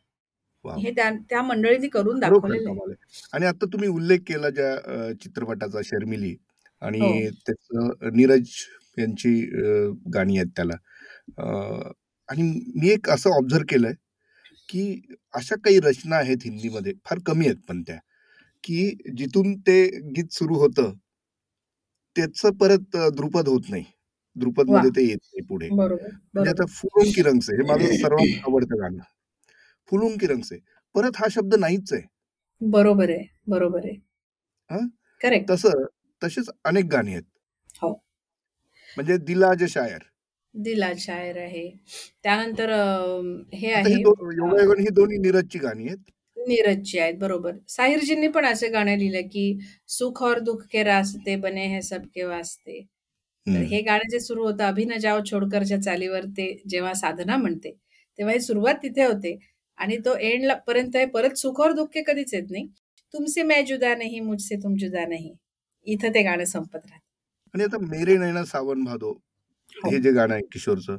हे 0.66 0.91
त्या 0.95 1.41
मंडळींनी 1.43 1.88
करून 1.89 2.20
दाखवलेलं 2.20 2.93
आणि 3.34 3.45
आता 3.45 3.66
तुम्ही 3.74 3.89
उल्लेख 3.89 4.20
केला 4.28 4.50
ज्या 4.50 5.14
चित्रपटाचा 5.22 5.82
शर्मिली 5.86 6.36
आणि 6.82 7.30
त्याच 7.47 8.12
नीरज 8.16 8.50
यांची 8.97 9.34
गाणी 10.14 10.38
आहेत 10.38 10.52
त्याला. 10.56 10.74
आणि 12.30 12.43
मी 12.76 12.89
एक 12.89 13.10
असं 13.10 13.30
ऑब्झर्व 13.32 13.64
केलंय 13.70 13.93
की 14.70 14.84
अशा 15.34 15.56
काही 15.66 15.80
रचना 15.86 16.16
आहेत 16.18 16.38
हिंदीमध्ये 16.45 16.93
फार 17.06 17.20
कमी 17.28 17.45
आहेत 17.47 17.58
पण 17.70 17.82
त्या 17.88 17.97
की 18.64 18.89
जिथून 19.18 19.56
ते 19.68 19.84
गीत 20.16 20.34
सुरू 20.34 20.56
होतं 20.60 20.93
त्याच 22.16 22.41
परत 22.60 22.97
द्रुपद 23.16 23.47
होत 23.50 23.70
नाही. 23.70 23.84
द्रुपदमध्ये 24.36 24.89
ते 24.89 25.07
येत 25.07 25.17
नाही 25.17 25.41
पुढे. 25.45 25.69
म्हणजे 25.69 26.49
आता 26.49 26.65
फुलून 26.65 27.11
की 27.15 27.21
रंगसे 27.21 27.55
हे 27.55 27.67
माझं 27.67 27.86
सर्वात 28.07 28.47
आवडतं 28.47 28.82
गाणं. 28.82 28.99
फुलून 29.91 30.17
की 30.17 30.27
रंगसे 30.27 30.57
परत 30.95 31.17
हा 31.17 31.27
शब्द 31.32 31.55
नाहीच 31.55 31.93
आहे. 31.93 32.01
बरोबर 32.61 33.09
आहे 33.09 33.25
बरोबर 33.47 33.86
आहे. 33.86 34.88
करेक्ट. 35.21 35.49
तसं 35.51 35.84
तसेच 36.21 36.49
अनेक 36.65 36.86
गाणी 36.86 37.11
आहेत. 37.11 37.23
हो. 37.82 37.91
म्हणजे 38.97 39.17
दिलाज 39.17 39.63
शायर. 39.63 39.99
दिला 40.55 40.91
शायर 40.97 41.38
आहे. 41.38 41.67
त्यानंतर 42.23 42.69
हे 43.53 43.71
आहे 43.73 43.93
ही 43.93 44.89
दोन्ही 44.89 45.17
नीरजची 45.17 45.59
गाणी 45.59 45.88
आहेत. 45.88 45.97
नीरजची 46.38 46.99
आहेत 46.99 47.13
बरोबर. 47.19 47.55
साहिरजींनी 47.67 48.27
पण 48.27 48.45
असे 48.45 48.67
गाणे 48.69 48.97
लिहिले 48.99 49.21
की 49.21 49.59
सुख 49.88 50.21
और 50.23 50.39
दुःख 50.39 50.65
के 50.71 50.84
रास्ते 50.84 51.36
बने 51.36 51.65
हे 51.67 51.82
सबके 51.82 52.23
वास्ते. 52.23 52.80
तर 53.54 53.62
हे 53.64 53.82
गाणं 53.82 54.10
जे 54.12 54.20
सुरू 54.20 54.43
होतं 54.45 54.64
अभिन 54.64 54.97
जाओ 55.00 55.20
छोडकरच्या 55.32 55.82
चालीवर 55.82 56.26
ते 56.38 56.54
जेव्हा 56.70 56.93
साधना 56.93 57.38
म्हणते 57.38 57.72
तेव्हा 58.20 58.34
ही 58.34 58.39
सुरुवात 58.39 58.76
तिथे 58.84 59.04
होते. 59.04 59.38
आणि 59.78 59.97
तो 59.97 60.16
एंड 60.18 60.52
पर्यंत 60.68 60.97
परत 61.14 61.38
सुख 61.38 61.60
और 61.62 61.72
दुःख 61.72 61.97
कधीच 62.08 62.34
येत 62.34 62.47
नाही. 62.52 62.66
तुमसे 63.14 63.43
मैं 63.43 63.66
जुदा 63.66 63.95
नाही 63.95 64.20
मुझसे 64.20 64.56
तुम 64.56 64.76
जुदा 64.76 65.06
नाही. 65.06 65.34
इथं 65.88 66.14
ते 66.14 66.24
गाणं 66.24 66.45
संपत 66.45 66.76
राहत. 66.76 67.00
आणि 67.54 67.64
आता 67.64 67.78
मेरे 67.80 68.18
नैना 68.18 68.43
सावन 68.45 68.84
भादो 68.84 69.12
हे. 69.76 70.00
जे 70.00 70.12
गाणं 70.12 70.34
आहे 70.34 70.41
किशोरचं 70.54 70.97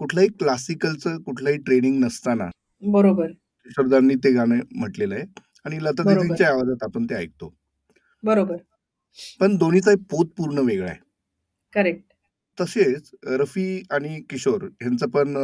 कुठलंही 0.00 0.28
क्लासिकलचं 0.28 1.16
कुठलंही 1.22 1.56
ट्रेनिंग 1.56 2.04
नसताना 2.04 2.48
बरोबर. 2.82 3.26
किशोरदांनी 3.66 4.14
ते 4.14 4.32
गाणं 4.32 4.60
म्हटलेलं 4.74 5.14
आहे. 5.14 5.24
आणि 5.64 5.78
लता 5.82 6.02
दिदींच्या 6.02 6.48
आवाजात 6.48 6.82
आपण 6.82 7.04
ते 7.04 7.14
ऐकतो. 7.14 7.54
बरोबर. 8.22 8.56
पण 9.40 9.56
दोन्हीचा 9.56 9.94
पोत 10.10 10.26
पूर्ण 10.36 10.58
वेगळा 10.58 10.90
आहे. 10.90 10.98
करेक्ट. 11.72 12.04
तसेच 12.58 13.10
रफी 13.40 13.82
आणि 13.90 14.20
किशोर 14.30 14.64
यांचं 14.82 15.08
पण 15.10 15.36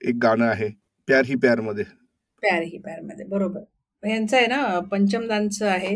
एक 0.00 0.18
गाणं 0.22 0.44
आहे 0.44 0.68
प्यार 1.08 1.24
ही 1.24 1.34
प्यारमध्ये. 1.36 1.84
प्यार 2.42 2.62
ही 2.62 2.78
प्यारमध्ये 2.78 3.24
बरोबर. 3.26 3.60
यांचं 4.02 4.36
आहे 4.36 4.46
ना 4.46 4.78
पंचमदांचं 4.90 5.66
आहे. 5.68 5.94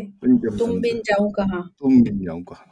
तुम 0.59 0.79
बिन 0.81 0.97
जाऊ 1.05 1.29
कहा. 1.31 1.61
तुम 1.79 2.01
बिन 2.03 2.23
जाऊ 2.25 2.41
कहा. 2.43 2.63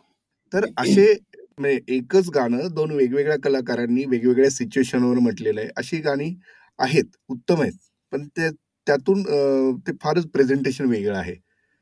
तर 0.54 0.66
असे 0.78 1.14
म्हणजे 1.60 1.80
एकच 1.96 2.30
गाणं 2.36 2.68
दोन 2.76 2.92
वेगवेगळ्या 2.92 3.38
कलाकारांनी 3.44 4.06
वेगवेगळ्या 4.06 4.50
सिच्युएशनवर 4.52 5.20
म्हटलेलं 5.20 5.60
आहे. 5.62 5.70
अशी 5.78 5.98
गाणी 6.02 6.34
आहेत 6.80 7.16
उत्तम 7.30 7.62
आहेत. 7.62 7.74
पण 8.14 8.28
ते 8.38 8.50
त्यातून 8.88 9.24
ते 9.88 9.92
फारच 10.02 10.26
प्रेझेंटेशन 10.32 10.86
वेगळं 10.86 11.18
आहे. 11.18 11.36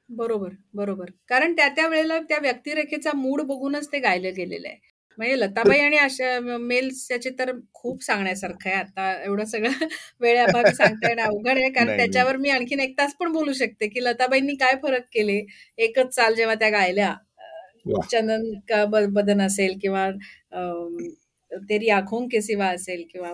बरोबर 0.09 0.49
बरोबर. 0.73 1.09
कारण 1.27 1.53
त्या 1.53 1.67
त्या 1.69 1.87
वेळेला 1.87 2.19
त्या 2.19 2.37
व्यक्तिरेखेचा 2.41 3.11
मूड 3.15 3.41
बघूनच 3.41 3.87
ते 3.91 3.99
गायलं 3.99 4.33
गेलेलं 4.37 4.67
आहे. 4.67 4.77
म्हणजे 5.17 5.39
लताबाई 5.39 5.79
आणि 5.79 5.97
अशा 5.97 6.39
मेल्स 6.59 7.07
याचे 7.11 7.29
तर 7.39 7.51
खूप 7.73 8.03
सांगण्यासारखं 8.03 8.69
आहे. 8.69 8.75
आता 8.75 9.11
एवढं 9.23 9.45
सगळं 9.45 9.69
वेळेअभावी 10.21 10.73
सांगता 10.75 11.09
येणं 11.09 11.21
अवघड 11.23 11.57
आहे. 11.57 11.69
कारण 11.69 11.85
नाही, 11.87 11.97
त्याच्यावर 11.97 12.37
मी 12.37 12.49
आणखीन 12.49 12.79
एक 12.79 12.97
तास 12.97 13.13
पण 13.19 13.31
बोलू 13.31 13.53
शकते 13.53 13.87
की 13.87 14.03
लताबाईंनी 14.03 14.55
काय 14.55 14.75
फरक 14.83 15.03
केले? 15.13 15.39
एकच 15.77 16.15
चाल 16.15 16.33
जेव्हा 16.33 16.55
त्या 16.55 16.69
गायल्या 16.69 17.09
अं. 17.09 17.99
चंदन 18.11 18.49
का 18.69 18.83
ब- 18.85 19.05
बदन 19.13 19.41
असेल 19.41 19.77
किंवा 19.81 20.05
अं, 20.05 20.97
तेरी 21.51 21.89
आखों 21.89 22.27
के 22.27 22.41
सिवा 22.41 22.67
असेल 22.67 23.03
किंवा 23.11 23.29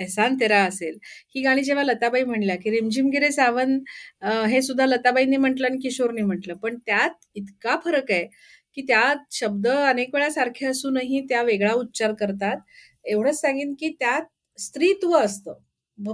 एहसान 0.00 0.34
तेरा 0.40 0.62
असेल. 0.64 0.98
ही 1.34 1.42
गाणी 1.42 1.62
जेव्हा 1.64 1.84
लताबाई 1.84 2.24
म्हणल्या 2.24 2.56
की 2.56 2.70
रिमझिम 2.70 3.08
गिरे 3.10 3.30
सावन 3.32 3.78
हे 4.48 4.62
सुद्धा 4.62 4.86
लताबाईंनी 4.86 5.36
म्हटलं 5.36 5.66
आणि 5.66 5.78
किशोरनी 5.82 6.22
म्हटलं. 6.22 6.54
पण 6.54 6.76
त्यात 6.86 7.26
इतका 7.34 7.76
फरक 7.84 8.10
आहे 8.10 8.26
की 8.76 8.82
त्यात 8.88 9.32
शब्द 9.34 9.66
अनेक 9.68 10.14
वेळा 10.14 10.28
सारखे 10.30 10.66
असूनही 10.66 11.20
त्या 11.28 11.42
वेगळा 11.42 11.72
उच्चार 11.74 12.12
करतात. 12.20 12.56
एवढंच 13.04 13.40
सांगेन 13.40 13.74
की 13.80 13.88
त्यात 14.00 14.22
स्त्रीत्व 14.58 15.16
असतं. 15.18 15.54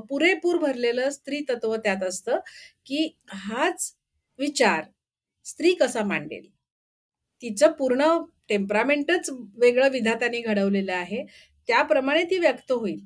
पुरेपूर 0.08 0.56
भरलेलं 0.58 1.10
स्त्री 1.10 1.40
तत्व 1.48 1.74
त्यात 1.76 2.02
असतं 2.02 2.38
की 2.86 3.08
हाच 3.30 3.92
विचार 4.38 4.84
स्त्री 5.46 5.72
कसा 5.74 6.02
मांडेल? 6.04 6.46
तिचं 7.42 7.72
पूर्ण 7.72 8.04
टेम्परामेंटच 8.48 9.30
वेगळं 9.58 9.88
विधात्याने 9.90 10.40
घडवलेलं 10.40 10.92
आहे. 10.92 11.24
त्याप्रमाणे 11.68 12.22
ती 12.24 12.38
व्यक्त 12.38 12.72
होईल. 12.72 12.98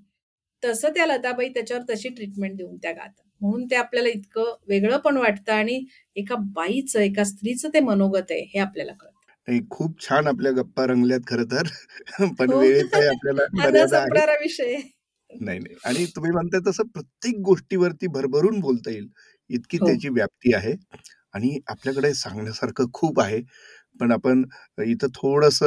तसं 0.63 0.89
त्या 0.89 1.07
लताबाई 1.07 1.49
त्याच्यावर 1.49 1.83
तशी 1.91 2.09
ट्रीटमेंट 2.09 2.57
देऊन 2.57 2.77
त्या 2.77 2.93
गातात. 2.93 3.25
म्हणून 3.41 3.65
ते 3.67 3.75
आपल्याला 3.77 4.09
इतकं 4.09 4.55
वेगळं 4.69 4.97
पण 4.99 5.17
वाटतं 5.17 5.53
आणि 5.53 5.85
एका 6.17 6.35
बाईचं 6.55 7.01
एका 7.01 7.25
स्त्रीचं 7.25 7.69
ते 7.75 7.81
मनोगत 7.81 8.31
आहे 8.31 8.41
हे 8.55 8.59
आपल्याला 8.59 8.93
कळतं. 8.93 9.15
नाही 9.49 9.61
खूप 9.71 10.01
छान 10.01 10.27
आपल्या 10.27 10.53
गप्पा 10.53 10.85
रंगल्यात 10.87 11.21
खरं 11.27 11.45
तर. 11.45 11.67
पण 12.39 12.53
हो. 12.53 12.59
वेळेचाही 12.61 13.07
आपल्याला 13.09 13.43
विषय. 14.43 14.77
नाही 15.31 15.59
नाही. 15.59 15.77
आणि 15.85 16.05
तुम्ही 16.07 16.31
म्हणताय 16.31 16.61
तसं 16.67 16.87
प्रत्येक 16.95 17.37
गोष्टीवरती 17.41 18.07
भरभरून 18.07 18.61
बोलता 18.61 18.91
येईल. 18.91 19.09
इतकी 19.51 19.79
हो. 19.79 19.87
त्याची 19.87 20.09
व्याप्ती 20.09 20.55
आहे. 20.55 20.75
आणि 21.35 21.59
आपल्याकडे 21.69 22.13
सांगण्यासारखं 22.15 22.87
खूप 22.93 23.21
आहे. 23.21 23.41
पण 24.01 24.13
आपण 24.13 24.45
इथं 24.85 25.09
थोडस 25.15 25.59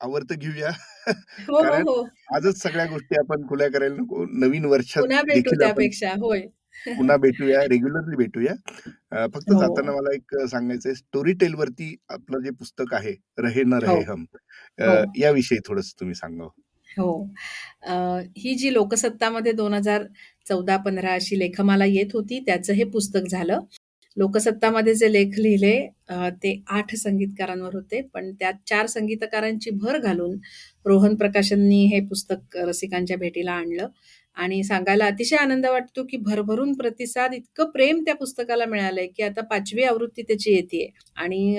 आवर्त 0.00 0.32
घेऊया. 0.32 0.70
हो 1.08 1.56
हो 1.56 1.62
कारण 1.62 1.82
हो. 1.82 2.08
आजच 2.34 2.62
सगळ्या 2.62 2.86
गोष्टी 2.86 3.14
आपण 3.18 3.48
खुल्या 3.48 3.68
करायला 3.68 3.94
नको. 3.94 4.26
नवीन 4.32 4.64
वर्षात 4.64 5.02
पुन्हा 5.02 5.22
भेटू 5.22 5.34
देखील 5.34 5.62
आपण 5.62 5.66
त्यापेक्षा 5.66 6.10
होय. 6.10 6.40
पुन्हा 6.86 7.16
भेटूया 7.16 7.60
रेग्युलरली 7.60 8.16
भेटूया. 8.16 8.52
अं, 9.12 9.26
फक्त 9.34 9.52
हो. 9.52 9.60
जाताना 9.60 9.92
मला 9.92 10.14
एक 10.14 10.48
सांगायचंय 10.48 10.94
स्टोरी 10.94 11.32
टेल 11.32 11.54
वरती 11.54 11.96
आपलं 12.08 12.38
जे 12.40 12.50
पुस्तक 12.50 12.94
आहे 12.94 13.14
रहे 13.38 13.62
न 13.64 13.74
रहे. 13.74 14.02
हम 14.02 14.24
हो. 14.32 14.84
अं, 14.84 15.04
याविषयी 15.16 15.58
थोडस 15.66 15.94
तुम्ही 16.00 16.14
सांगावं 16.14 16.50
हो. 16.90 17.24
अं, 17.82 18.20
ही 18.36 18.54
जी 18.54 18.72
लोकसत्तामध्ये 18.72 19.52
दोन 19.52 19.74
हजार 19.74 20.04
चौदा 20.48 20.76
पंधरा 20.76 21.12
अशी 21.12 21.38
लेखमाला 21.38 21.84
येत 21.84 22.06
होती 22.14 22.40
त्याचं 22.40 22.72
हे 22.72 22.84
पुस्तक 22.84 23.20
झालं. 23.30 23.60
लोकसत्तामध्ये 24.16 24.94
जे 24.94 25.12
लेख 25.12 25.38
लिहिले 25.38 25.76
ते 26.42 26.52
आठ 26.68 26.94
संगीतकारांवर 26.96 27.74
होते. 27.74 28.00
पण 28.14 28.32
त्यात 28.40 28.54
चार 28.68 28.86
संगीतकारांची 28.88 29.70
भर 29.72 29.98
घालून 29.98 30.38
रोहन 30.86 31.14
प्रकाशननी 31.16 31.84
हे 31.86 32.00
पुस्तक 32.08 32.56
रसिकांच्या 32.58 33.16
भेटीला 33.18 33.52
आणलं. 33.52 33.88
आणि 34.36 34.62
सांगायला 34.64 35.06
अतिशय 35.06 35.36
आनंद 35.36 35.66
वाटतो 35.66 36.02
की 36.10 36.16
भरभरून 36.18 36.72
प्रतिसाद 36.74 37.34
इतकं 37.34 37.70
प्रेम 37.70 38.02
त्या 38.04 38.14
पुस्तकाला 38.16 38.64
मिळालंय 38.66 39.06
की 39.16 39.22
आता 39.22 39.40
पाचवी 39.50 39.82
आवृत्ती 39.84 40.22
त्याची 40.22 40.52
येते 40.52 40.88
आणि 41.16 41.56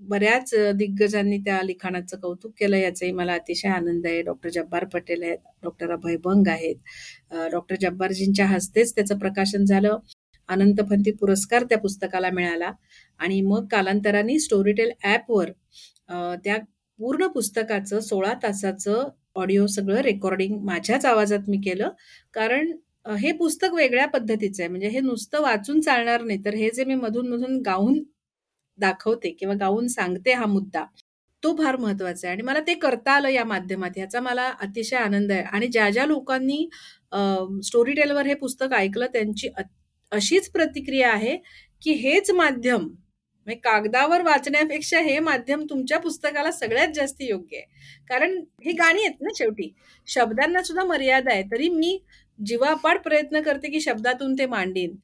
बऱ्याच 0.00 0.50
दिग्गजांनी 0.76 1.38
त्या 1.44 1.60
लिखाणाचं 1.64 2.18
कौतुक 2.20 2.52
केलं 2.58 2.76
याचाही 2.76 3.12
मला 3.12 3.34
अतिशय 3.34 3.68
आनंद 3.68 4.06
आहे. 4.06 4.22
डॉक्टर 4.22 4.48
जब्बार 4.50 4.84
पटेल 4.94 5.22
आहेत 5.22 5.38
डॉक्टर 5.62 5.90
अभय 5.92 6.16
बंग 6.24 6.48
आहेत. 6.48 6.76
डॉक्टर 7.52 7.76
जब्बारजींच्या 7.80 8.46
हस्तेच 8.46 8.94
त्याचं 8.94 9.18
प्रकाशन 9.18 9.64
झालं. 9.64 9.98
अनंतपंथी 10.48 11.10
पुरस्कार 11.12 11.64
त्या 11.64 11.78
पुस्तकाला 11.78 12.30
मिळाला. 12.30 12.70
आणि 13.18 13.40
मग 13.42 13.66
कालांतराने 13.70 14.38
स्टोरीटेल 14.38 14.90
ॲपवर 15.02 15.50
त्या 16.44 16.56
पूर्ण 16.98 17.26
पुस्तकाचं 17.26 18.00
सोळा 18.00 18.32
तासाचं 18.42 19.08
ऑडिओ 19.36 19.66
सगळं 19.66 19.96
रेकॉर्डिंग 20.00 20.58
माझ्याच 20.64 21.04
आवाजात 21.06 21.48
मी 21.48 21.56
केलं. 21.64 21.88
कारण 22.34 22.72
हे 23.20 23.32
पुस्तक 23.32 23.74
वेगळ्या 23.74 24.06
पद्धतीचं 24.08 24.62
आहे. 24.62 24.68
म्हणजे 24.70 24.88
हे 24.88 25.00
नुसतं 25.00 25.40
वाचून 25.42 25.80
चालणार 25.80 26.22
नाही 26.22 26.38
तर 26.44 26.54
हे 26.54 26.70
जे 26.74 26.84
मी 26.84 26.94
मधून 26.94 27.28
मधून 27.28 27.60
गाऊन 27.66 28.02
दाखवते 28.78 29.30
किंवा 29.30 29.54
गाऊन 29.60 29.86
सांगते 29.88 30.32
हा 30.32 30.46
मुद्दा 30.46 30.84
तो 31.42 31.54
फार 31.56 31.76
महत्त्वाचा 31.76 32.26
आहे. 32.28 32.34
आणि 32.34 32.42
मला 32.42 32.60
ते 32.66 32.74
करता 32.74 33.12
आलं 33.12 33.28
या 33.28 33.44
माध्यमात 33.44 33.90
ह्याचा 33.96 34.20
मला 34.20 34.48
अतिशय 34.60 34.96
आनंद 34.96 35.32
आहे. 35.32 35.42
आणि 35.42 35.68
ज्या 35.68 35.88
ज्या 35.90 36.06
लोकांनी 36.06 36.68
स्टोरी 37.64 37.92
टेलवर 37.92 38.26
हे 38.26 38.34
पुस्तक 38.34 38.74
ऐकलं 38.74 39.06
त्यांची 39.06 39.48
अ- 39.56 39.62
अशीच 40.12 40.48
प्रतिक्रिया 40.50 41.10
आहे 41.12 41.36
की 41.82 41.92
हेच 41.92 42.30
माध्यम 42.30 42.80
म्हणजे 43.46 43.58
कागदावर 43.60 44.22
वाचण्यापेक्षा 44.22 44.98
हे 44.98 45.18
माध्यम 45.18 45.64
तुमच्या 45.70 45.98
पुस्तकाला 45.98 46.50
सगळ्यात 46.52 46.88
जास्त 46.94 47.22
योग्य 47.22 47.56
आहे. 47.56 47.64
कारण 48.08 48.38
ही 48.64 48.72
गाणी 48.72 49.02
आहेत 49.02 49.20
ना 49.20 49.28
शेवटी. 49.34 49.72
शब्दांना 50.06 50.62
सुद्धा 50.62 50.84
मर्यादा 50.84 51.32
आहे. 51.32 51.42
तरी 51.42 51.68
मी 51.68 51.98
जीवापाड 52.38 52.98
प्रयत्न 52.98 53.40
करते 53.42 53.70
की 53.70 53.80
शब्दातून 53.80 54.34
ते 54.38 54.46
मांडीन. 54.46 54.96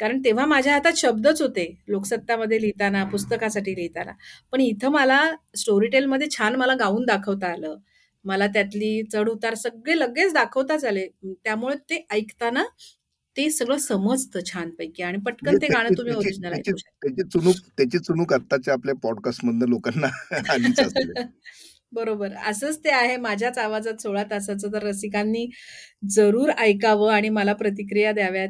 कारण 0.00 0.20
तेव्हा 0.24 0.46
माझ्या 0.46 0.72
हातात 0.72 0.96
शब्दच 0.96 1.42
होते 1.42 1.66
लोकसत्तामध्ये 1.88 2.60
लिहिताना 2.60 3.04
पुस्तकासाठी 3.04 3.74
लिहिताना. 3.74 4.12
पण 4.52 4.60
इथं 4.60 4.88
मला 4.88 5.20
स्टोरी 5.56 5.88
टेलमध्ये 5.88 6.28
छान 6.30 6.56
मला 6.56 6.74
गाऊन 6.74 7.04
दाखवता 7.04 7.46
आलं. 7.52 7.76
मला 8.24 8.46
त्यातली 8.46 9.02
चढ 9.12 9.28
उतार 9.28 9.54
सगळे 9.54 9.98
लगेच 9.98 10.32
दाखवताच 10.34 10.84
आले. 10.84 11.06
त्यामुळे 11.44 11.76
ते 11.90 12.04
ऐकताना 12.10 12.64
ते 13.38 13.50
सगळं 13.50 13.78
समजतं 13.78 14.40
छानपैकी 14.46 15.02
आणि 15.02 15.18
पटकन 15.18 15.56
ते 15.56 15.68
गाणं 15.68 15.90
तुम्ही 15.98 16.14
ओरिजिनल 16.14 16.52
त्याची- 16.54 17.26
चुनूक 17.32 17.56
त्याची 17.78 17.98
चुनूक 17.98 18.32
आत्ताच्या 18.32 18.74
आपल्या 18.74 18.94
पॉडकास्ट 18.94 19.44
मधनं 19.44 19.68
लोकांना 19.68 20.08
बरोबर. 21.92 22.32
असंच 22.46 22.78
ते 22.84 22.90
आहे 22.90 23.16
माझ्याच 23.16 23.58
आवाजात 23.58 24.02
सोळा 24.02 24.24
तासाचं 24.24 24.72
तर 24.72 24.82
रसिकांनी 24.82 25.46
जरूर 26.10 26.50
ऐकावं 26.58 27.12
आणि 27.12 27.28
मला 27.28 27.52
प्रतिक्रिया 27.52 28.12
द्याव्यात. 28.12 28.48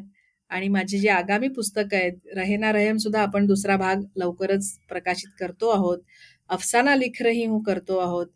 आणि 0.51 0.68
माझी 0.68 0.99
जी 0.99 1.09
आगामी 1.09 1.49
पुस्तकं 1.49 1.97
आहेत 1.97 2.12
रहेना 2.36 2.72
रहेम 2.72 2.97
सुद्धा 2.97 3.20
आपण 3.22 3.47
दुसरा 3.47 3.76
भाग 3.76 4.03
लवकरच 4.16 4.70
प्रकाशित 4.89 5.30
करतो 5.41 5.70
आहोत. 5.70 5.99
अफसाना 6.51 6.95
लिख 6.97 7.22
रही 7.22 7.45
हूँ 7.47 7.62
करतो 7.64 7.99
आहोत. 7.99 8.26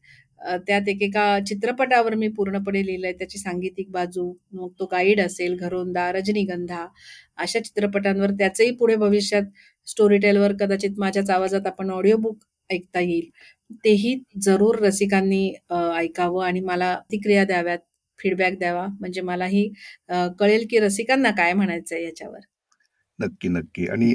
त्यात 0.66 0.88
एकेका 0.88 1.24
चित्रपटावर 1.48 2.14
मी 2.14 2.28
पूर्णपणे 2.28 2.84
लिहिलंय. 2.86 3.12
त्याची 3.12 3.38
सांगीतिक 3.38 3.90
बाजू 3.92 4.32
मग 4.52 4.68
तो 4.78 4.86
गाईड 4.92 5.20
असेल 5.20 5.56
घरोंदा 5.56 6.10
रजनीगंधा 6.12 6.86
अशा 7.38 7.60
चित्रपटांवर 7.60 8.30
त्याचंही 8.32 8.70
पुढे 8.76 8.96
भविष्यात 8.96 9.42
स्टोरी 9.88 10.18
टेलवर 10.18 10.52
कदाचित 10.60 10.98
माझ्याच 10.98 11.30
आवाजात 11.30 11.66
आपण 11.66 11.90
ऑडिओ 11.90 12.16
बुक 12.16 12.38
ऐकता 12.70 13.00
येईल. 13.00 13.28
तेही 13.84 14.14
जरूर 14.42 14.78
रसिकांनी 14.80 15.48
ऐकावं 15.96 16.44
आणि 16.46 16.60
मला 16.60 16.94
प्रतिक्रिया 16.96 17.44
द्याव्यात 17.44 17.78
फीडबॅक 18.18 18.58
द्यावा. 18.58 18.86
म्हणजे 19.00 19.20
मलाही 19.20 19.68
कळेल 20.40 20.66
की 20.70 20.78
रसिकांना 20.80 21.30
काय 21.36 21.52
म्हणायचंय 21.52 22.02
याच्यावर. 22.04 22.40
नक्की 23.18 23.48
नक्की. 23.48 23.86
आणि 23.86 24.12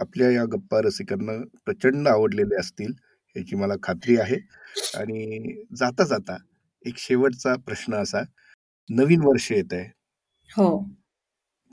आपल्या 0.00 0.30
या 0.30 0.44
गप्पा 0.52 0.80
रसिकांना 0.84 1.32
प्रचंड 1.64 2.08
आवडलेले 2.08 2.56
असतील. 2.60 2.92
याची 3.36 3.56
मला 3.56 3.74
खात्री 3.82 4.16
आहे. 4.20 4.36
आणि 4.98 5.64
जाता 5.78 6.04
जाता 6.04 6.36
एक 6.84 6.98
शेवटचा 6.98 7.54
प्रश्न 7.66 7.94
असा 7.94 8.20
नवीन 8.88 9.20
वर्ष 9.22 9.50
येत 9.52 9.72
आहे. 9.72 9.84
हो. 10.50 10.68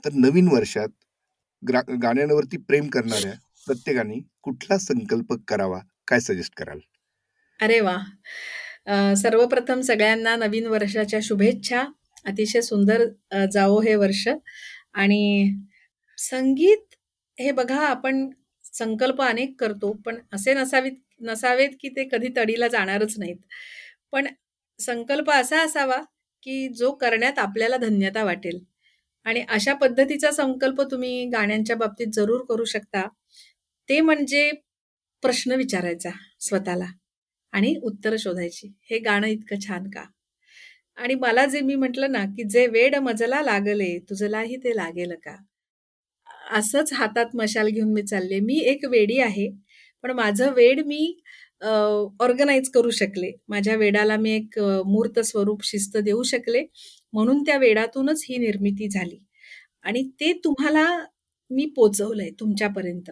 तर 0.04 0.10
नवीन 0.14 0.48
वर्षात 0.48 0.88
गाण्यांवरती 2.02 2.56
प्रेम 2.68 2.88
करणाऱ्या 2.88 3.32
प्रत्येकाने 3.66 4.18
कुठला 4.42 4.78
संकल्प 4.78 5.32
करावा? 5.48 5.78
काय 6.08 6.20
सजेस्ट 6.20 6.54
कराल? 6.56 6.78
अरे 7.60 7.80
वा. 7.80 7.96
सर्वप्रथम 9.16 9.80
सगळ्यांना 9.80 10.34
नवीन 10.36 10.66
वर्षाच्या 10.66 11.20
शुभेच्छा. 11.22 11.82
अतिशय 12.26 12.60
सुंदर 12.60 13.04
जावो 13.52 13.80
हे 13.80 13.94
वर्ष. 13.96 14.28
आणि 14.94 15.52
संगीत 16.18 16.94
हे 17.38 17.50
बघा 17.52 17.80
आपण 17.86 18.28
संकल्प 18.78 19.22
अनेक 19.22 19.54
करतो 19.60 19.92
पण 20.06 20.18
असे 20.32 20.54
नसावेत 20.54 20.92
नसावेत 21.22 21.70
की 21.80 21.88
ते 21.88 22.04
कधी 22.12 22.28
तडीला 22.36 22.68
जाणारच 22.68 23.14
नाहीत. 23.18 23.36
पण 24.12 24.26
संकल्प 24.78 25.30
असा 25.30 25.62
असावा 25.62 25.98
की 26.42 26.68
जो 26.76 26.90
करण्यात 26.94 27.38
आपल्याला 27.38 27.76
धन्यता 27.78 28.24
वाटेल. 28.24 28.58
आणि 29.26 29.42
अशा 29.50 29.74
पद्धतीचा 29.74 30.30
संकल्प 30.32 30.80
तुम्ही 30.82 31.24
गाण्यांच्या 31.30 31.76
बाबतीत 31.76 32.06
जरूर 32.14 32.44
करू 32.48 32.64
शकता. 32.66 33.06
ते 33.88 34.00
म्हणजे 34.00 34.50
प्रश्न 35.22 35.52
विचारायचा 35.54 36.10
स्वतःला 36.40 36.86
आणि 37.52 37.74
उत्तर 37.82 38.16
शोधायची. 38.18 38.68
हे 38.90 38.98
गाणं 39.00 39.26
इतकं 39.26 39.60
छान 39.68 39.90
का? 39.90 40.04
आणि 40.98 41.14
मला 41.16 41.44
जे 41.46 41.60
मी 41.60 41.74
म्हटलं 41.76 42.12
ना 42.12 42.24
की 42.36 42.44
जे 42.50 42.66
वेड 42.68 42.96
मजला 43.02 43.42
लागले 43.42 43.98
तुझलाही 44.10 44.56
ते 44.56 44.76
लागेल 44.76 45.14
का? 45.24 45.36
असंच 46.48 46.92
हातात 46.94 47.36
मशाल 47.36 47.68
घेऊन 47.68 47.92
मी 47.92 48.02
चालले. 48.02 48.40
मी 48.40 48.58
एक 48.72 48.84
वेडी 48.90 49.18
आहे 49.20 49.48
पण 50.04 50.10
माझं 50.16 50.52
वेड 50.54 50.80
मी 50.86 51.00
ऑर्गनाईज 51.62 52.68
करू 52.74 52.90
शकले. 52.92 53.30
माझ्या 53.48 53.76
वेडाला 53.76 54.16
मी 54.16 54.32
एक 54.32 54.58
मूर्त 54.86 55.18
स्वरूप 55.22 55.64
शिस्त 55.64 55.96
देऊ 55.98 56.22
शकले. 56.24 56.64
म्हणून 57.12 57.42
त्या 57.44 57.56
वेडातूनच 57.58 58.24
ही 58.28 58.38
निर्मिती 58.38 58.88
झाली. 58.88 59.18
आणि 59.84 60.02
ते 60.20 60.32
तुम्हाला 60.44 60.84
मी 61.50 61.66
पोचवलंय 61.76 62.30
तुमच्यापर्यंत. 62.40 63.10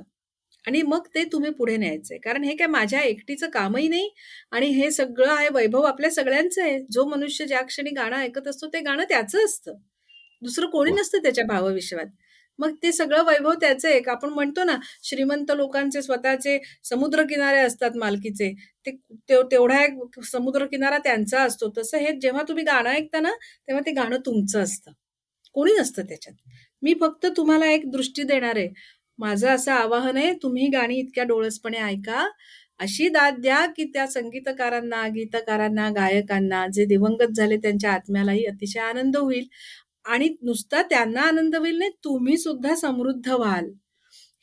आणि 0.64 0.80
मग 0.82 1.06
ते 1.14 1.24
तुम्ही 1.32 1.50
पुढे 1.52 1.76
न्यायचंय. 1.76 2.18
कारण 2.18 2.44
हे 2.44 2.54
काय 2.56 2.66
माझ्या 2.68 3.00
एकटीचं 3.02 3.48
कामही 3.50 3.88
नाही 3.88 4.08
आणि 4.52 4.66
हे 4.72 4.90
सगळं 4.92 5.30
आहे 5.32 5.48
वैभव 5.54 5.82
आपल्या 5.84 6.10
सगळ्यांचं 6.12 6.62
आहे. 6.62 6.78
जो 6.92 7.04
मनुष्य 7.06 7.44
ज्या 7.46 7.62
क्षणी 7.64 7.90
गाणं 7.92 8.16
ऐकत 8.18 8.48
असतो 8.48 8.66
ते 8.72 8.80
गाणं 8.82 9.04
त्याचं 9.10 9.44
असतं. 9.44 9.74
दुसरं 10.42 10.70
कोणी 10.70 10.90
नसतं 10.92 11.22
त्याच्या 11.22 11.44
भावविश्वात. 11.46 12.06
मग 12.58 12.74
ते 12.82 12.92
सगळं 12.92 13.22
वैभव 13.24 13.52
त्याचं 13.60 13.88
एक. 13.88 14.08
आपण 14.08 14.28
म्हणतो 14.30 14.64
ना 14.64 14.76
श्रीमंत 15.04 15.50
लोकांचे 15.56 16.02
स्वतःचे 16.02 16.58
समुद्र 16.84 17.22
किनारे 17.28 17.58
असतात 17.60 17.96
मालकीचे. 17.96 18.52
ते 18.86 18.90
तेवढा 19.50 19.82
एक 19.84 20.20
समुद्र 20.24 20.66
किनारा 20.66 20.98
त्यांचा 21.04 21.42
असतो. 21.42 21.68
तसं 21.78 21.98
हे 21.98 22.12
जेव्हा 22.20 22.42
तुम्ही 22.48 22.64
गाणं 22.64 22.90
ऐकता 22.90 23.20
ना 23.20 23.32
तेव्हा 23.68 23.82
ते 23.86 23.92
गाणं 23.94 24.18
तुमचं 24.26 24.62
असतं. 24.62 24.92
कोणी 25.54 25.72
नसतं 25.78 26.02
त्याच्यात. 26.04 26.34
मी 26.82 26.94
फक्त 27.00 27.26
तुम्हाला 27.36 27.66
एक 27.68 27.90
दृष्टी 27.90 28.22
देणार 28.24 28.56
आहे. 28.56 28.68
माझं 29.18 29.48
असं 29.50 29.72
आवाहन 29.72 30.16
आहे 30.16 30.32
तुम्ही 30.42 30.66
गाणी 30.70 30.96
इतक्या 30.98 31.24
डोळसपणे 31.24 31.78
ऐका. 31.82 32.26
अशी 32.80 33.08
दाद 33.10 33.34
द्या 33.40 33.64
की 33.76 33.84
त्या 33.94 34.06
संगीतकारांना 34.08 35.02
गीतकारांना 35.10 35.88
गायकांना 35.96 36.66
जे 36.74 36.84
दिवंगत 36.86 37.32
झाले 37.36 37.56
त्यांच्या 37.58 37.92
आत्म्यालाही 37.92 38.44
अतिशय 38.46 38.80
आनंद 38.80 39.16
होईल. 39.16 39.46
आणि 40.06 40.28
नुसता 40.42 40.82
त्यांना 40.82 41.20
आनंद 41.20 41.56
होईल 41.56 41.78
नाही 41.78 41.90
तुम्ही 42.04 42.36
सुद्धा 42.36 42.74
समृद्ध 42.74 43.28
व्हाल. 43.28 43.70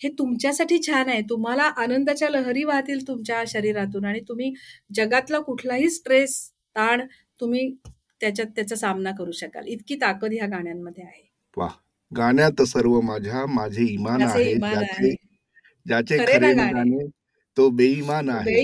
हे 0.04 0.10
तुमच्यासाठी 0.10 0.78
छान 0.88 1.10
आहे. 1.10 1.22
तुम्हाला 1.22 1.64
आनंदाच्या 1.64 2.30
लहरी 2.30 2.64
वाहतील 2.64 3.08
तुमच्या 3.08 3.44
शरीरातून 3.48 4.06
आणि 4.06 4.20
तुम्ही 4.20 4.54
जगातला 4.96 5.40
कुठलाही 5.40 5.90
स्ट्रेस 5.90 6.52
ताण 6.76 7.02
तुम्ही 7.42 7.70
त्याच्यात 8.22 8.48
त्याचा 8.56 8.76
सामना 8.76 9.12
करू 9.12 9.32
शकाल. 9.32 9.68
इतकी 9.68 9.96
ताकद 9.96 10.34
ह्या 10.34 10.48
गाण्यांमध्ये 10.48 11.04
आहे. 11.04 11.30
वा 11.58 11.68
गाण्यात 12.12 12.62
सर्व 12.62 13.00
माझ्या 13.02 13.46
माझे 13.46 13.84
इमान 13.84 14.22
आहे. 14.22 14.54
ज्याचे 15.86 16.18
खरे 16.18 16.54
गाणे. 16.54 17.06
तो 17.58 17.70
बेईमान 17.70 18.30
आहे. 18.30 18.64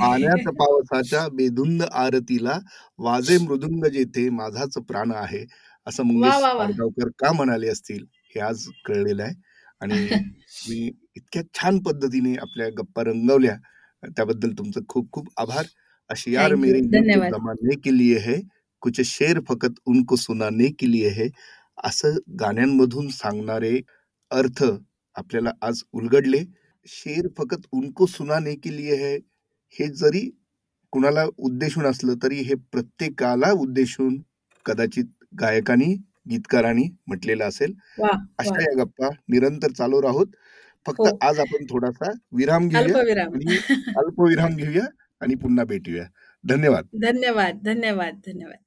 पाण्यात 0.00 0.48
पावसाच्या 0.52 1.26
बेधुंद 1.28 1.82
आरतीला 1.82 2.58
वाजे 2.98 3.38
मृदुंग 3.38 3.84
जेथे 3.84 4.28
माझाच 4.30 4.74
प्राण 4.78 5.12
आहे. 5.12 5.44
असं 5.88 6.02
मंगेश 6.02 6.42
पाडगावकर 6.58 7.08
का 7.18 7.32
म्हणाले 7.32 7.68
असतील 7.68 8.04
हे 8.34 8.40
आज 8.40 8.66
कळलेलं 8.84 9.22
आहे. 9.22 9.34
आणि 9.80 9.94
मी 10.68 10.90
इतक्या 11.16 11.42
छान 11.54 11.78
पद्धतीने 11.78 12.34
आपल्या 12.34 12.68
गप्पा 12.78 13.02
रंगवल्या. 13.02 13.56
त्याबद्दल 14.02 14.52
तुमचं 14.52 14.80
खूप 14.88 15.12
खूप 15.12 15.28
आभार. 15.36 15.64
अशियार 16.10 16.54
मेरे 16.54 16.80
जमाने 17.30 17.76
के 17.76 17.98
लिए 17.98 18.18
है 18.18 18.40
कुछ 18.82 19.00
शेर 19.00 19.40
फकत 19.48 19.80
उनको 19.86 20.16
सुनाने 20.16 20.68
के 20.78 20.92
लिए 20.92 21.08
है 21.08 21.28
असं 21.84 22.16
गाण्यांमधून 22.40 23.08
सांगणारे 23.08 23.80
अर्थ 24.30 24.64
आपल्याला 25.16 25.50
आज 25.62 25.82
उलगडले. 25.92 26.44
शेर 26.86 27.28
फकत 27.38 27.66
उनको 27.72 28.06
सुनाने 28.06 28.54
के 28.54 28.76
लिए 28.76 28.94
है 28.96 29.16
हे 29.74 29.88
जरी 29.88 30.30
कुणाला 30.92 31.24
उद्देशून 31.38 31.86
असलं 31.86 32.14
तरी 32.22 32.36
हे 32.36 32.54
प्रत्येकाला 32.72 33.50
उद्देशून 33.52 34.22
कदाचित 34.66 35.04
गायकांनी 35.32 35.94
गीतकारांनी 36.30 36.84
म्हटलेलं 37.06 37.44
असेल. 37.44 37.74
अशा 38.38 38.62
या 38.62 38.82
गप्पा 38.82 39.08
निरंतर 39.28 39.72
चालू 39.72 40.02
राहूत. 40.02 40.26
फक्त 40.86 41.08
आज 41.20 41.38
आपण 41.38 41.64
थोडासा 41.70 42.10
विराम 42.32 42.68
घेऊया 42.68 42.96
अल्पविराम 43.96 44.56
घेऊया 44.56 44.86
आणि 45.20 45.34
पुन्हा 45.34 45.64
भेटूया. 45.64 46.04
धन्यवाद. 46.44 46.84
धन्यवाद 47.02 47.60
धन्यवाद 47.64 48.20
धन्यवाद. 48.26 48.58